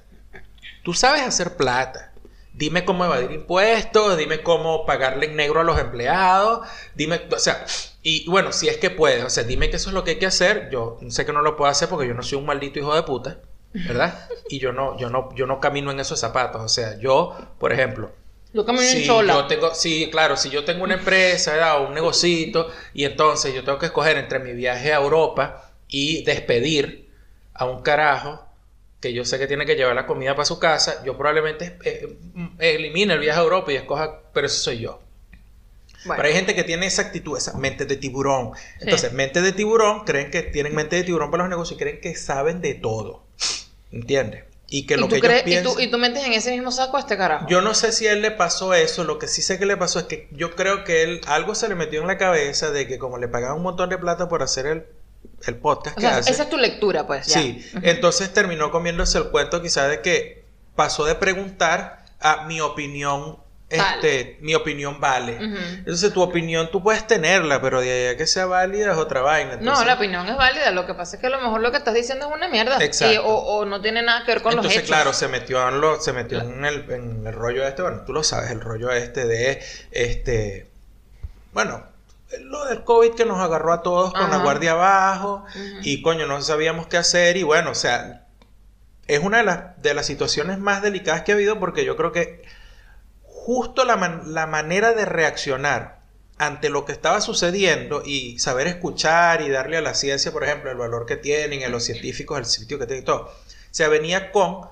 [0.84, 2.12] tú sabes hacer plata.
[2.58, 7.66] Dime cómo evadir impuestos, dime cómo pagarle en negro a los empleados, dime, o sea,
[8.02, 10.20] y bueno, si es que puedes, o sea, dime que eso es lo que hay
[10.20, 10.70] que hacer.
[10.72, 13.04] Yo sé que no lo puedo hacer porque yo no soy un maldito hijo de
[13.04, 13.40] puta,
[13.74, 14.28] ¿verdad?
[14.50, 16.62] Y yo no, yo no, yo no camino en esos zapatos.
[16.62, 18.12] O sea, yo, por ejemplo,
[18.54, 19.34] Yo camino Sí, sola.
[19.34, 21.82] yo tengo, sí, claro, si yo tengo una empresa ¿verdad?
[21.82, 26.24] o un negocito y entonces yo tengo que escoger entre mi viaje a Europa y
[26.24, 27.10] despedir
[27.54, 28.47] a un carajo
[29.00, 32.18] que yo sé que tiene que llevar la comida para su casa, yo probablemente eh,
[32.34, 35.02] mm, elimine el viaje a Europa y escoja, pero eso soy yo.
[36.06, 38.52] Bueno, Pero hay gente que tiene esa actitud, esa mente de tiburón.
[38.80, 42.00] Entonces, mente de tiburón, creen que tienen mente de tiburón para los negocios y creen
[42.02, 43.24] que saben de todo.
[43.92, 44.44] ¿Entiendes?
[44.70, 45.74] Y que ¿Y, lo tú que ellos crees- y, piensan...
[45.74, 47.46] tú, y tú metes en ese mismo saco a este carajo.
[47.50, 49.78] Yo no sé si a él le pasó eso, lo que sí sé que le
[49.78, 52.88] pasó es que yo creo que él algo se le metió en la cabeza de
[52.88, 54.86] que como le pagaban un montón de plata por hacer el,
[55.46, 57.28] el podcast o que sea, hace, esa es tu lectura, pues.
[57.28, 57.40] ya.
[57.40, 60.44] sí, entonces terminó comiéndose el cuento quizás de que
[60.76, 63.38] pasó de preguntar a mi opinión,
[63.70, 65.38] este, mi opinión vale.
[65.40, 69.22] Entonces tu opinión tú puedes tenerla, pero de ahí a que sea válida es otra
[69.22, 69.58] vaina.
[69.62, 70.72] No, la opinión es válida.
[70.72, 72.78] Lo que pasa es que a lo mejor lo que estás diciendo es una mierda.
[72.84, 73.14] Exacto.
[73.14, 74.96] Y- o, o no tiene nada que ver con los Entonces, hechos.
[74.96, 78.14] claro, se metió, en, lo, se metió en, el, en el rollo este, bueno, tú
[78.14, 79.62] lo sabes, el rollo este de,
[79.92, 80.70] este,
[81.54, 81.84] bueno,
[82.42, 85.46] lo del COVID que nos agarró a todos con la guardia abajo
[85.84, 88.26] y coño, no sabíamos qué hacer y bueno, o sea,
[89.08, 92.12] es una de las, de las situaciones más delicadas que ha habido porque yo creo
[92.12, 92.44] que
[93.24, 96.02] justo la, man- la manera de reaccionar
[96.38, 100.70] ante lo que estaba sucediendo y saber escuchar y darle a la ciencia, por ejemplo,
[100.70, 103.32] el valor que tienen, a los científicos, el sitio que tienen y todo, o
[103.72, 104.68] sea, venía con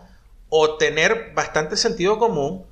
[0.50, 2.66] o tener bastante sentido común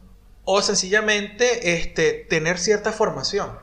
[0.44, 3.58] o sencillamente este, tener cierta formación.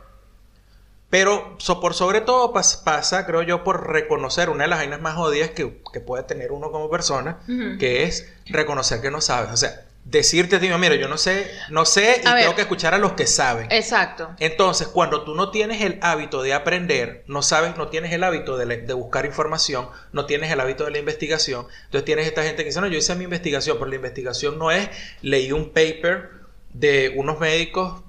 [1.10, 5.00] Pero so- por sobre todo pas- pasa, creo yo, por reconocer una de las vainas
[5.00, 7.40] más jodidas que, que puede tener uno como persona,
[7.78, 9.50] que es reconocer que no sabes.
[9.52, 12.44] O sea, decirte a ti, mira, yo no sé, no sé y A ver.
[12.44, 13.66] tengo que escuchar a los que saben.
[13.70, 14.30] Exacto.
[14.38, 18.56] Entonces, cuando tú no tienes el hábito de aprender, no sabes, no tienes el hábito
[18.56, 22.62] de, de buscar información, no tienes el hábito de la investigación, entonces tienes esta gente
[22.62, 24.88] que dice, no, yo hice mi investigación, pero la investigación no es,
[25.22, 26.30] leí un paper
[26.72, 28.02] de unos médicos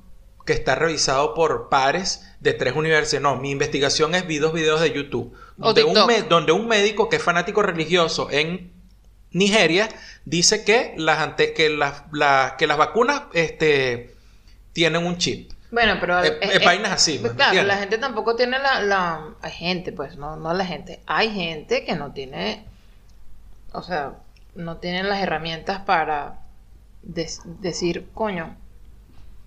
[0.45, 3.21] que está revisado por pares de tres universidades.
[3.23, 7.09] No, mi investigación es vi dos videos de YouTube, O donde un, donde un médico
[7.09, 8.71] que es fanático religioso en
[9.31, 9.87] Nigeria
[10.25, 14.15] dice que las, ante- que las, la- que las vacunas este,
[14.73, 15.51] tienen un chip.
[15.71, 16.21] Bueno, pero...
[16.21, 17.75] Eh, eh, vainas así, pues ¿me claro, entiendes?
[17.75, 19.35] la gente tampoco tiene la, la...
[19.41, 20.99] Hay gente, pues, no, no la gente.
[21.05, 22.65] Hay gente que no tiene...
[23.71, 24.15] O sea,
[24.53, 26.39] no tienen las herramientas para
[27.03, 28.57] decir, coño,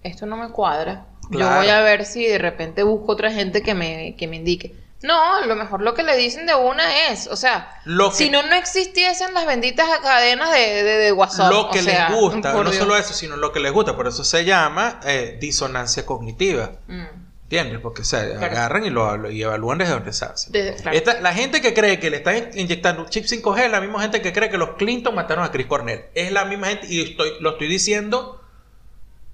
[0.05, 1.07] esto no me cuadra.
[1.31, 4.75] Yo voy a ver si de repente busco otra gente que me, que me indique.
[5.03, 8.17] No, a lo mejor lo que le dicen de una es, o sea, Lo que-
[8.17, 11.53] si no, no existiesen las benditas cadenas de, de, de WhatsApp.
[11.53, 12.77] lo que o sea, les gusta, no Dios.
[12.77, 16.73] solo eso, sino lo que les gusta, por eso se llama eh, disonancia cognitiva.
[16.87, 17.05] Mm.
[17.45, 17.81] ¿Entiendes?
[17.81, 18.41] Porque o Claro.
[18.41, 20.11] agarran y lo, y evalúan desde donde.
[20.11, 20.97] Desde- claro.
[20.97, 23.81] Esta- la gente que cree que le están in- inyectando un chip 5G es la
[23.83, 26.07] misma gente que cree que los Clinton mataron a Chris Cornell.
[26.15, 28.41] Es la misma gente y estoy, lo estoy diciendo,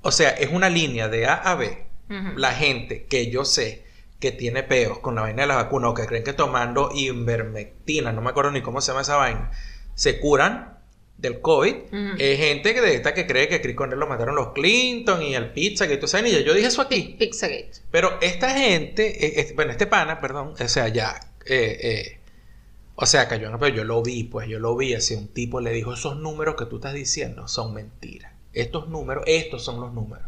[0.02, 1.86] o sea, es una línea de A a B.
[2.36, 3.84] La gente que yo sé
[4.18, 8.12] que tiene peos con la vaina de la vacuna o que creen que tomando invermectina,
[8.12, 9.50] no me acuerdo ni cómo se llama esa vaina,
[9.94, 10.78] se curan
[11.18, 11.74] del COVID.
[12.18, 15.34] Es gente que de esta que cree que Chris Cornell lo mataron los Clinton y
[15.34, 17.14] el pizza, que tú sabes, y yo dije eso aquí.
[17.18, 17.72] Pizzagate.
[17.90, 22.20] Pero esta gente, eh, este- bueno, este pana, perdón, o sea, ya, eh, eh,
[22.94, 25.60] o sea, cayó en pero yo lo vi, pues yo lo vi, así un tipo
[25.60, 28.32] le dijo, esos números que tú estás diciendo son mentiras.
[28.52, 30.24] Estos números, estos son los números.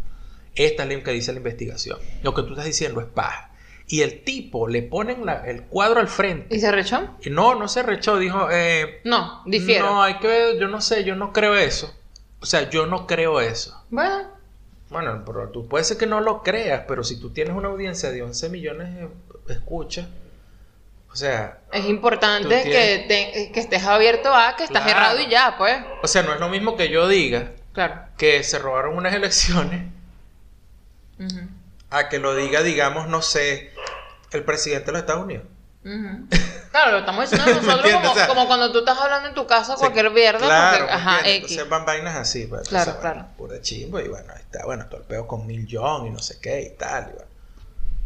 [0.55, 1.99] Esta es lo que dice la investigación.
[2.23, 3.51] Lo que tú estás diciendo es paja.
[3.89, 6.55] Y el tipo le ponen la- el cuadro al frente.
[6.55, 7.17] ¿Y se rechó?
[7.31, 9.87] No, no se rechó, dijo, eh, No, difiero.
[9.87, 11.93] no, hay que ver, yo no sé, yo no creo eso.
[12.41, 13.83] O sea, yo no creo eso.
[13.91, 14.31] Bueno,
[14.89, 18.11] Bueno, pero tú puede ser que no lo creas, pero si tú tienes una audiencia
[18.11, 18.95] de 11 millones
[19.47, 20.07] de escuchas,
[21.11, 22.49] o sea, es importante
[23.09, 24.99] te- que estés abierto a que estás Claro.
[24.99, 25.77] errado y ya, pues.
[26.03, 28.03] o sea, no es lo mismo que yo diga Claro.
[28.19, 29.91] que se robaron unas elecciones
[31.91, 33.73] a que lo diga, digamos, no sé,
[34.33, 35.45] el presidente de los Estados Unidos.
[36.71, 39.35] Claro, lo estamos diciendo ¿Me nosotros como, O sea, como cuando tú estás hablando en
[39.35, 40.39] tu casa cualquier mierda.
[40.39, 41.35] Claro, porque.
[41.37, 43.17] Entonces van vainas así, pues, Claro, claro.
[43.17, 46.11] bueno, pura chimbo y bueno, ahí está, bueno, todo el peo con Mil John y
[46.11, 47.31] no sé qué y tal, y bueno.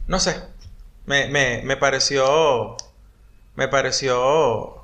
[0.09, 0.40] No sé,
[1.05, 2.76] me, me, me pareció,
[3.56, 4.76] me pareció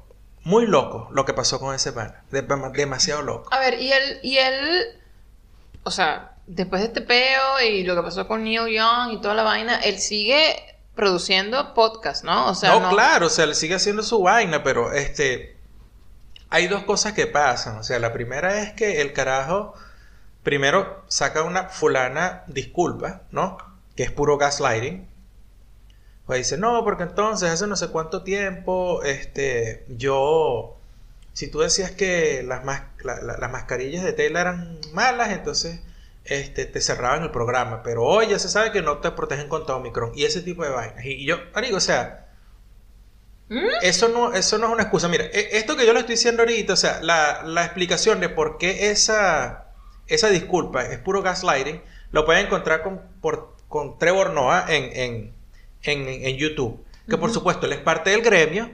[0.44, 2.42] muy loco lo que pasó con ese pana, de-
[2.74, 3.48] demasiado loco.
[3.52, 5.00] A ver, y él, y él,
[5.84, 9.34] o sea, después de este peo y lo que pasó con Neil Young y toda
[9.34, 10.56] la vaina, él sigue
[10.94, 12.48] produciendo podcast, ¿no?
[12.48, 15.56] O sea, no, no, claro, o sea, le sigue haciendo su vaina, pero este.
[16.50, 17.78] Hay dos cosas que pasan.
[17.78, 19.72] O sea, la primera es que el carajo
[20.42, 23.56] primero saca una fulana disculpa, ¿no?
[23.96, 25.08] Que es puro gaslighting.
[26.26, 30.76] Pues dice, no, porque entonces hace no sé cuánto tiempo, este, yo,
[31.32, 35.80] si tú decías que las, mas- la- la- las mascarillas de tela eran malas, entonces
[36.24, 37.82] este, te cerraban el programa.
[37.82, 40.70] Pero hoy ya se sabe que no te protegen contra Omicron y ese tipo de
[40.70, 41.04] vainas.
[41.04, 42.28] Y yo, digo, o sea,
[43.48, 43.58] ¿Mm?
[43.82, 45.08] eso no, eso no es una excusa.
[45.08, 48.28] Mira, e- esto que yo le estoy diciendo ahorita, o sea, la, la explicación de
[48.28, 49.66] por qué esa,
[50.06, 51.82] esa disculpa es puro gaslighting,
[52.12, 55.34] lo pueden encontrar con, por- con Trevor Noah en, en,
[55.82, 56.84] en, en YouTube.
[57.08, 58.70] Que por supuesto, él es parte del gremio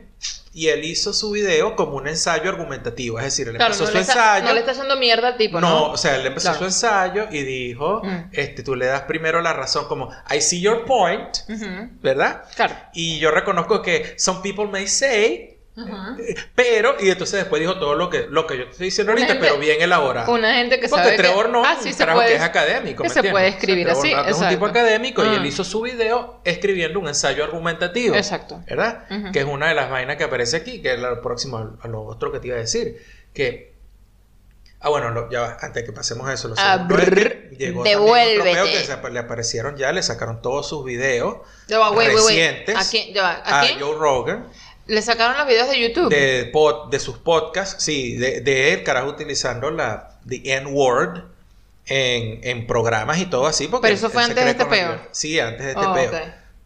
[0.52, 3.18] y él hizo su video como un ensayo argumentativo.
[3.18, 4.44] Es decir, él Claro, empezó no su está, ensayo.
[4.46, 5.68] no le está haciendo mierda al tipo, ¿no?
[5.68, 6.58] No, o sea, él empezó Claro.
[6.58, 8.30] su ensayo y dijo, Mm.
[8.32, 11.28] este, tú le das primero la razón como, I see your point.
[12.02, 12.44] ¿verdad?
[12.56, 12.74] Claro.
[12.92, 16.20] Y yo reconozco que some people may say, Ujú.
[16.22, 19.12] eh, pero, y entonces después dijo todo lo que, lo que yo te estoy diciendo
[19.12, 20.32] Una ahorita, gente- pero bien elaborado.
[20.32, 21.52] Una gente que Porque sabe Trevor que...
[21.52, 23.02] no ah, es sí un se puede, que es académico.
[23.02, 23.32] que ¿me se entiendes?
[23.32, 26.98] puede O sea, escribir así, es un tipo académico y él hizo su video escribiendo
[26.98, 28.16] un ensayo argumentativo.
[28.16, 28.62] Exacto.
[28.68, 29.04] ¿Verdad?
[29.32, 32.02] Que es una de las vainas que aparece aquí, que es lo próximo a- lo
[32.02, 33.00] otro que te iba a decir.
[33.32, 33.76] Que.
[34.80, 37.04] Ah, bueno, lo- ya va, antes de que pasemos a eso, lo Ah, segundo es
[37.04, 38.50] que brr, llegó devuélvete.
[38.60, 42.06] otro que se le aparecieron ya, le sacaron todos sus videos Ya va, güey.
[42.06, 43.12] recientes ¿A quién?
[43.12, 43.80] Ya va, ¿a a quién?
[43.80, 44.46] Joe Rogan
[44.88, 46.08] Le sacaron los videos de YouTube.
[46.10, 51.22] de, pod- de sus podcasts, sí, de, de él, carajo, utilizando la the N-word
[51.86, 53.68] en, en programas y todo así.
[53.68, 55.00] Porque Pero eso él- fue él antes de este peo.
[55.12, 56.10] Sí, antes de este Oh, peo.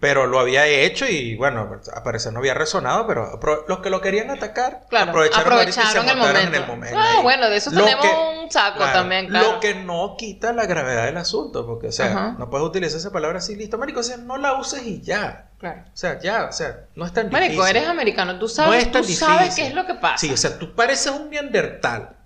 [0.01, 3.39] Pero lo había hecho y bueno, al parecer no había resonado, pero
[3.69, 6.41] los que lo querían atacar Claro, aprovecharon, ahorita y se aprovecharon el momento.
[6.49, 6.99] en el momento.
[6.99, 7.23] Ah, ahí.
[7.23, 8.13] bueno, de eso Lo tenemos que-
[8.43, 9.53] un saco también, claro.
[9.53, 13.13] Lo que no quita la gravedad del asunto, porque o sea, no puedes utilizar esa
[13.13, 15.51] palabra así, listo, marico, o sea, no la uses y ya.
[15.63, 15.83] Claro.
[15.87, 17.77] O sea, ya, o sea, no es tan Marico, difícil.
[17.77, 20.19] eres americano, tú No sabes, es tan tú sabes qué es lo que pasa.
[20.19, 22.17] Sí, o sea, tú pareces un neandertal,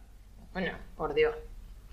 [0.55, 1.35] Coño, por Dios.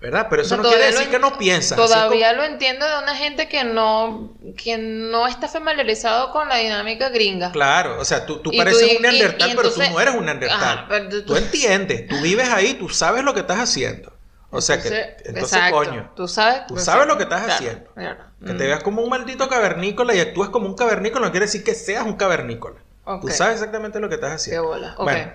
[0.00, 0.26] ¿verdad?
[0.28, 1.76] Pero O eso sea, no quiere decir que no piensas.
[1.76, 7.08] Todavía lo entiendo de una gente que no, que no está familiarizado con la dinámica
[7.10, 7.52] gringa.
[7.52, 10.14] Claro, o sea, tú, tú pareces tú- un neandertal, y- y pero tú no eres
[10.14, 10.62] un neandertal.
[10.62, 14.12] Ajá, pero tú- tú entiendes, tú vives ahí, tú sabes lo que estás haciendo.
[14.50, 14.88] O sea que,
[15.24, 15.74] entonces, exacto.
[15.76, 17.90] coño, Tú sabes, Tú sabes lo que estás Claro, haciendo.
[17.94, 18.24] claro.
[18.44, 18.58] Que Mm.
[18.58, 21.74] te veas como un maldito cavernícola y actúes como un cavernícola no quiere decir que
[21.74, 22.76] seas un cavernícola.
[23.20, 24.64] Tú sabes exactamente lo que estás Qué haciendo.
[24.68, 24.94] bola.
[24.96, 25.02] Ok.
[25.04, 25.32] Bueno,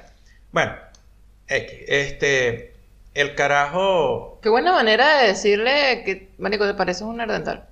[0.52, 0.76] bueno,
[1.48, 2.74] X, este,
[3.14, 7.66] el carajo, Qué buena manera de decirle que, Marico, te pareces un nerdental.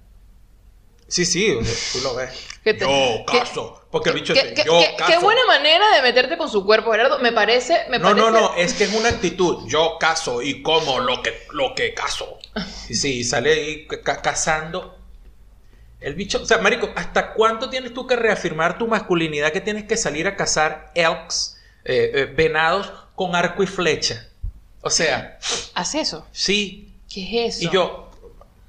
[1.07, 1.57] sí, sí,
[1.93, 2.29] tú lo ves.
[2.63, 5.11] Te- yo caso, porque el bicho Qué, dice, qué- yo qué- caso.
[5.11, 7.19] qué buena manera de meterte con su cuerpo, Gerardo.
[7.19, 8.21] Me parece, me no, parece.
[8.21, 9.65] no, no, es que es una actitud.
[9.67, 12.37] Yo caso y como lo que, lo que caso.
[12.91, 14.96] Sí, sale ahí ca- cazando.
[15.99, 19.85] El bicho, o sea, marico, ¿hasta cuánto tienes tú que reafirmar tu masculinidad que tienes
[19.85, 24.27] que salir a cazar elks, eh, eh, venados con arco y flecha?
[24.81, 25.39] O sea,
[25.73, 26.27] Haz eso.
[26.31, 26.83] sí.
[27.11, 27.65] ¿Qué es eso?
[27.65, 28.11] Y yo,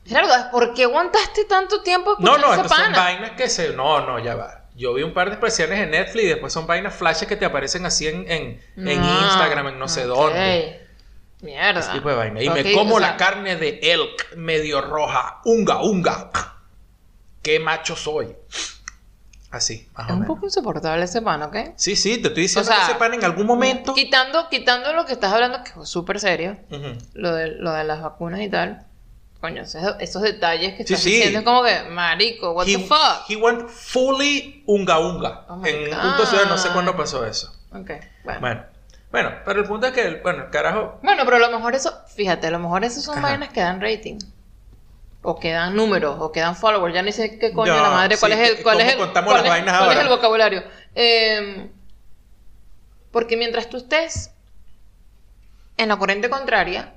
[0.06, 4.06] Gerardo, ¿por qué aguantaste tanto tiempo no, no, esa estas son vainas que se, no,
[4.06, 4.64] no, ya va.
[4.74, 7.44] Yo vi un par de expresiones en Netflix y después son vainas flashes que te
[7.44, 10.86] aparecen así en, en, en Instagram, en no sé dónde.
[11.40, 11.80] Mierda.
[11.80, 12.42] Ese tipo de vaina.
[12.42, 15.40] Y me como o sea, la carne de elk medio roja.
[15.44, 16.30] Unga, unga.
[17.48, 18.36] Qué macho soy.
[19.50, 20.34] Así, más Es o un menos.
[20.36, 21.56] poco insoportable ese pan, ¿ok?
[21.76, 23.94] Sí, sí, te estoy diciendo O sea, que ese pan en algún momento.
[23.94, 26.98] Quitando, quitando lo que estás hablando, que es súper serio, Ujú.
[27.14, 28.84] lo de, lo de las vacunas y tal.
[29.40, 31.10] Coño, esos, esos detalles que Sí, estás sí.
[31.12, 33.24] diciendo es como que, marico, what he, the fuck.
[33.30, 35.46] he went fully unga unga.
[35.48, 36.74] Oh my en un punto ciudad, no sé God.
[36.74, 37.50] cuándo pasó eso.
[37.72, 37.90] Ok,
[38.24, 38.40] bueno.
[38.40, 38.62] Bueno,
[39.10, 40.98] bueno, pero el punto es que, el- bueno, el carajo.
[41.02, 43.28] Bueno, pero a lo mejor eso, fíjate, a lo mejor eso son Ajá.
[43.28, 44.18] vainas que dan rating.
[45.22, 46.94] O que dan números, o que dan followers.
[46.94, 48.96] Ya ni sé qué coño Ya, la madre, cuál sí, es el, cuál es el,
[48.98, 50.62] cuál es- cuál el vocabulario.
[50.94, 51.70] Eh,
[53.10, 54.30] porque mientras tú estés
[55.76, 56.94] en la corriente contraria,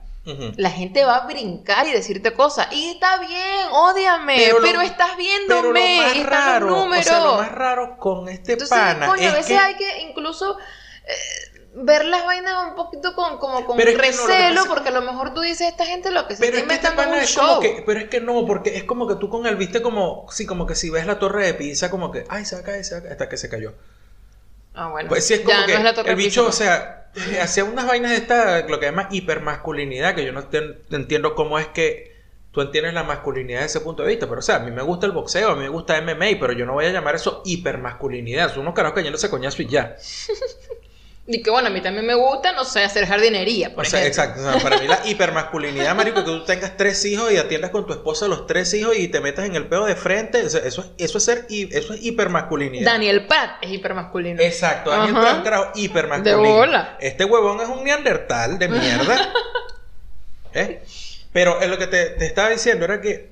[0.56, 2.68] la gente va a brincar y decirte cosas.
[2.72, 6.77] Y está bien, ódiame, Pero pero, lo- estás Pero viéndome, lo más están raro, los
[6.80, 7.07] números.
[7.07, 9.76] o sea, lo más raro con este Entonces, pana coño, es a veces que hay
[9.77, 14.89] que incluso eh, ver las vainas un poquito con, como con Pero no, recelo, porque
[14.89, 16.88] a lo mejor tú dices, esta gente lo que se Pero está es que este
[16.88, 17.61] inventando es un como show.
[17.61, 20.45] que, pero es que no, porque es como que tú con él viste como, sí,
[20.45, 22.84] como que si ves la torre de Pisa, como que, ay, se va a caer,
[22.84, 23.73] se va a caer", hasta que se cayó.
[24.73, 25.10] Ah, bueno.
[25.10, 27.39] Pues sí, es como ya que no es la torre el bicho, o sea, eh,
[27.41, 30.43] hacía unas vainas de esta, lo que llama hipermasculinidad, que yo no
[30.91, 32.11] entiendo cómo es que
[32.52, 34.81] tú entiendes la masculinidad desde ese punto de vista, pero o sea, a mí me
[34.81, 37.41] gusta el boxeo, a mí me gusta MMA, pero yo no voy a llamar eso
[37.45, 39.95] hipermasculinidad, son unos carajos cayéndose coñazo y ya.
[41.33, 43.99] Y que bueno, a mí también me gusta, no sé, hacer jardinería, por o sea,
[44.01, 44.23] ejemplo.
[44.23, 47.71] exacto, o sea, para mí la hipermasculinidad, marico, que tú tengas tres hijos y atiendas
[47.71, 50.49] con tu esposa los tres hijos y te metas en el pedo de frente, o
[50.49, 52.91] sea, eso, es- eso es ser, eso es hipermasculinidad.
[52.91, 54.41] Daniel Pratt es hipermasculino.
[54.41, 55.21] Exacto, Daniel Ajá.
[55.21, 56.41] Pratt carajo hipermasculino.
[56.41, 56.97] De bola.
[56.99, 59.33] Este huevón es un neandertal de mierda.
[60.53, 60.81] ¿Eh?
[61.31, 63.31] Pero lo que te, te estaba diciendo era que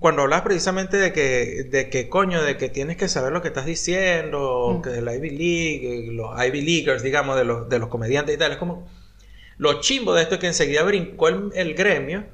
[0.00, 3.48] cuando hablas precisamente de que, de que coño, de que tienes que saber lo que
[3.48, 4.82] estás diciendo, Mm.
[4.82, 8.38] que el Ivy League, eh, los Ivy Leaguers, digamos, de los, de los comediantes y
[8.38, 8.88] tal, es como
[9.58, 12.24] lo chimbo de esto es que enseguida brincó el, el gremio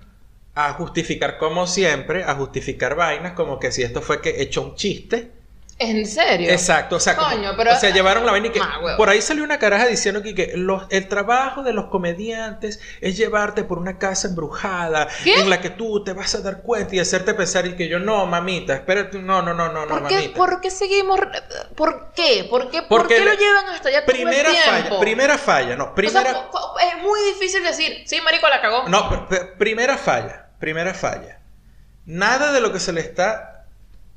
[0.54, 4.74] a justificar como siempre, a justificar vainas como que si esto fue que echó un
[4.76, 5.30] chiste.
[5.78, 6.50] ¿En serio?
[6.52, 8.60] Exacto, o sea, como- Coño, pero- o sea, llevaron la vaina y que
[8.96, 13.16] por ahí salió una caraja diciendo que, que los- el trabajo de los comediantes es
[13.16, 15.34] llevarte por una casa embrujada ¿Qué?
[15.40, 17.98] en la que tú te vas a dar cuenta y hacerte pensar y que yo
[17.98, 20.36] no, mamita, espérate, no, no, no, no, no, ¿Por qué, mamita.
[20.36, 21.18] ¿Por qué seguimos?
[21.74, 22.46] ¿Por qué?
[22.48, 24.70] ¿Por qué, ¿por qué lo le- llevan hasta allá todo primera el tiempo?
[24.90, 26.48] falla, primera falla, no, O primera sea,
[26.96, 28.88] es muy difícil decir, sí, marico, la cagó.
[28.88, 31.40] No, pr- pr- primera falla, primera falla.
[32.06, 33.64] Nada de lo que se le está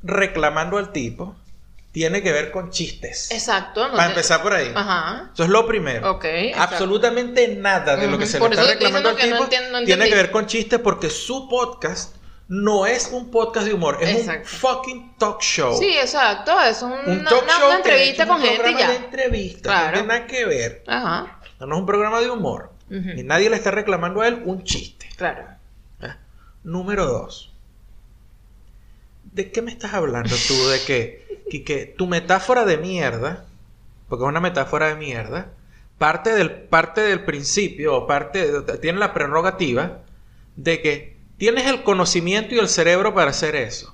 [0.03, 1.35] reclamando al tipo
[1.91, 3.31] tiene que ver con chistes.
[3.31, 3.85] Exacto.
[3.87, 4.71] no Para te- empezar por ahí.
[4.75, 5.31] Ajá.
[5.33, 6.11] Eso es lo primero.
[6.11, 6.73] Ok, exacto.
[6.75, 9.85] Absolutamente nada de lo que se Por le está reclamando al tipo no entiendo- no
[9.85, 12.15] tiene que ver con chistes porque su podcast
[12.49, 14.41] no es un podcast de humor, es Exacto.
[14.43, 15.77] un fucking talk show.
[15.77, 16.57] Sí, exacto.
[16.61, 18.89] Es un- un talk una- show una entrevista con un gente y ya.
[18.89, 19.85] de entrevista, Claro.
[19.87, 20.83] no tiene nada que ver.
[20.87, 21.39] Ajá.
[21.59, 22.71] No es un programa de humor.
[22.89, 25.09] Y nadie le está reclamando a él un chiste.
[25.17, 25.45] Claro.
[26.01, 26.17] ¿Ah?
[26.63, 27.51] Número dos.
[29.31, 30.67] ¿De qué me estás hablando tú?
[30.67, 33.45] De que, que, que tu metáfora de mierda,
[34.09, 35.53] porque es una metáfora de mierda,
[35.97, 39.99] parte del, parte del principio, o parte de- tiene la prerrogativa
[40.55, 43.93] de que tienes el conocimiento y el cerebro para hacer eso.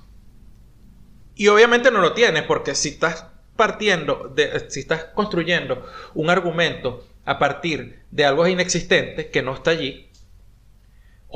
[1.34, 5.84] Y obviamente no lo tienes, porque si estás partiendo, de, si estás construyendo
[6.14, 10.08] un argumento a partir de algo inexistente que no está allí,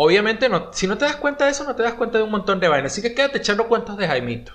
[0.01, 2.31] Obviamente, no, si no te das cuenta de eso, no te das cuenta de un
[2.31, 2.93] montón de vainas.
[2.93, 4.53] Así que quédate echando cuentos de Jaimito.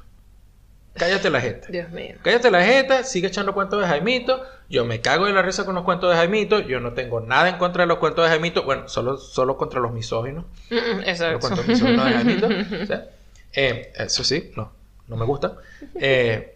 [0.93, 1.67] Cállate la jeta.
[1.67, 2.15] Dios mío.
[2.21, 4.41] Cállate la jeta, sigue echando cuentos de Jaimito.
[4.69, 6.61] Yo me cago de la risa con los cuentos de Jaimito.
[6.61, 8.63] Yo no tengo nada en contra de los cuentos de Jaimito.
[8.63, 10.45] Bueno, solo, solo contra los misóginos.
[10.69, 12.47] Mm, mm, Los cuentos misóginos de Jaimito.
[12.81, 13.09] O sea,
[13.51, 14.71] eh, eso sí, no,
[15.09, 15.57] no me gusta.
[15.95, 16.55] Eh,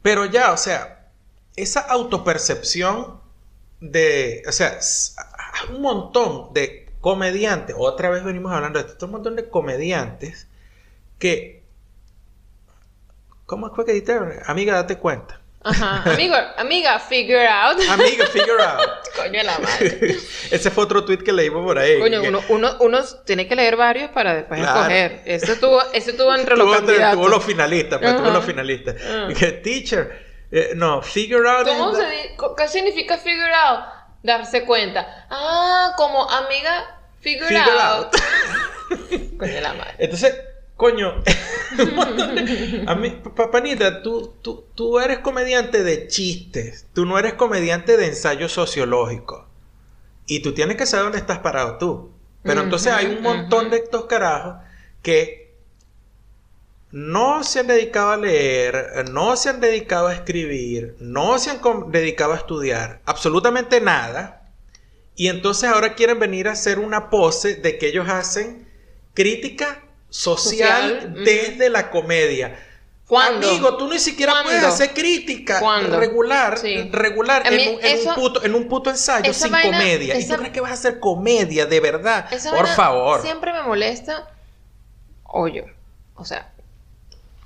[0.00, 1.10] pero ya, o sea,
[1.56, 3.20] esa autopercepción
[3.80, 4.78] de, o sea,
[5.68, 10.48] un montón de comediantes, otra vez venimos hablando de esto, un montón de comediantes
[11.18, 11.62] que,
[13.46, 14.18] ¿cómo fue que dijiste?
[14.46, 15.40] Amiga, date cuenta.
[15.62, 16.02] Ajá.
[16.14, 17.78] Amigo, amiga, figure out.
[17.90, 18.88] Amiga, figure out.
[19.16, 20.16] Coño de la madre.
[20.50, 21.98] Ese fue otro tweet que leímos por ahí.
[22.00, 24.80] Coño, uno, uno, uno tiene que leer varios para después Claro.
[24.80, 25.22] escoger.
[25.26, 27.16] Ese tuvo, ese tuvo entre los candidatos.
[27.18, 28.96] tuvo los finalistas, pues, tuvo los finalistas.
[29.06, 29.28] Ah.
[29.38, 31.66] Que, teacher, eh, no, figure out.
[31.68, 33.80] ¿Cómo se the- di- co- ¿Qué significa figure out?
[34.22, 35.26] Darse cuenta.
[35.30, 38.08] Ah, como amiga, figure, Figure out.
[39.38, 39.94] Coño la madre.
[39.98, 40.34] Entonces,
[40.76, 41.22] coño,
[42.86, 47.96] a mí, pa- panita, tú, tú, tú eres comediante de chistes, tú no eres comediante
[47.96, 49.46] de ensayo sociológico.
[50.26, 52.12] Y tú tienes que saber dónde estás parado tú.
[52.42, 54.56] Pero entonces hay un montón de estos carajos
[55.02, 55.39] que
[56.92, 61.60] no se han dedicado a leer, no se han dedicado a escribir, no se han
[61.90, 64.36] dedicado a estudiar absolutamente nada.
[65.14, 68.68] Y entonces ahora quieren venir a hacer una pose de que ellos hacen
[69.14, 72.58] crítica social, desde la comedia.
[73.06, 73.48] ¿Cuándo?
[73.48, 74.50] Amigo, tú ni siquiera ¿Cuándo?
[74.50, 75.98] puedes hacer crítica ¿Cuándo?
[75.98, 76.88] regular, Sí.
[76.92, 80.18] regular en, un, en un eso- puto, en un puto ensayo sin vaina- comedia.
[80.18, 82.28] ¿Y tú crees que vas a hacer comedia de verdad?
[82.50, 83.20] Por favor.
[83.20, 84.30] Siempre me molesta.
[85.24, 85.64] Oye,
[86.14, 86.49] o sea,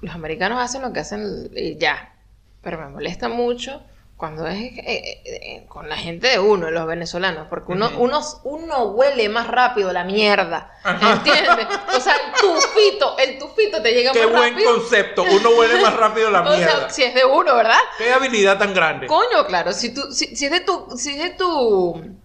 [0.05, 2.15] los americanos hacen lo que hacen y ya.
[2.63, 3.83] Pero me molesta mucho
[4.17, 8.05] cuando es eh, eh, eh, con la gente de uno, los venezolanos, porque uno, Ujú.
[8.05, 10.71] uno, uno huele más rápido la mierda.
[10.85, 11.67] ¿Entiendes?
[11.95, 14.75] O sea, el tufito, el tufito te llega Qué más buen rápido.
[14.77, 15.25] concepto.
[15.25, 16.81] Uno huele más rápido la O mierda.
[16.81, 17.79] sea, si es de uno, ¿verdad?
[17.99, 19.09] Qué habilidad tan grande.
[19.09, 22.17] Coño, claro, si, tú, si, si es de tu, si es de tu,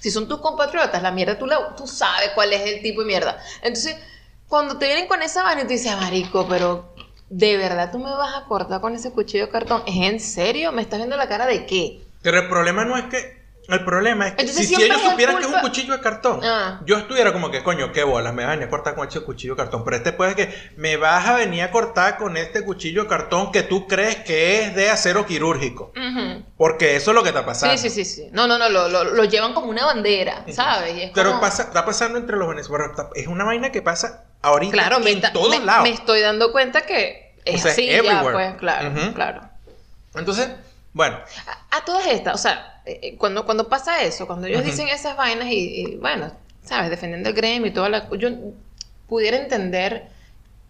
[0.00, 3.06] si son tus compatriotas, la mierda, tú, la, tú sabes cuál es el tipo de
[3.06, 3.42] mierda.
[3.62, 3.96] Entonces,
[4.48, 6.91] cuando te vienen con esa vaina y tú dices, marico, pero
[7.32, 9.82] ¿de verdad tú me vas a cortar con ese cuchillo de cartón?
[9.86, 10.70] ¿Es en serio?
[10.72, 12.02] ¿Me estás viendo la cara de qué?
[12.22, 13.42] Pero el problema no es que.
[13.68, 16.40] El problema es que Entonces, si, si ellos supieran que es un cuchillo de cartón,
[16.42, 16.80] Ah.
[16.84, 19.20] yo estuviera como que, coño, qué bolas, me vas a venir a cortar con ese
[19.20, 19.84] cuchillo de cartón.
[19.84, 23.52] Pero este puede que me vas a venir a cortar con este cuchillo de cartón
[23.52, 25.92] que tú crees que es de acero quirúrgico.
[26.56, 27.76] Porque eso es lo que está pasando.
[27.78, 28.28] Sí, sí, sí, sí.
[28.32, 30.96] No, no, no, lo, lo, lo llevan como una bandera, ¿sabes?
[30.96, 32.96] Y es Pero como- pasa, está pasando entre los venezolanos.
[33.14, 35.84] Es una vaina que pasa ahorita Claro, me, en todos me- lados.
[35.84, 38.32] me estoy dando cuenta que es O sea, así ya, everywhere.
[38.32, 39.14] pues, claro, Ujú.
[39.14, 39.40] claro.
[40.14, 40.48] Entonces,
[40.92, 41.18] bueno,
[41.70, 44.70] A, a todas estas, o sea, eh, eh, cuando, cuando pasa eso, cuando ellos Ujú.
[44.70, 46.32] dicen esas vainas y, y, bueno,
[46.64, 48.08] sabes, defendiendo el gremio y toda la...
[48.18, 48.28] Yo
[49.08, 50.08] pudiera entender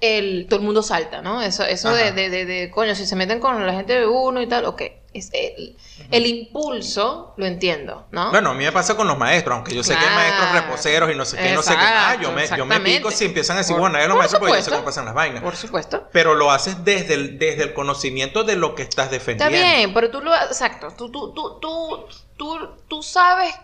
[0.00, 0.46] el...
[0.48, 1.42] Todo el mundo salta, ¿no?
[1.42, 4.40] Eso, eso de, de, de, de, coño, si se meten con la gente de uno
[4.40, 4.82] y tal, ok.
[5.14, 5.76] Es el,
[6.10, 8.30] el impulso, lo entiendo, ¿no?
[8.30, 11.12] bueno, a mí me pasa con los maestros, aunque yo sé que hay maestros reposeros
[11.12, 11.76] y no sé qué, no sé qué.
[11.80, 14.20] Ah, yo me, yo me pico si empiezan a decir, Por- bueno, nadie los por
[14.20, 14.76] maestros porque yo sé supuesto.
[14.80, 15.42] cómo pasan las vainas.
[15.42, 16.08] Por supuesto.
[16.12, 19.56] Pero lo haces desde el, desde el conocimiento de lo que estás Está defendiendo.
[19.58, 20.34] bien, pero tú lo...
[20.34, 22.06] Exacto, tú, tú, tú, tú,
[22.38, 23.54] tú, tú sabes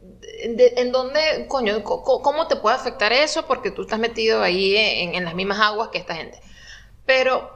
[0.00, 4.42] de- en dónde, coño, co- co- cómo te puede afectar eso, porque tú estás metido
[4.42, 6.40] ahí en, en las mismas aguas que esta gente.
[7.06, 7.50] Pero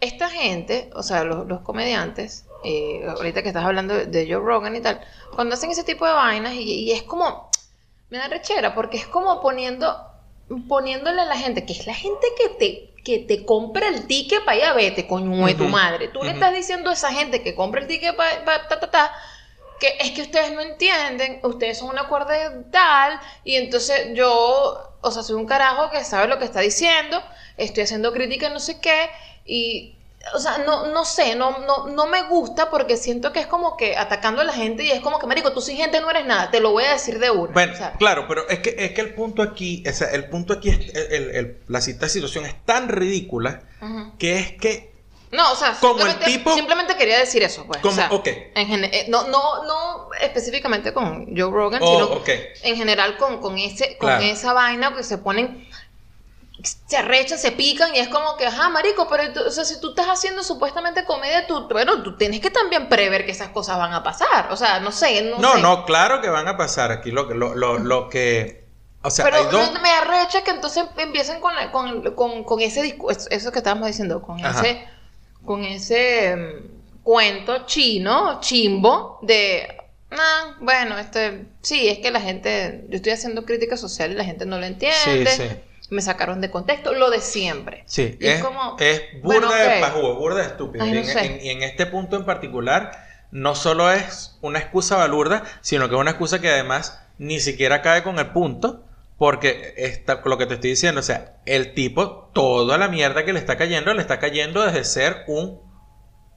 [0.00, 4.76] esta gente, o sea, los, los comediantes, eh, ahorita que estás hablando de, Joe Rogan
[4.76, 5.00] y tal,
[5.34, 7.50] cuando hacen ese tipo de vainas, y, y es como,
[8.10, 9.96] me da rechera, porque es como poniendo,
[10.68, 14.44] poniéndole a la gente, que es la gente que te, que te compra el ticket
[14.44, 16.08] para allá, vete, coño de tu madre.
[16.08, 19.12] Tú le estás diciendo a esa gente que compra el ticket para ta, ta, ta,
[19.78, 24.96] que es que ustedes no entienden, ustedes son una cuerda de tal, y entonces yo,
[25.00, 27.22] o sea, soy un carajo que sabe lo que está diciendo,
[27.56, 29.10] estoy haciendo crítica no sé qué,
[29.44, 29.93] y,
[30.32, 33.76] o sea, no, no sé, no, no, no me gusta porque siento que es como
[33.76, 36.24] que atacando a la gente y es como que, marico, tú sin gente no eres
[36.24, 37.52] nada, te lo voy a decir de una.
[37.52, 40.28] Bueno, o sea, claro, pero es que, es que el punto aquí, o sea, el
[40.28, 43.62] punto aquí es, el- el- la cita situación es tan ridícula
[44.18, 44.94] que es que,
[45.30, 47.80] No, o sea, Como el simplemente, tipo- simplemente quería decir eso, pues.
[47.82, 52.44] como, o sea, ok, en eh, no, no, no específicamente con Joe Rogan, oh, sino
[52.62, 54.22] en general con, con, ese, con Claro.
[54.24, 55.68] esa vaina que se ponen,
[56.64, 59.80] se arrechan, se pican y es como que, ajá, marico, pero tú- o sea, si
[59.80, 63.76] tú estás haciendo supuestamente comedia, tú, bueno, tú tienes que también prever que esas cosas
[63.78, 64.48] van a pasar.
[64.50, 65.60] O sea, no sé, no, no, sé.
[65.62, 68.64] no, claro que van a pasar aquí lo, que- lo, lo, lo que,
[69.02, 72.82] o sea, Pero no- me arrecha que entonces empiecen con, la- con, con, con ese
[72.82, 74.60] discurso, eso que estábamos diciendo, con Ajá.
[74.60, 74.84] ese,
[75.44, 79.76] con ese mm, cuento chino, chimbo, de,
[80.10, 84.24] ah, bueno, este, sí, es que la gente, yo estoy haciendo crítica social y la
[84.24, 85.48] gente no lo entiende, sí, sí.
[85.90, 87.82] Me sacaron de contexto, lo de siempre.
[87.86, 90.84] Sí, Y es, como, es burda bueno, de pajugo, burda de estúpido.
[90.84, 91.24] Ay, y, en, sé.
[91.26, 92.90] en- y en este punto en particular,
[93.30, 97.82] no solo es una excusa balurda, sino que es una excusa que además ni siquiera
[97.82, 98.84] cae con el punto,
[99.18, 103.32] porque está, lo que te estoy diciendo, o sea, el tipo, toda la mierda que
[103.32, 105.60] le está cayendo, le está cayendo desde ser un,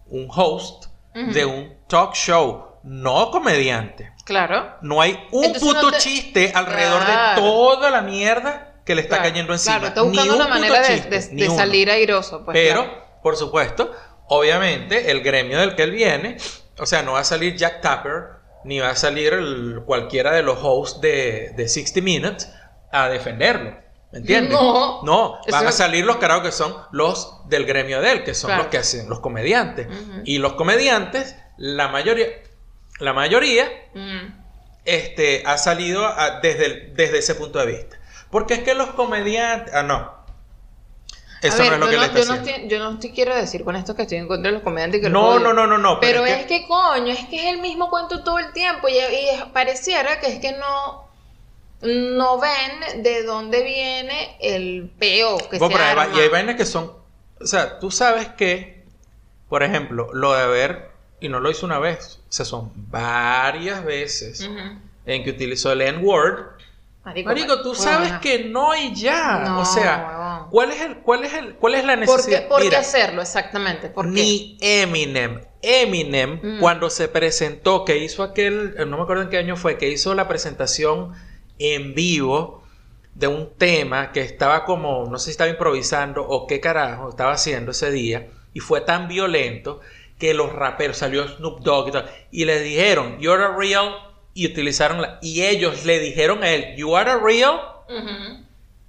[0.08, 4.12] un host de un talk show, no comediante.
[4.24, 4.76] Claro.
[4.82, 7.42] No hay un Entonces puto no te- chiste alrededor Claro.
[7.42, 9.76] de toda la mierda que le está claro, cayendo encima.
[9.76, 11.58] Claro, está buscando un una manera de, chiste, de- ni de uno.
[11.58, 12.56] salir airoso, pues.
[12.58, 13.06] Pero, claro.
[13.22, 13.92] por supuesto,
[14.30, 16.38] obviamente, el gremio del que él viene,
[16.80, 18.24] o sea, no va a salir Jack Tapper,
[18.64, 22.50] ni va a salir el- cualquiera de los hosts de, de 60 Minutes
[22.92, 23.76] a defenderlo.
[24.12, 24.54] ¿Me entiendes?
[24.54, 25.04] No.
[25.04, 28.34] No, Eso van a salir los carajos que son los del gremio de él, que
[28.34, 28.64] son Claro.
[28.64, 29.88] los que hacen los comediantes.
[30.24, 32.28] Y los comediantes, la mayoría,
[33.00, 33.70] la mayoría,
[34.86, 37.97] este, ha salido a- desde, el- desde ese punto de vista.
[38.30, 39.74] Porque es que los comediantes.
[39.74, 40.16] Ah, no.
[41.42, 42.52] Eso A ver, no es lo yo, que no, le yo, no haciendo.
[42.52, 45.02] estoy, yo no estoy quiero decir con esto que estoy en contra de los comediantes
[45.02, 45.40] que los No, odio.
[45.40, 46.00] no, no, no, no.
[46.00, 46.66] Pero, Pero, es, que...
[46.68, 50.40] coño, es que es el mismo cuento todo el tiempo y, y pareciera que es
[50.40, 51.06] que no
[51.82, 56.18] no ven de dónde viene el peo que Bueno, se pero arma.
[56.18, 56.92] y hay vainas que son.
[57.40, 58.84] O sea, tú sabes que,
[59.48, 60.92] por ejemplo, lo de haber.
[61.20, 62.20] Y no lo hizo una vez.
[62.30, 64.48] O sea, son varias veces
[65.06, 66.57] en que utilizó el N-word.
[67.08, 69.40] Marico, Marico, tú sabes que no y ya.
[69.46, 70.46] No, o sea.
[70.52, 72.48] ¿cuál es el, cuál es el, cuál es la ¿Por qué, necesidad?
[72.50, 73.88] por qué hacerlo exactamente?
[73.90, 74.12] ¿Por qué?
[74.12, 75.42] Ni Eminem.
[75.62, 76.60] Eminem, Mm.
[76.60, 79.90] cuando se presentó, que hizo aquel, eh, no me acuerdo en qué año fue, que
[79.90, 81.14] hizo la presentación
[81.60, 82.62] en vivo
[83.16, 87.32] de un tema que estaba como, no sé si estaba improvisando o qué carajo estaba
[87.32, 89.80] haciendo ese día, y fue tan violento
[90.20, 93.96] que los raperos, salió Snoop Dogg y tal, y le dijeron, you're a real,
[94.38, 97.60] y utilizaron la, y ellos le dijeron a él, you are a real
[97.90, 98.44] Ujú,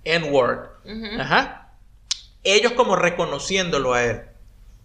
[0.05, 0.69] N-word.
[0.85, 1.21] ujú.
[1.21, 1.69] Ajá.
[2.45, 4.23] Ellos como reconociéndolo a él.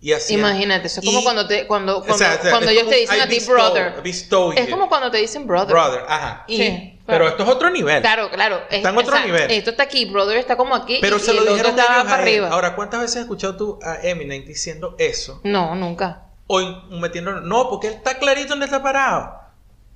[0.02, 0.34] Y así.
[0.34, 2.72] Imagínate, eso es como Y- cuando te cuando cuando, O sea, o sea, cuando es
[2.74, 4.02] ellos como te dicen I a ti brother.
[4.04, 5.70] bestow Es como cuando te dicen brother.
[5.74, 6.44] brother, ajá.
[6.48, 7.00] Sí, Y- claro.
[7.06, 8.02] Pero esto es otro nivel.
[8.02, 8.62] Claro, claro.
[8.70, 9.52] Está en otro nivel.
[9.52, 12.50] Esto está aquí, brother está como aquí Pero y, se lo dijeron ellos para arriba.
[12.50, 15.40] Ahora, ¿cuántas veces has escuchado tú a Eminem diciendo eso?
[15.44, 16.24] No, nunca.
[16.48, 16.60] O
[16.92, 17.40] metiendo.
[17.42, 19.43] No, porque él está clarito donde está parado.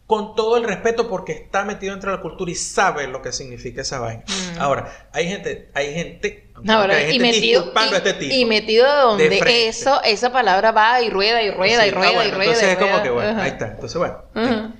[0.08, 3.82] Con todo el respeto, porque está metido entre la cultura y sabe lo que significa
[3.82, 4.24] esa vaina.
[4.26, 4.62] Mm.
[4.62, 6.50] Ahora, hay gente, hay gente.
[6.68, 8.34] Ahora, hay gente y metido, disculpando y, a este tipo.
[8.34, 11.96] y metido donde De eso, esa palabra va y rueda y rueda Sí, y ah,
[11.96, 12.52] rueda bueno, y rueda.
[12.52, 13.68] Entonces y es como que bueno, ahí está.
[13.68, 14.24] Entonces, bueno.
[14.34, 14.72] Ajá.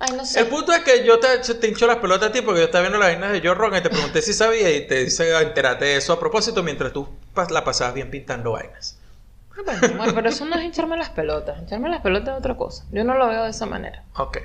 [0.00, 0.40] Ay, no sé.
[0.40, 2.82] El punto es que yo te, te hincho las pelotas a ti porque yo estaba
[2.82, 5.84] viendo las vainas de Joe Rogan y te pregunté si sabía y te dice, entérate
[5.84, 7.06] de eso a propósito mientras tú
[7.50, 8.98] la pasabas bien pintando vainas.
[9.64, 11.58] Bueno, amor, pero eso no es hincharme las pelotas.
[11.60, 12.84] Hincharme las pelotas es otra cosa.
[12.92, 14.04] Yo no lo veo de esa manera.
[14.16, 14.38] Ok.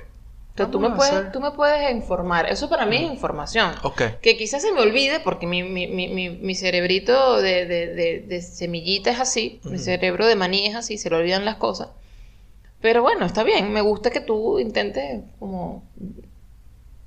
[0.56, 2.46] Sea, tú, me puedes, hacer- tú me puedes informar.
[2.50, 3.74] Eso para mí es información.
[3.82, 4.00] Ok.
[4.22, 8.20] Que quizás se me olvide porque mi, mi, mi, mi, mi cerebrito de, de, de,
[8.26, 9.60] de semillita es así.
[9.64, 10.96] Mi cerebro de maní es así.
[10.96, 11.88] Se le olvidan las cosas.
[12.80, 13.70] Pero bueno, está bien.
[13.72, 15.82] Me gusta que tú intentes como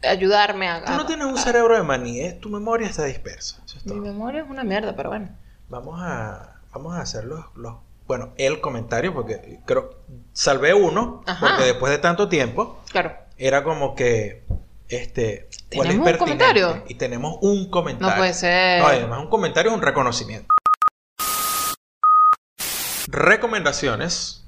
[0.04, 0.84] ayudarme a...
[0.86, 2.34] Tú a- no tienes un a- cerebro de maní, ¿eh?
[2.40, 3.62] tu memoria está dispersa.
[3.66, 5.30] Eso es Mi memoria es una mierda, pero bueno.
[5.70, 7.76] Vamos a, vamos a hacer los, los-
[8.10, 9.92] bueno, el comentario porque creo,
[10.34, 11.46] salvé uno, Ajá.
[11.48, 13.14] porque después de tanto tiempo Claro.
[13.38, 14.46] era como que
[14.88, 16.18] este, cuál es ¿Tenemos un pertinente.
[16.18, 16.84] comentario?
[16.88, 18.10] Y tenemos un comentario.
[18.16, 18.82] No puede ser.
[18.82, 20.48] No, además, un comentario es un reconocimiento.
[23.06, 24.44] Recomendaciones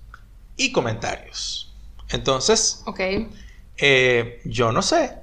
[0.58, 1.72] y comentarios.
[2.10, 3.00] Entonces, Ok.
[3.78, 5.20] eh, yo no sé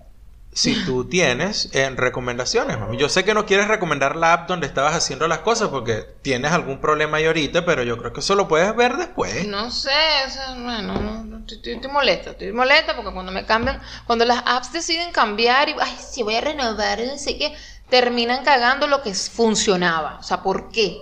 [0.59, 2.97] si tú tienes eh, recomendaciones, mami.
[2.97, 6.51] Yo sé que no quieres recomendar la app donde estabas haciendo las cosas porque tienes
[6.51, 9.47] algún problema ahí ahorita, pero yo creo que eso lo puedes ver después.
[9.47, 9.93] No sé,
[10.57, 15.69] bueno, no, estoy, molesta, estoy molesta porque cuando me cambian, cuando las apps deciden cambiar
[15.69, 17.55] y, ay, sí, voy a renovar, no sé qué,
[17.89, 20.19] terminan cagando lo que funcionaba.
[20.19, 20.99] O sea, ¿por qué?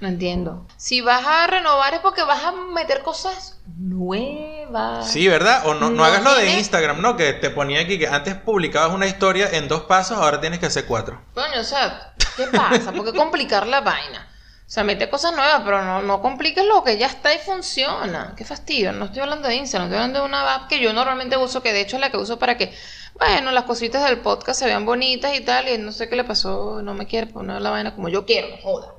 [0.00, 0.66] No entiendo.
[0.76, 5.10] Si vas a renovar es porque vas a meter cosas nuevas.
[5.10, 5.66] Sí, ¿verdad?
[5.66, 7.16] O no, no, No hagas lo de Instagram, ¿no?
[7.16, 10.66] Que te ponía aquí que antes publicabas una historia en dos pasos, ahora tienes que
[10.66, 11.22] hacer cuatro.
[11.34, 12.92] Coño, o sea, ¿qué pasa?
[12.92, 14.28] ¿Por qué complicar la vaina?
[14.66, 18.34] O sea, mete cosas nuevas, pero no, no compliques lo que ya está y funciona.
[18.36, 18.92] Qué fastidio.
[18.92, 21.72] No estoy hablando de Instagram, estoy hablando de una app que yo normalmente uso, que
[21.72, 22.74] de hecho es la que uso para que,
[23.14, 26.24] bueno, las cositas del podcast se vean bonitas y tal, y no sé qué le
[26.24, 28.95] pasó, no me quiere poner la vaina como yo quiero, no joda.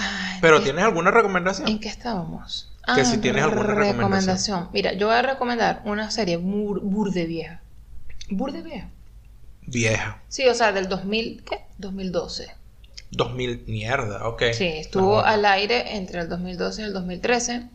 [0.00, 1.68] Ay, Pero ¿en qué- ¿tienes alguna recomendación?
[1.68, 2.72] ¿En qué estábamos?
[2.94, 4.68] Que si tienes alguna recomendación.
[4.72, 7.60] Mira, yo voy a recomendar una serie bur, burde vieja.
[8.30, 8.88] Burde vieja.
[9.66, 10.20] Vieja.
[10.28, 11.58] Sí, o sea, del 2000, ¿qué?
[11.78, 12.48] 2012.
[13.12, 14.42] 2000, mierda, ok.
[14.54, 17.68] Sí, estuvo Ah, al aire entre el 2012 y el 2013.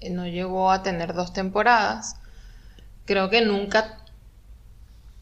[0.00, 2.16] Eh, No llegó a tener dos temporadas.
[3.06, 3.98] Creo que nunca,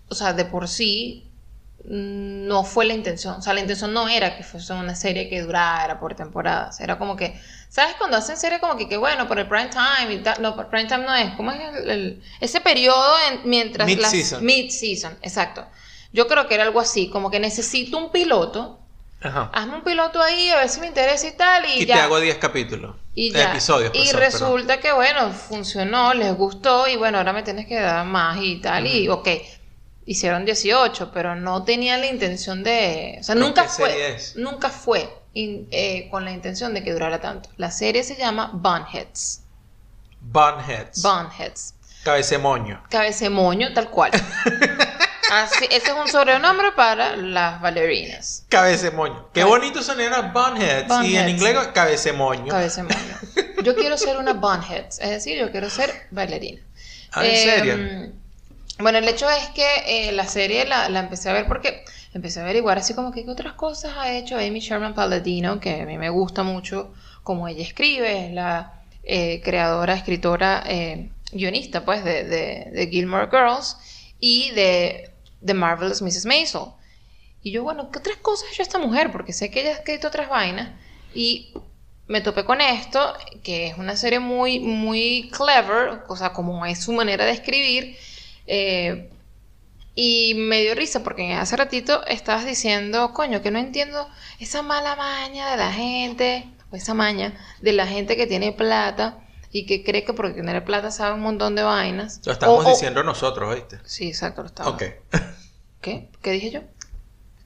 [0.09, 1.28] o sea, de por sí,
[1.85, 3.37] no fue la intención.
[3.37, 6.81] O sea, la intención no era que fuese una serie que durara por temporadas.
[6.81, 7.95] Era como que, ¿sabes?
[7.97, 10.43] Cuando hacen series como que, que bueno, por el prime time y tal.
[10.43, 11.33] No, por prime time no es.
[11.37, 14.13] ¿Cómo es el, el- ese periodo en- mientras las...
[14.13, 14.45] Mid-season.
[14.45, 15.67] Mid-season, exacto.
[16.13, 18.79] Yo creo que era algo así, como que necesito un piloto
[19.21, 19.51] Ajá.
[19.53, 21.95] hazme un piloto ahí, a ver si me interesa y tal, y, Y ya.
[21.95, 22.95] te hago 10 capítulos.
[23.15, 23.51] y Eh, ya.
[23.51, 23.91] episodios.
[23.93, 24.31] y pues, son, perdón.
[24.31, 28.57] resulta que, bueno, funcionó, les gustó, y bueno, ahora me tienes que dar más y
[28.61, 29.29] tal, y ok,
[30.11, 33.19] hicieron 18, pero no tenía la intención de...
[33.21, 37.51] O sea, ¿Pero nunca fue, nunca fue eh, con la intención de que durara tanto.
[37.59, 39.43] La serie se llama Bunheads.
[40.21, 41.03] Bunheads.
[41.03, 41.75] Bunheads.
[42.05, 42.83] Cabecemoño.
[42.91, 44.11] Cabecemoño, tal cual.
[45.31, 48.47] Así, ese es un sobrenombre para las bailarinas.
[48.49, 49.29] Cabecemoño.
[49.35, 51.05] Qué bonito sonaría Bunheads.
[51.05, 52.49] Y en inglés, cabecemoño.
[52.49, 52.97] Cabecemoño.
[53.63, 56.63] Yo quiero ser una bunhead, es decir, yo quiero ser bailarina.
[57.13, 58.13] Ah, ¿en Eh, serio?
[58.81, 61.85] Bueno, el hecho es que eh, la serie la, empecé a ver porque
[62.15, 65.81] empecé a averiguar así como que qué otras cosas ha hecho Amy Sherman Palladino, que
[65.83, 66.95] a mí me gusta mucho
[67.25, 73.29] como ella escribe, es la eh, creadora, escritora, eh, guionista pues de, de, de Gilmore
[73.31, 73.77] Girls
[74.21, 75.13] y de
[75.45, 76.27] The Marvelous Mrs.
[76.27, 76.63] Maisel.
[77.43, 79.11] Y yo, bueno, ¿qué otras cosas ha hecho esta mujer?
[79.11, 80.71] Porque sé que ella ha escrito otras vainas.
[81.15, 81.53] Y
[82.07, 86.81] me topé con esto, que es una serie muy, muy clever, o sea, como es
[86.83, 87.97] su manera de escribir.
[88.49, 89.11] Eh,
[89.95, 94.09] y me dio risa porque hace ratito estabas diciendo, coño, que no entiendo
[94.41, 99.19] esa mala maña de la gente, o esa maña de la gente que tiene plata
[99.51, 102.21] y que cree que por tener plata sabe un montón de vainas.
[102.25, 103.79] Lo estamos O- o- diciendo nosotros, ¿oíste?
[103.85, 104.71] Sí, exacto, lo estaba.
[104.71, 104.83] Ok.
[105.81, 106.11] ¿Qué?
[106.23, 106.61] ¿Qué dije yo?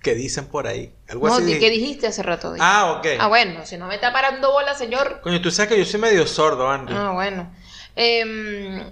[0.02, 0.92] ¿Qué dicen por ahí?
[1.08, 1.58] Algo No, así.
[1.58, 2.54] ¿qué dijiste hace rato?
[2.58, 3.06] Ah, ok.
[3.20, 5.20] Ah, bueno, si no me está parando bola, señor.
[5.22, 6.92] Coño, tú sabes que yo soy medio sordo, Andy.
[6.94, 7.54] Ah, bueno.
[7.94, 8.82] Em,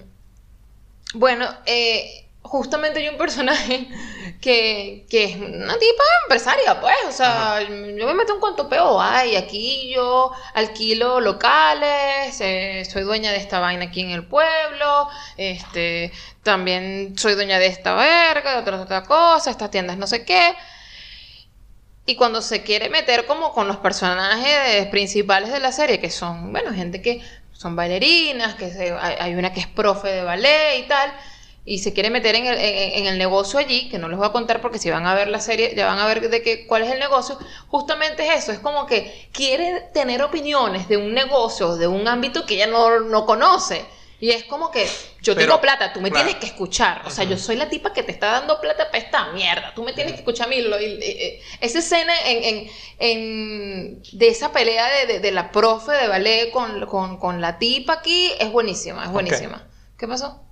[1.15, 3.89] bueno, eh, justamente hay un personaje
[4.41, 6.97] que, que es una tipa empresaria, pues.
[7.09, 13.03] O sea, yo me meto en cuanto peo ay, aquí yo alquilo locales, eh, soy
[13.03, 16.12] dueña de esta vaina aquí en el pueblo, este,
[16.43, 20.55] también soy dueña de esta verga, de otra, otra cosa, estas tiendas no sé qué.
[22.07, 26.51] Y cuando se quiere meter como con los personajes principales de la serie, que son,
[26.53, 27.23] bueno, gente que
[27.61, 31.12] son bailarinas, que se- hay, una que es profe de ballet y tal,
[31.65, 34.27] y se quiere meter en el, en- en el negocio allí, que no les voy
[34.27, 36.66] a contar porque si van a ver la serie ya van a ver de qué,
[36.66, 37.39] cuál es el negocio,
[37.69, 42.47] justamente es eso, es como que quiere tener opiniones de un negocio, de un ámbito
[42.47, 43.85] que ella no, no conoce.
[44.22, 44.84] Y es como que
[45.22, 46.26] yo Pero, tengo plata, tú me claro.
[46.26, 47.02] tienes que escuchar.
[47.06, 49.72] O sea, yo soy la tipa que te está dando plata para esta mierda.
[49.74, 50.59] Tú me tienes que escuchar a mí.
[51.60, 56.51] Esa escena en, en- en- de esa pelea de, de- de la profe de ballet
[56.51, 59.66] con, con- con la tipa aquí es buenísima, es buenísima.
[59.98, 60.42] ¿Qué pasó?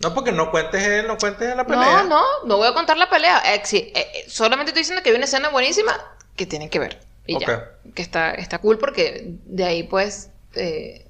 [0.00, 2.02] No, porque no cuentes, no cuentes la pelea.
[2.02, 3.54] No, no, no voy a contar la pelea.
[3.54, 5.92] Eh, sí, eh, eh, solamente estoy diciendo que hay una escena buenísima
[6.36, 7.00] que tienen que ver.
[7.26, 7.46] Y ya.
[7.86, 7.94] Ok.
[7.94, 11.06] Que está, está cool porque de ahí pues eh,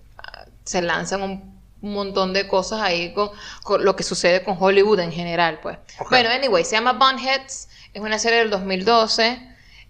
[0.64, 1.55] se lanzan un
[1.92, 3.30] montón de cosas ahí con,
[3.62, 5.78] con lo que sucede con Hollywood en general, pues.
[6.10, 9.38] Bueno, anyway, se llama Bunheads, es una serie del 2012,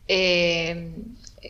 [0.08, 0.92] eh,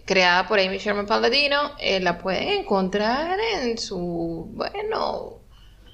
[0.05, 5.41] creada por Amy Sherman Palladino, eh, la pueden encontrar en su, bueno,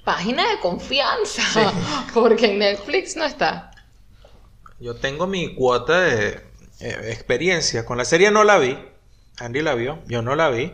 [0.03, 1.73] página de confianza.
[2.13, 3.71] Porque en Netflix no está.
[4.79, 6.41] Yo tengo mi cuota de
[6.79, 7.85] eh, experiencia.
[7.85, 8.77] Con la serie no la vi.
[9.39, 10.73] Andy la vio, yo no la vi.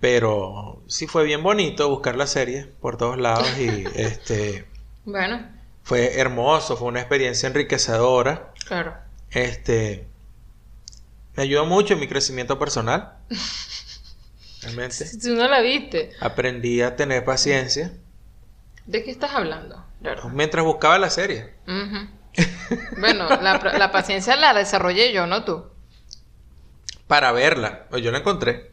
[0.00, 4.66] Pero sí fue bien bonito buscar la serie por todos lados y este
[5.04, 5.46] Bueno,
[5.82, 8.52] fue hermoso, fue una experiencia enriquecedora.
[8.66, 8.94] claro.
[9.30, 10.06] Este
[11.36, 13.14] me ayudó mucho en mi crecimiento personal.
[14.62, 17.92] Realmente Si tú no la viste, aprendí a tener paciencia
[18.86, 19.84] ¿de qué estás hablando?
[20.02, 20.28] Claro.
[20.30, 21.54] mientras buscaba la serie.
[22.98, 25.64] Bueno, la, la paciencia la desarrollé yo, no tú.
[27.06, 28.69] Para verla, pues yo la encontré.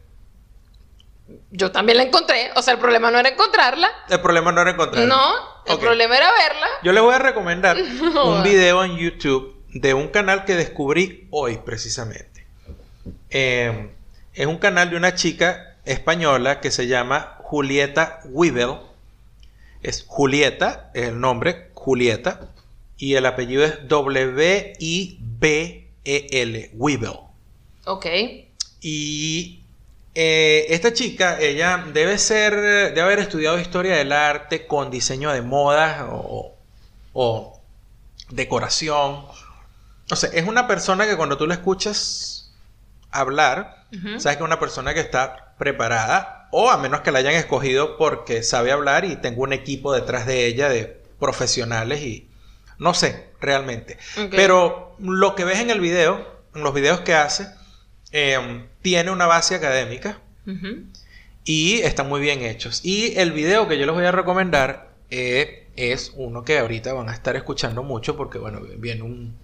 [1.52, 2.52] Yo también la encontré.
[2.56, 3.90] O sea, el problema no era encontrarla.
[4.10, 5.08] El problema no era encontrarla.
[5.08, 5.34] No,
[5.66, 6.68] el problema era verla.
[6.84, 7.78] Yo les voy a recomendar
[8.26, 12.46] un video en YouTube de un canal que descubrí hoy precisamente.
[13.30, 13.90] Eh,
[14.34, 18.76] es un canal de una chica española que se llama Julieta Weibel.
[19.82, 22.50] Es Julieta, es el nombre, Julieta.
[22.98, 25.22] Y el apellido es W-I-B-E-L,
[26.74, 27.14] Weibel.
[27.86, 28.06] Ok.
[28.82, 29.64] Y
[30.20, 35.44] eh, esta chica, ella debe ser, debe haber estudiado historia del arte con diseño de
[35.44, 36.56] modas o,
[37.14, 37.62] o
[38.32, 39.26] decoración.
[40.10, 42.52] O sea, es una persona que cuando tú la escuchas
[43.12, 43.86] hablar,
[44.18, 47.96] sabes que es una persona que está preparada, o a menos que la hayan escogido
[47.96, 52.28] porque sabe hablar y tengo un equipo detrás de ella de profesionales y
[52.80, 54.00] no sé realmente.
[54.32, 57.48] Pero lo que ves en el video, en los videos que hace,
[58.12, 60.84] eh, tiene una base académica Ujú.
[61.44, 62.82] y están muy bien hechos.
[62.84, 67.10] Y el video que yo les voy a recomendar eh, es uno que ahorita van
[67.10, 69.36] a estar escuchando mucho porque, bueno, viene un,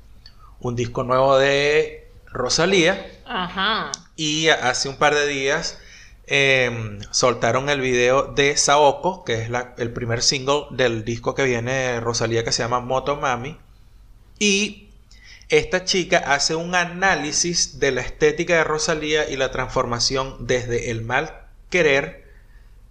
[0.59, 3.91] un disco nuevo de Rosalía Ajá.
[4.15, 5.77] y hace un par de días
[6.25, 11.43] eh, soltaron el video de Saoko, que es la- el primer single del disco que
[11.43, 13.57] viene de Rosalía que se llama Moto Mami.
[14.39, 14.82] Y
[15.57, 21.03] esta chica hace un análisis de la estética de Rosalía y la transformación desde el
[21.03, 22.27] mal querer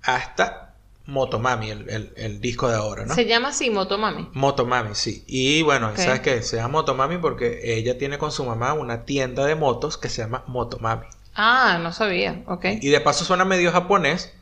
[0.02, 0.74] hasta
[1.06, 3.16] Motomami, el, el, el disco de ahora, ¿no?
[3.16, 4.28] Se llama así Motomami.
[4.34, 5.24] Motomami, sí.
[5.26, 5.92] Y bueno.
[5.96, 6.42] ¿sabes qué?
[6.42, 10.22] Se llama Motomami porque ella tiene con su mamá una tienda de motos que se
[10.22, 11.06] llama Motomami.
[11.34, 12.44] Ah, no sabía.
[12.46, 12.66] Ok.
[12.80, 14.32] Y de paso suena medio japonés.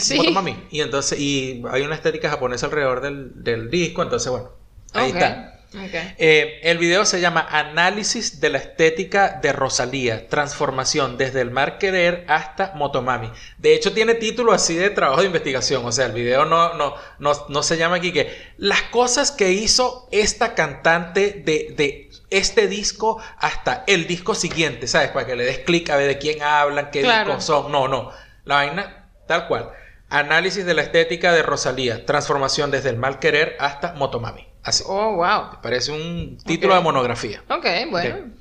[0.00, 0.16] Sí.
[0.16, 0.56] Motomami.
[0.72, 4.48] Y entonces, y hay una estética japonesa alrededor del, del disco, entonces bueno,
[4.94, 5.57] ahí está.
[5.74, 5.94] Ok.
[6.18, 11.78] Eh, el video se llama Análisis de la estética de Rosalía, transformación desde el mar
[11.78, 13.30] querer hasta Motomami.
[13.58, 15.84] De hecho, tiene título así de trabajo de investigación.
[15.84, 19.52] O sea, el video no, no, no, no se llama aquí que las cosas que
[19.52, 25.10] hizo esta cantante de, de este disco hasta el disco siguiente, ¿sabes?
[25.10, 27.28] Para que le des clic a ver de quién hablan, qué Claro.
[27.36, 27.72] discos son.
[27.72, 28.10] No, no.
[28.44, 29.70] La vaina, tal cual.
[30.10, 34.47] Análisis de la estética de Rosalía, transformación desde el mal querer hasta Motomami.
[34.62, 34.84] Así.
[34.86, 35.60] Oh, wow.
[35.62, 37.42] Parece un título de monografía.
[37.48, 38.32] Ok, bueno.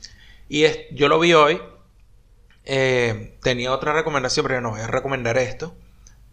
[0.50, 1.62] Y es, yo lo vi hoy.
[2.66, 5.76] eh, tenía otra recomendación, pero no voy a recomendar esto.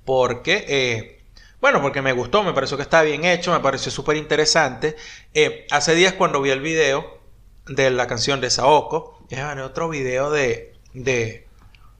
[0.04, 1.24] Porque, eh,
[1.60, 4.96] bueno, porque me gustó, me pareció que estaba bien hecho, me pareció súper interesante.
[5.32, 7.20] Eh, hace días cuando vi el video
[7.66, 11.43] de la canción de Saoko, bueno, otro video de, de...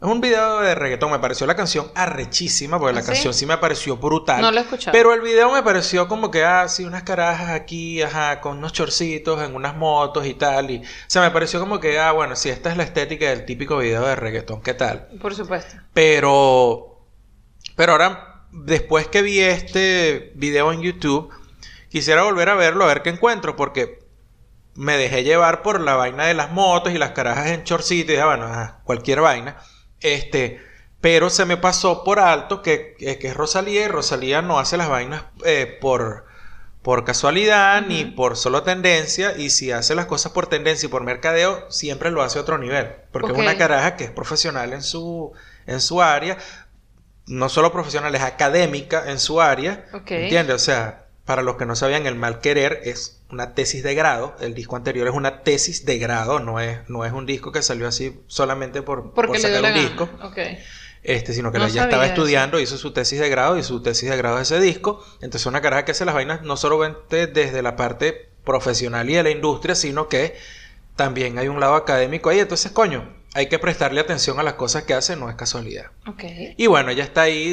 [0.04, 3.08] Es un video de reggaetón, me pareció la canción arrechísima, porque la ¿Ah, sí?
[3.12, 4.42] canción sí me pareció brutal.
[4.42, 4.92] No lo escuchado.
[4.92, 8.74] Pero el video me pareció como que, ah, sí, unas carajas aquí, ajá, con unos
[8.74, 10.70] chorcitos en unas motos y tal.
[10.70, 13.46] Y, o sea, me pareció como que, ah, bueno, sí, esta es la estética del
[13.46, 15.08] típico video de reggaetón, ¿qué tal?
[15.22, 15.74] Por supuesto.
[15.94, 17.00] Pero,
[17.74, 21.32] pero ahora, después que vi este video en YouTube,
[21.88, 24.04] quisiera volver a verlo, a ver qué encuentro, porque
[24.74, 28.16] me dejé llevar por la vaina de las motos y las carajas en chorcito y
[28.16, 29.56] dije, ah, bueno, ajá, cualquier vaina.
[30.04, 30.60] Este,
[31.00, 34.90] pero se me pasó por alto que, que, es Rosalía y Rosalía no hace las
[34.90, 36.26] vainas eh, por,
[36.82, 41.02] por casualidad ni por solo tendencia y si hace las cosas por tendencia y por
[41.04, 44.82] mercadeo, siempre lo hace a otro nivel, porque es una caraja que es profesional en
[44.82, 45.32] su,
[45.66, 46.36] en su área,
[47.26, 49.86] no solo profesional, es académica en su área.
[50.06, 50.54] ¿entiendes?
[50.54, 54.36] O sea, para los que no sabían, el mal querer es una tesis de grado,
[54.40, 57.62] el disco anterior es una tesis de grado, no es, no es un disco que
[57.62, 59.80] salió así solamente por, por sacar un gana.
[59.80, 60.08] disco,
[61.02, 62.14] este, sino que No ella estaba eso.
[62.14, 65.04] estudiando, hizo su tesis de grado y su tesis de grado es ese disco.
[65.20, 69.22] Entonces, una caraja que hace las vainas no solamente desde la parte profesional y de
[69.22, 70.34] la industria, sino que
[70.96, 72.40] también hay un lado académico ahí.
[72.40, 75.86] Entonces, coño, hay que prestarle atención a las cosas que hace, no es casualidad.
[76.06, 76.22] Ok.
[76.56, 77.50] Y bueno, ella está ahí,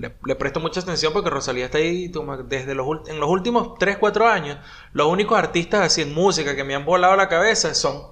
[0.00, 2.10] le, le presto mucha atención porque Rosalía está ahí
[2.48, 4.58] desde los, en los últimos 3, 4 años.
[4.92, 8.02] Los únicos artistas así en música que me han volado la cabeza son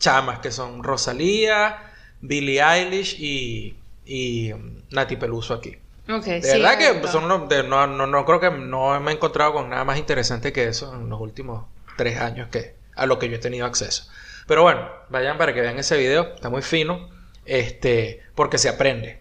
[0.00, 5.76] chamas, que son Rosalía, Billie Eilish y, y um, Nati Peluso aquí.
[6.08, 9.14] Ok, De sí, verdad que son de- no, no, no creo que no me he
[9.14, 11.66] encontrado con nada más interesante que eso en los últimos
[11.96, 14.10] tres años que a lo que yo he tenido acceso.
[14.50, 17.08] Pero bueno, vayan para que vean ese video, está muy fino,
[17.44, 19.20] este, porque se aprende.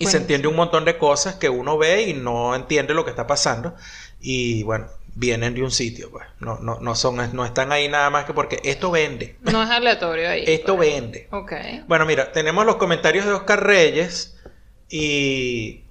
[0.00, 3.10] Y se entiende un montón de cosas que uno ve y no entiende lo que
[3.10, 3.76] está pasando.
[4.20, 6.26] Y bueno, vienen de un sitio, pues.
[6.40, 9.36] No, no, no son, no están ahí nada más que porque esto vende.
[9.42, 10.42] No es aleatorio ahí.
[10.44, 10.92] Esto pues.
[10.92, 11.28] vende.
[11.30, 11.52] Ok.
[11.86, 14.40] Bueno, mira, tenemos los comentarios de Oscar Reyes
[14.88, 15.84] y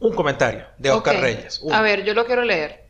[0.00, 1.20] un comentario de Oscar.
[1.20, 1.60] Reyes.
[1.62, 1.76] uno.
[1.76, 2.86] A ver, yo lo quiero leer.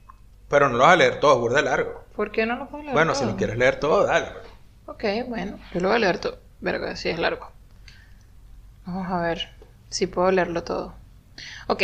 [0.48, 2.04] Pero no lo vas a leer todo, es burda largo.
[2.14, 2.94] ¿Por qué no lo puedo leer?
[2.94, 4.45] Bueno, si lo quieres leer todo, dale.
[4.86, 6.38] Ok, bueno, yo lo voy a leer todo.
[6.60, 7.50] Verga, sí es largo.
[8.86, 9.48] Vamos a ver
[9.90, 10.94] si puedo leerlo todo.
[11.66, 11.82] Ok,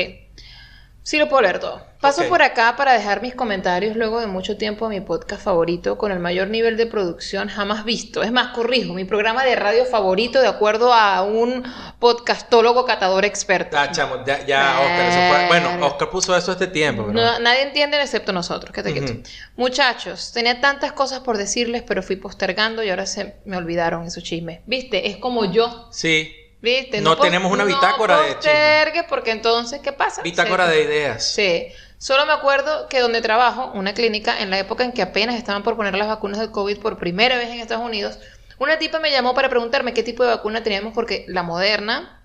[1.03, 1.93] sí lo puedo leer todo.
[2.03, 5.97] Paso por acá para dejar mis comentarios luego de mucho tiempo a mi podcast favorito
[5.97, 8.25] con el mayor nivel de producción jamás visto.
[8.25, 11.63] Es más, corrijo, mi programa de radio favorito de acuerdo a un
[12.01, 13.77] podcastólogo catador experto.
[13.79, 15.47] Ah, chamo, ya, ya, Oscar, eso fue.
[15.47, 17.13] Bueno, Oscar puso eso este tiempo, pero.
[17.13, 18.73] No, nadie entiende excepto nosotros.
[18.73, 19.31] Quédate quieto.
[19.55, 24.25] Muchachos, tenía tantas cosas por decirles, pero fui postergando y ahora se me olvidaron esos
[24.25, 24.59] chismes.
[24.67, 25.09] ¿Viste?
[25.09, 25.89] Es como yo.
[25.93, 27.01] Sí, ¿Viste?
[27.01, 30.23] No pos- tenemos una bitácora de No postergues porque entonces, ¿qué pasa?
[30.23, 31.33] bitácora de ideas.
[31.35, 31.67] Sí.
[31.99, 35.63] Solo me acuerdo que donde trabajo, una clínica, en la época en que apenas estaban
[35.63, 38.19] por poner las vacunas del COVID por primera vez en Estados Unidos,
[38.59, 42.21] una tipa me llamó para preguntarme qué tipo de vacuna teníamos porque la Moderna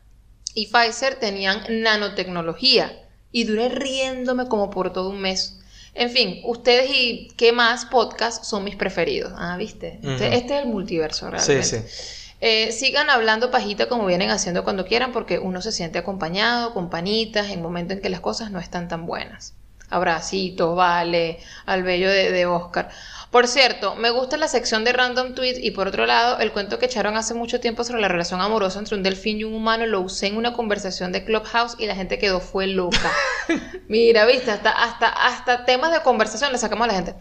[0.54, 2.92] y Pfizer tenían nanotecnología
[3.32, 5.60] y duré riéndome como por todo un mes.
[5.94, 9.34] En fin, ustedes y qué más podcasts son mis preferidos.
[9.36, 10.00] Ah, ¿viste?
[10.04, 10.24] Este, Ujú.
[10.36, 11.64] este es el multiverso, Sí, realmente.
[11.64, 12.16] sí.
[12.40, 16.90] Eh, sigan hablando pajita como vienen haciendo cuando quieran, porque uno se siente acompañado, con
[16.90, 19.56] panitas, en momentos en que las cosas no están tan buenas.
[19.90, 22.90] Abracitos, vale, al bello de, de Oscar.
[23.32, 26.80] Por cierto, me gusta la sección de Random Tweets y por otro lado, el cuento
[26.80, 29.86] que echaron hace mucho tiempo sobre la relación amorosa entre un delfín y un humano
[29.86, 33.12] lo usé en una conversación de Clubhouse y la gente quedó fue loca.
[33.88, 37.16] Mira, viste, hasta, hasta, hasta temas de conversación le sacamos a la gente.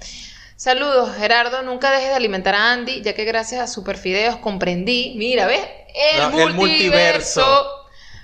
[0.57, 1.63] Saludos, Gerardo.
[1.63, 5.15] Nunca dejes de alimentar a Andy, ya que gracias a Superfideos comprendí.
[5.17, 5.61] Mira, ¿ves?
[5.95, 7.73] El, No, el multiverso.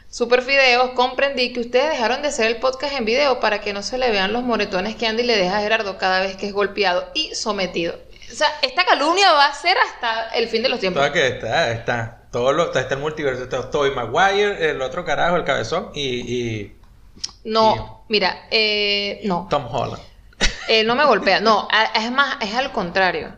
[0.09, 3.96] Superfideos, comprendí que ustedes dejaron de hacer el podcast en video para que no se
[3.96, 7.10] le vean los moretones que Andy le deja a Gerardo cada vez que es golpeado
[7.14, 7.98] y sometido.
[8.30, 11.02] O sea, esta calumnia va a ser hasta el fin de los tiempos.
[11.02, 12.22] Todo que está, está.
[12.30, 13.42] Todo lo, está, está el multiverso.
[13.42, 16.76] Está Toby Maguire, el otro carajo, el cabezón, y, y
[17.44, 19.48] No, mira, eh, no.
[19.50, 20.11] Tom Holland.
[20.68, 21.40] Él no me golpea.
[21.40, 23.36] No, es más, es al contrario.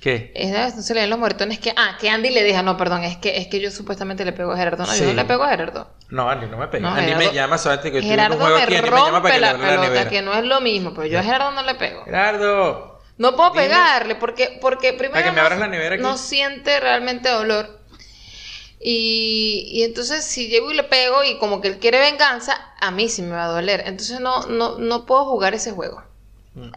[0.00, 0.32] ¿Qué?
[0.34, 1.72] Es de- no se le ven los moretones que.
[1.76, 2.62] Ah, que Andy le deja.
[2.62, 4.84] No, perdón, es que, es que yo supuestamente le pego a Gerardo.
[4.84, 5.00] No, Sí.
[5.00, 5.90] yo no le pego a Gerardo.
[6.10, 6.82] No, Andy no me pega.
[6.90, 8.74] No, Andy Gerardo- me llama solamente que Gerardo un juego me aquí.
[8.76, 11.06] Andy me llama para rompe que la la pelota, que no es lo mismo, pero
[11.06, 12.04] yo a Gerardo no le pego.
[12.04, 13.00] Gerardo.
[13.16, 13.62] No puedo Dime.
[13.64, 16.02] pegarle porque, porque primero que me no, abras la nevera aquí.
[16.02, 17.78] no siente realmente dolor.
[18.80, 22.90] Y, y entonces si llego y le pego y como que él quiere venganza, a
[22.90, 23.84] mí sí me va a doler.
[23.86, 26.02] Entonces no, no, no puedo jugar ese juego.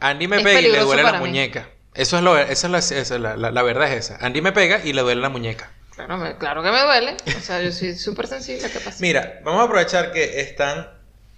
[0.02, 1.20] Andy me Es pega y le duele la mí.
[1.20, 1.70] muñeca.
[1.94, 4.18] Eso es lo, esa es la, esa es la, la- la verdad es esa.
[4.26, 5.72] Andy me pega y le duele la muñeca.
[5.96, 7.18] Claro, me- claro que me duele.
[7.38, 8.70] O sea, yo soy súper sensible.
[8.70, 8.98] ¿Qué pasa?
[9.02, 10.90] Mira, vamos a aprovechar que están.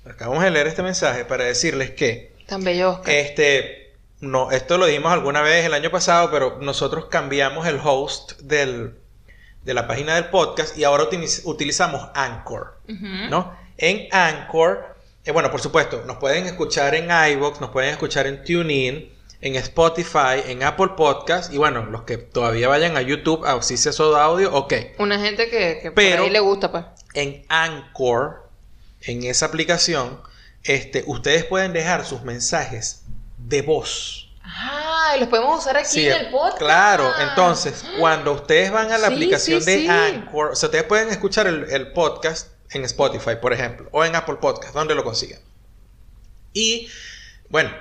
[0.05, 3.13] Acabamos de leer este mensaje para decirles que Tan bello Oscar.
[3.13, 3.93] este.
[4.21, 8.95] No, esto lo dimos alguna vez el año pasado, pero nosotros cambiamos el host del,
[9.63, 12.79] de la página del podcast y ahora utiliz- utilizamos Anchor.
[13.29, 13.55] ¿no?
[13.77, 14.97] En Anchor,
[15.29, 19.55] eh, bueno, por supuesto, nos pueden escuchar en iVoox, nos pueden escuchar en TuneIn, en
[19.57, 23.91] Spotify, en Apple Podcast y bueno, los que todavía vayan a YouTube a si se
[23.91, 24.73] de audio, ok.
[24.97, 26.83] Una gente que, que Pero- por ahí le gusta, pues.
[27.13, 28.49] En Anchor,
[29.01, 30.19] en esa aplicación,
[30.63, 33.03] este, ustedes pueden dejar sus mensajes
[33.37, 34.31] de voz.
[34.43, 36.57] Ah, y los podemos usar aquí Sí, en el podcast.
[36.57, 39.89] Claro, entonces, cuando ustedes van a la Sí, aplicación sí, de.
[39.89, 44.15] Anchor, o sea, ustedes pueden escuchar el, el podcast en Spotify, por ejemplo, o en
[44.15, 45.39] Apple Podcast, donde lo consigan.
[46.53, 46.89] Y,
[47.49, 47.71] bueno,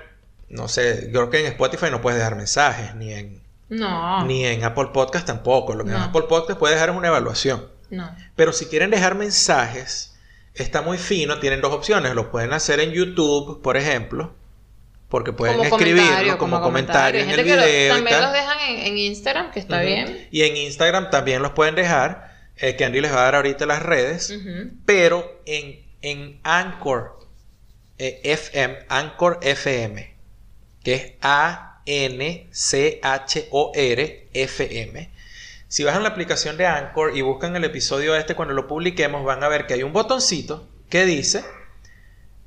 [0.49, 4.25] no sé, yo creo que en Spotify no puedes dejar mensajes, ni en, No.
[4.25, 5.75] ni en Apple Podcast tampoco.
[5.75, 5.97] Lo que en.
[5.97, 7.67] Apple Podcast puedes dejar es una evaluación.
[7.91, 8.15] No.
[8.37, 10.15] Pero si quieren dejar mensajes,
[10.55, 12.15] está muy fino, tienen dos opciones.
[12.15, 14.35] Lo pueden hacer en YouTube, por ejemplo,
[15.09, 17.95] porque pueden Como escribirlo comentario, como, comentario, en el lo- video.
[17.95, 20.29] también los dejan en, en Instagram, que está bien.
[20.31, 22.28] Y en Instagram también los pueden dejar,
[22.59, 24.35] eh, que Andy les va a dar ahorita las redes.
[24.85, 27.19] Pero en, en Anchor
[27.99, 30.15] eh, FM, Anchor FM,
[30.83, 31.79] que es A-N-C-H-O-R
[34.33, 35.11] FM.
[35.69, 39.43] Si bajan la aplicación de Anchor y buscan el episodio este cuando lo publiquemos, van
[39.45, 41.45] a ver que hay un botoncito que dice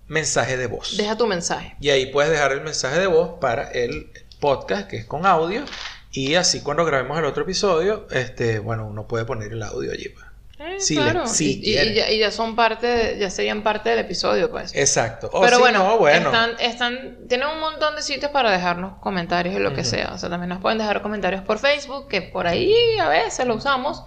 [0.07, 0.97] mensaje de voz.
[0.97, 1.75] Deja tu mensaje.
[1.79, 5.63] Y ahí puedes dejar el mensaje de voz para el podcast, que es con audio.
[6.11, 10.09] Y así cuando grabemos el otro episodio, este, bueno, uno puede poner el audio allí.
[10.09, 10.25] pues.
[10.59, 11.23] Eh, Si claro.
[11.25, 14.75] le- y, ya, y ya son parte, de- ya serían parte del episodio, pues.
[14.75, 15.29] Exacto.
[15.33, 16.27] O Pero bueno, no, bueno.
[16.27, 20.11] Están, están, tienen un montón de sitios para dejarnos comentarios y lo que sea.
[20.13, 23.55] O sea, también nos pueden dejar comentarios por Facebook, que por ahí a veces lo
[23.55, 24.03] usamos.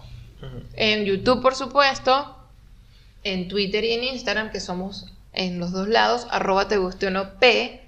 [0.75, 2.37] En YouTube, por supuesto.
[3.25, 7.11] En Twitter y en Instagram, que somos en los dos lados, arroba te guste o
[7.11, 7.81] no P.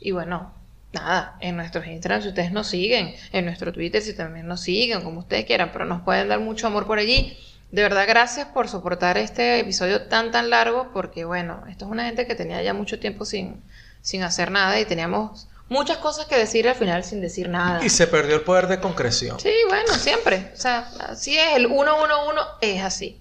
[0.00, 0.52] Y bueno,
[0.92, 5.02] nada, en nuestros Instagram si ustedes nos siguen, en nuestro Twitter si también nos siguen,
[5.02, 7.36] como ustedes quieran, pero nos pueden dar mucho amor por allí.
[7.70, 12.04] De verdad, gracias por soportar este episodio tan tan largo, porque bueno, esto es una
[12.04, 13.62] gente que tenía ya mucho tiempo sin,
[14.02, 17.82] sin hacer nada y teníamos muchas cosas que decir al final sin decir nada.
[17.82, 19.40] Y se perdió el poder de concreción.
[19.40, 20.52] Sí, bueno, siempre.
[20.54, 23.20] O sea, así es, el 111 es así.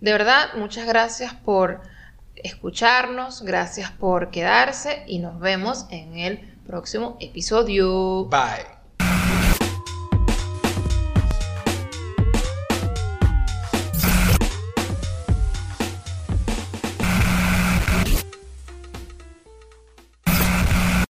[0.00, 1.82] De verdad, muchas gracias por
[2.36, 8.28] escucharnos, gracias por quedarse y nos vemos en el próximo episodio.
[8.30, 8.77] Bye.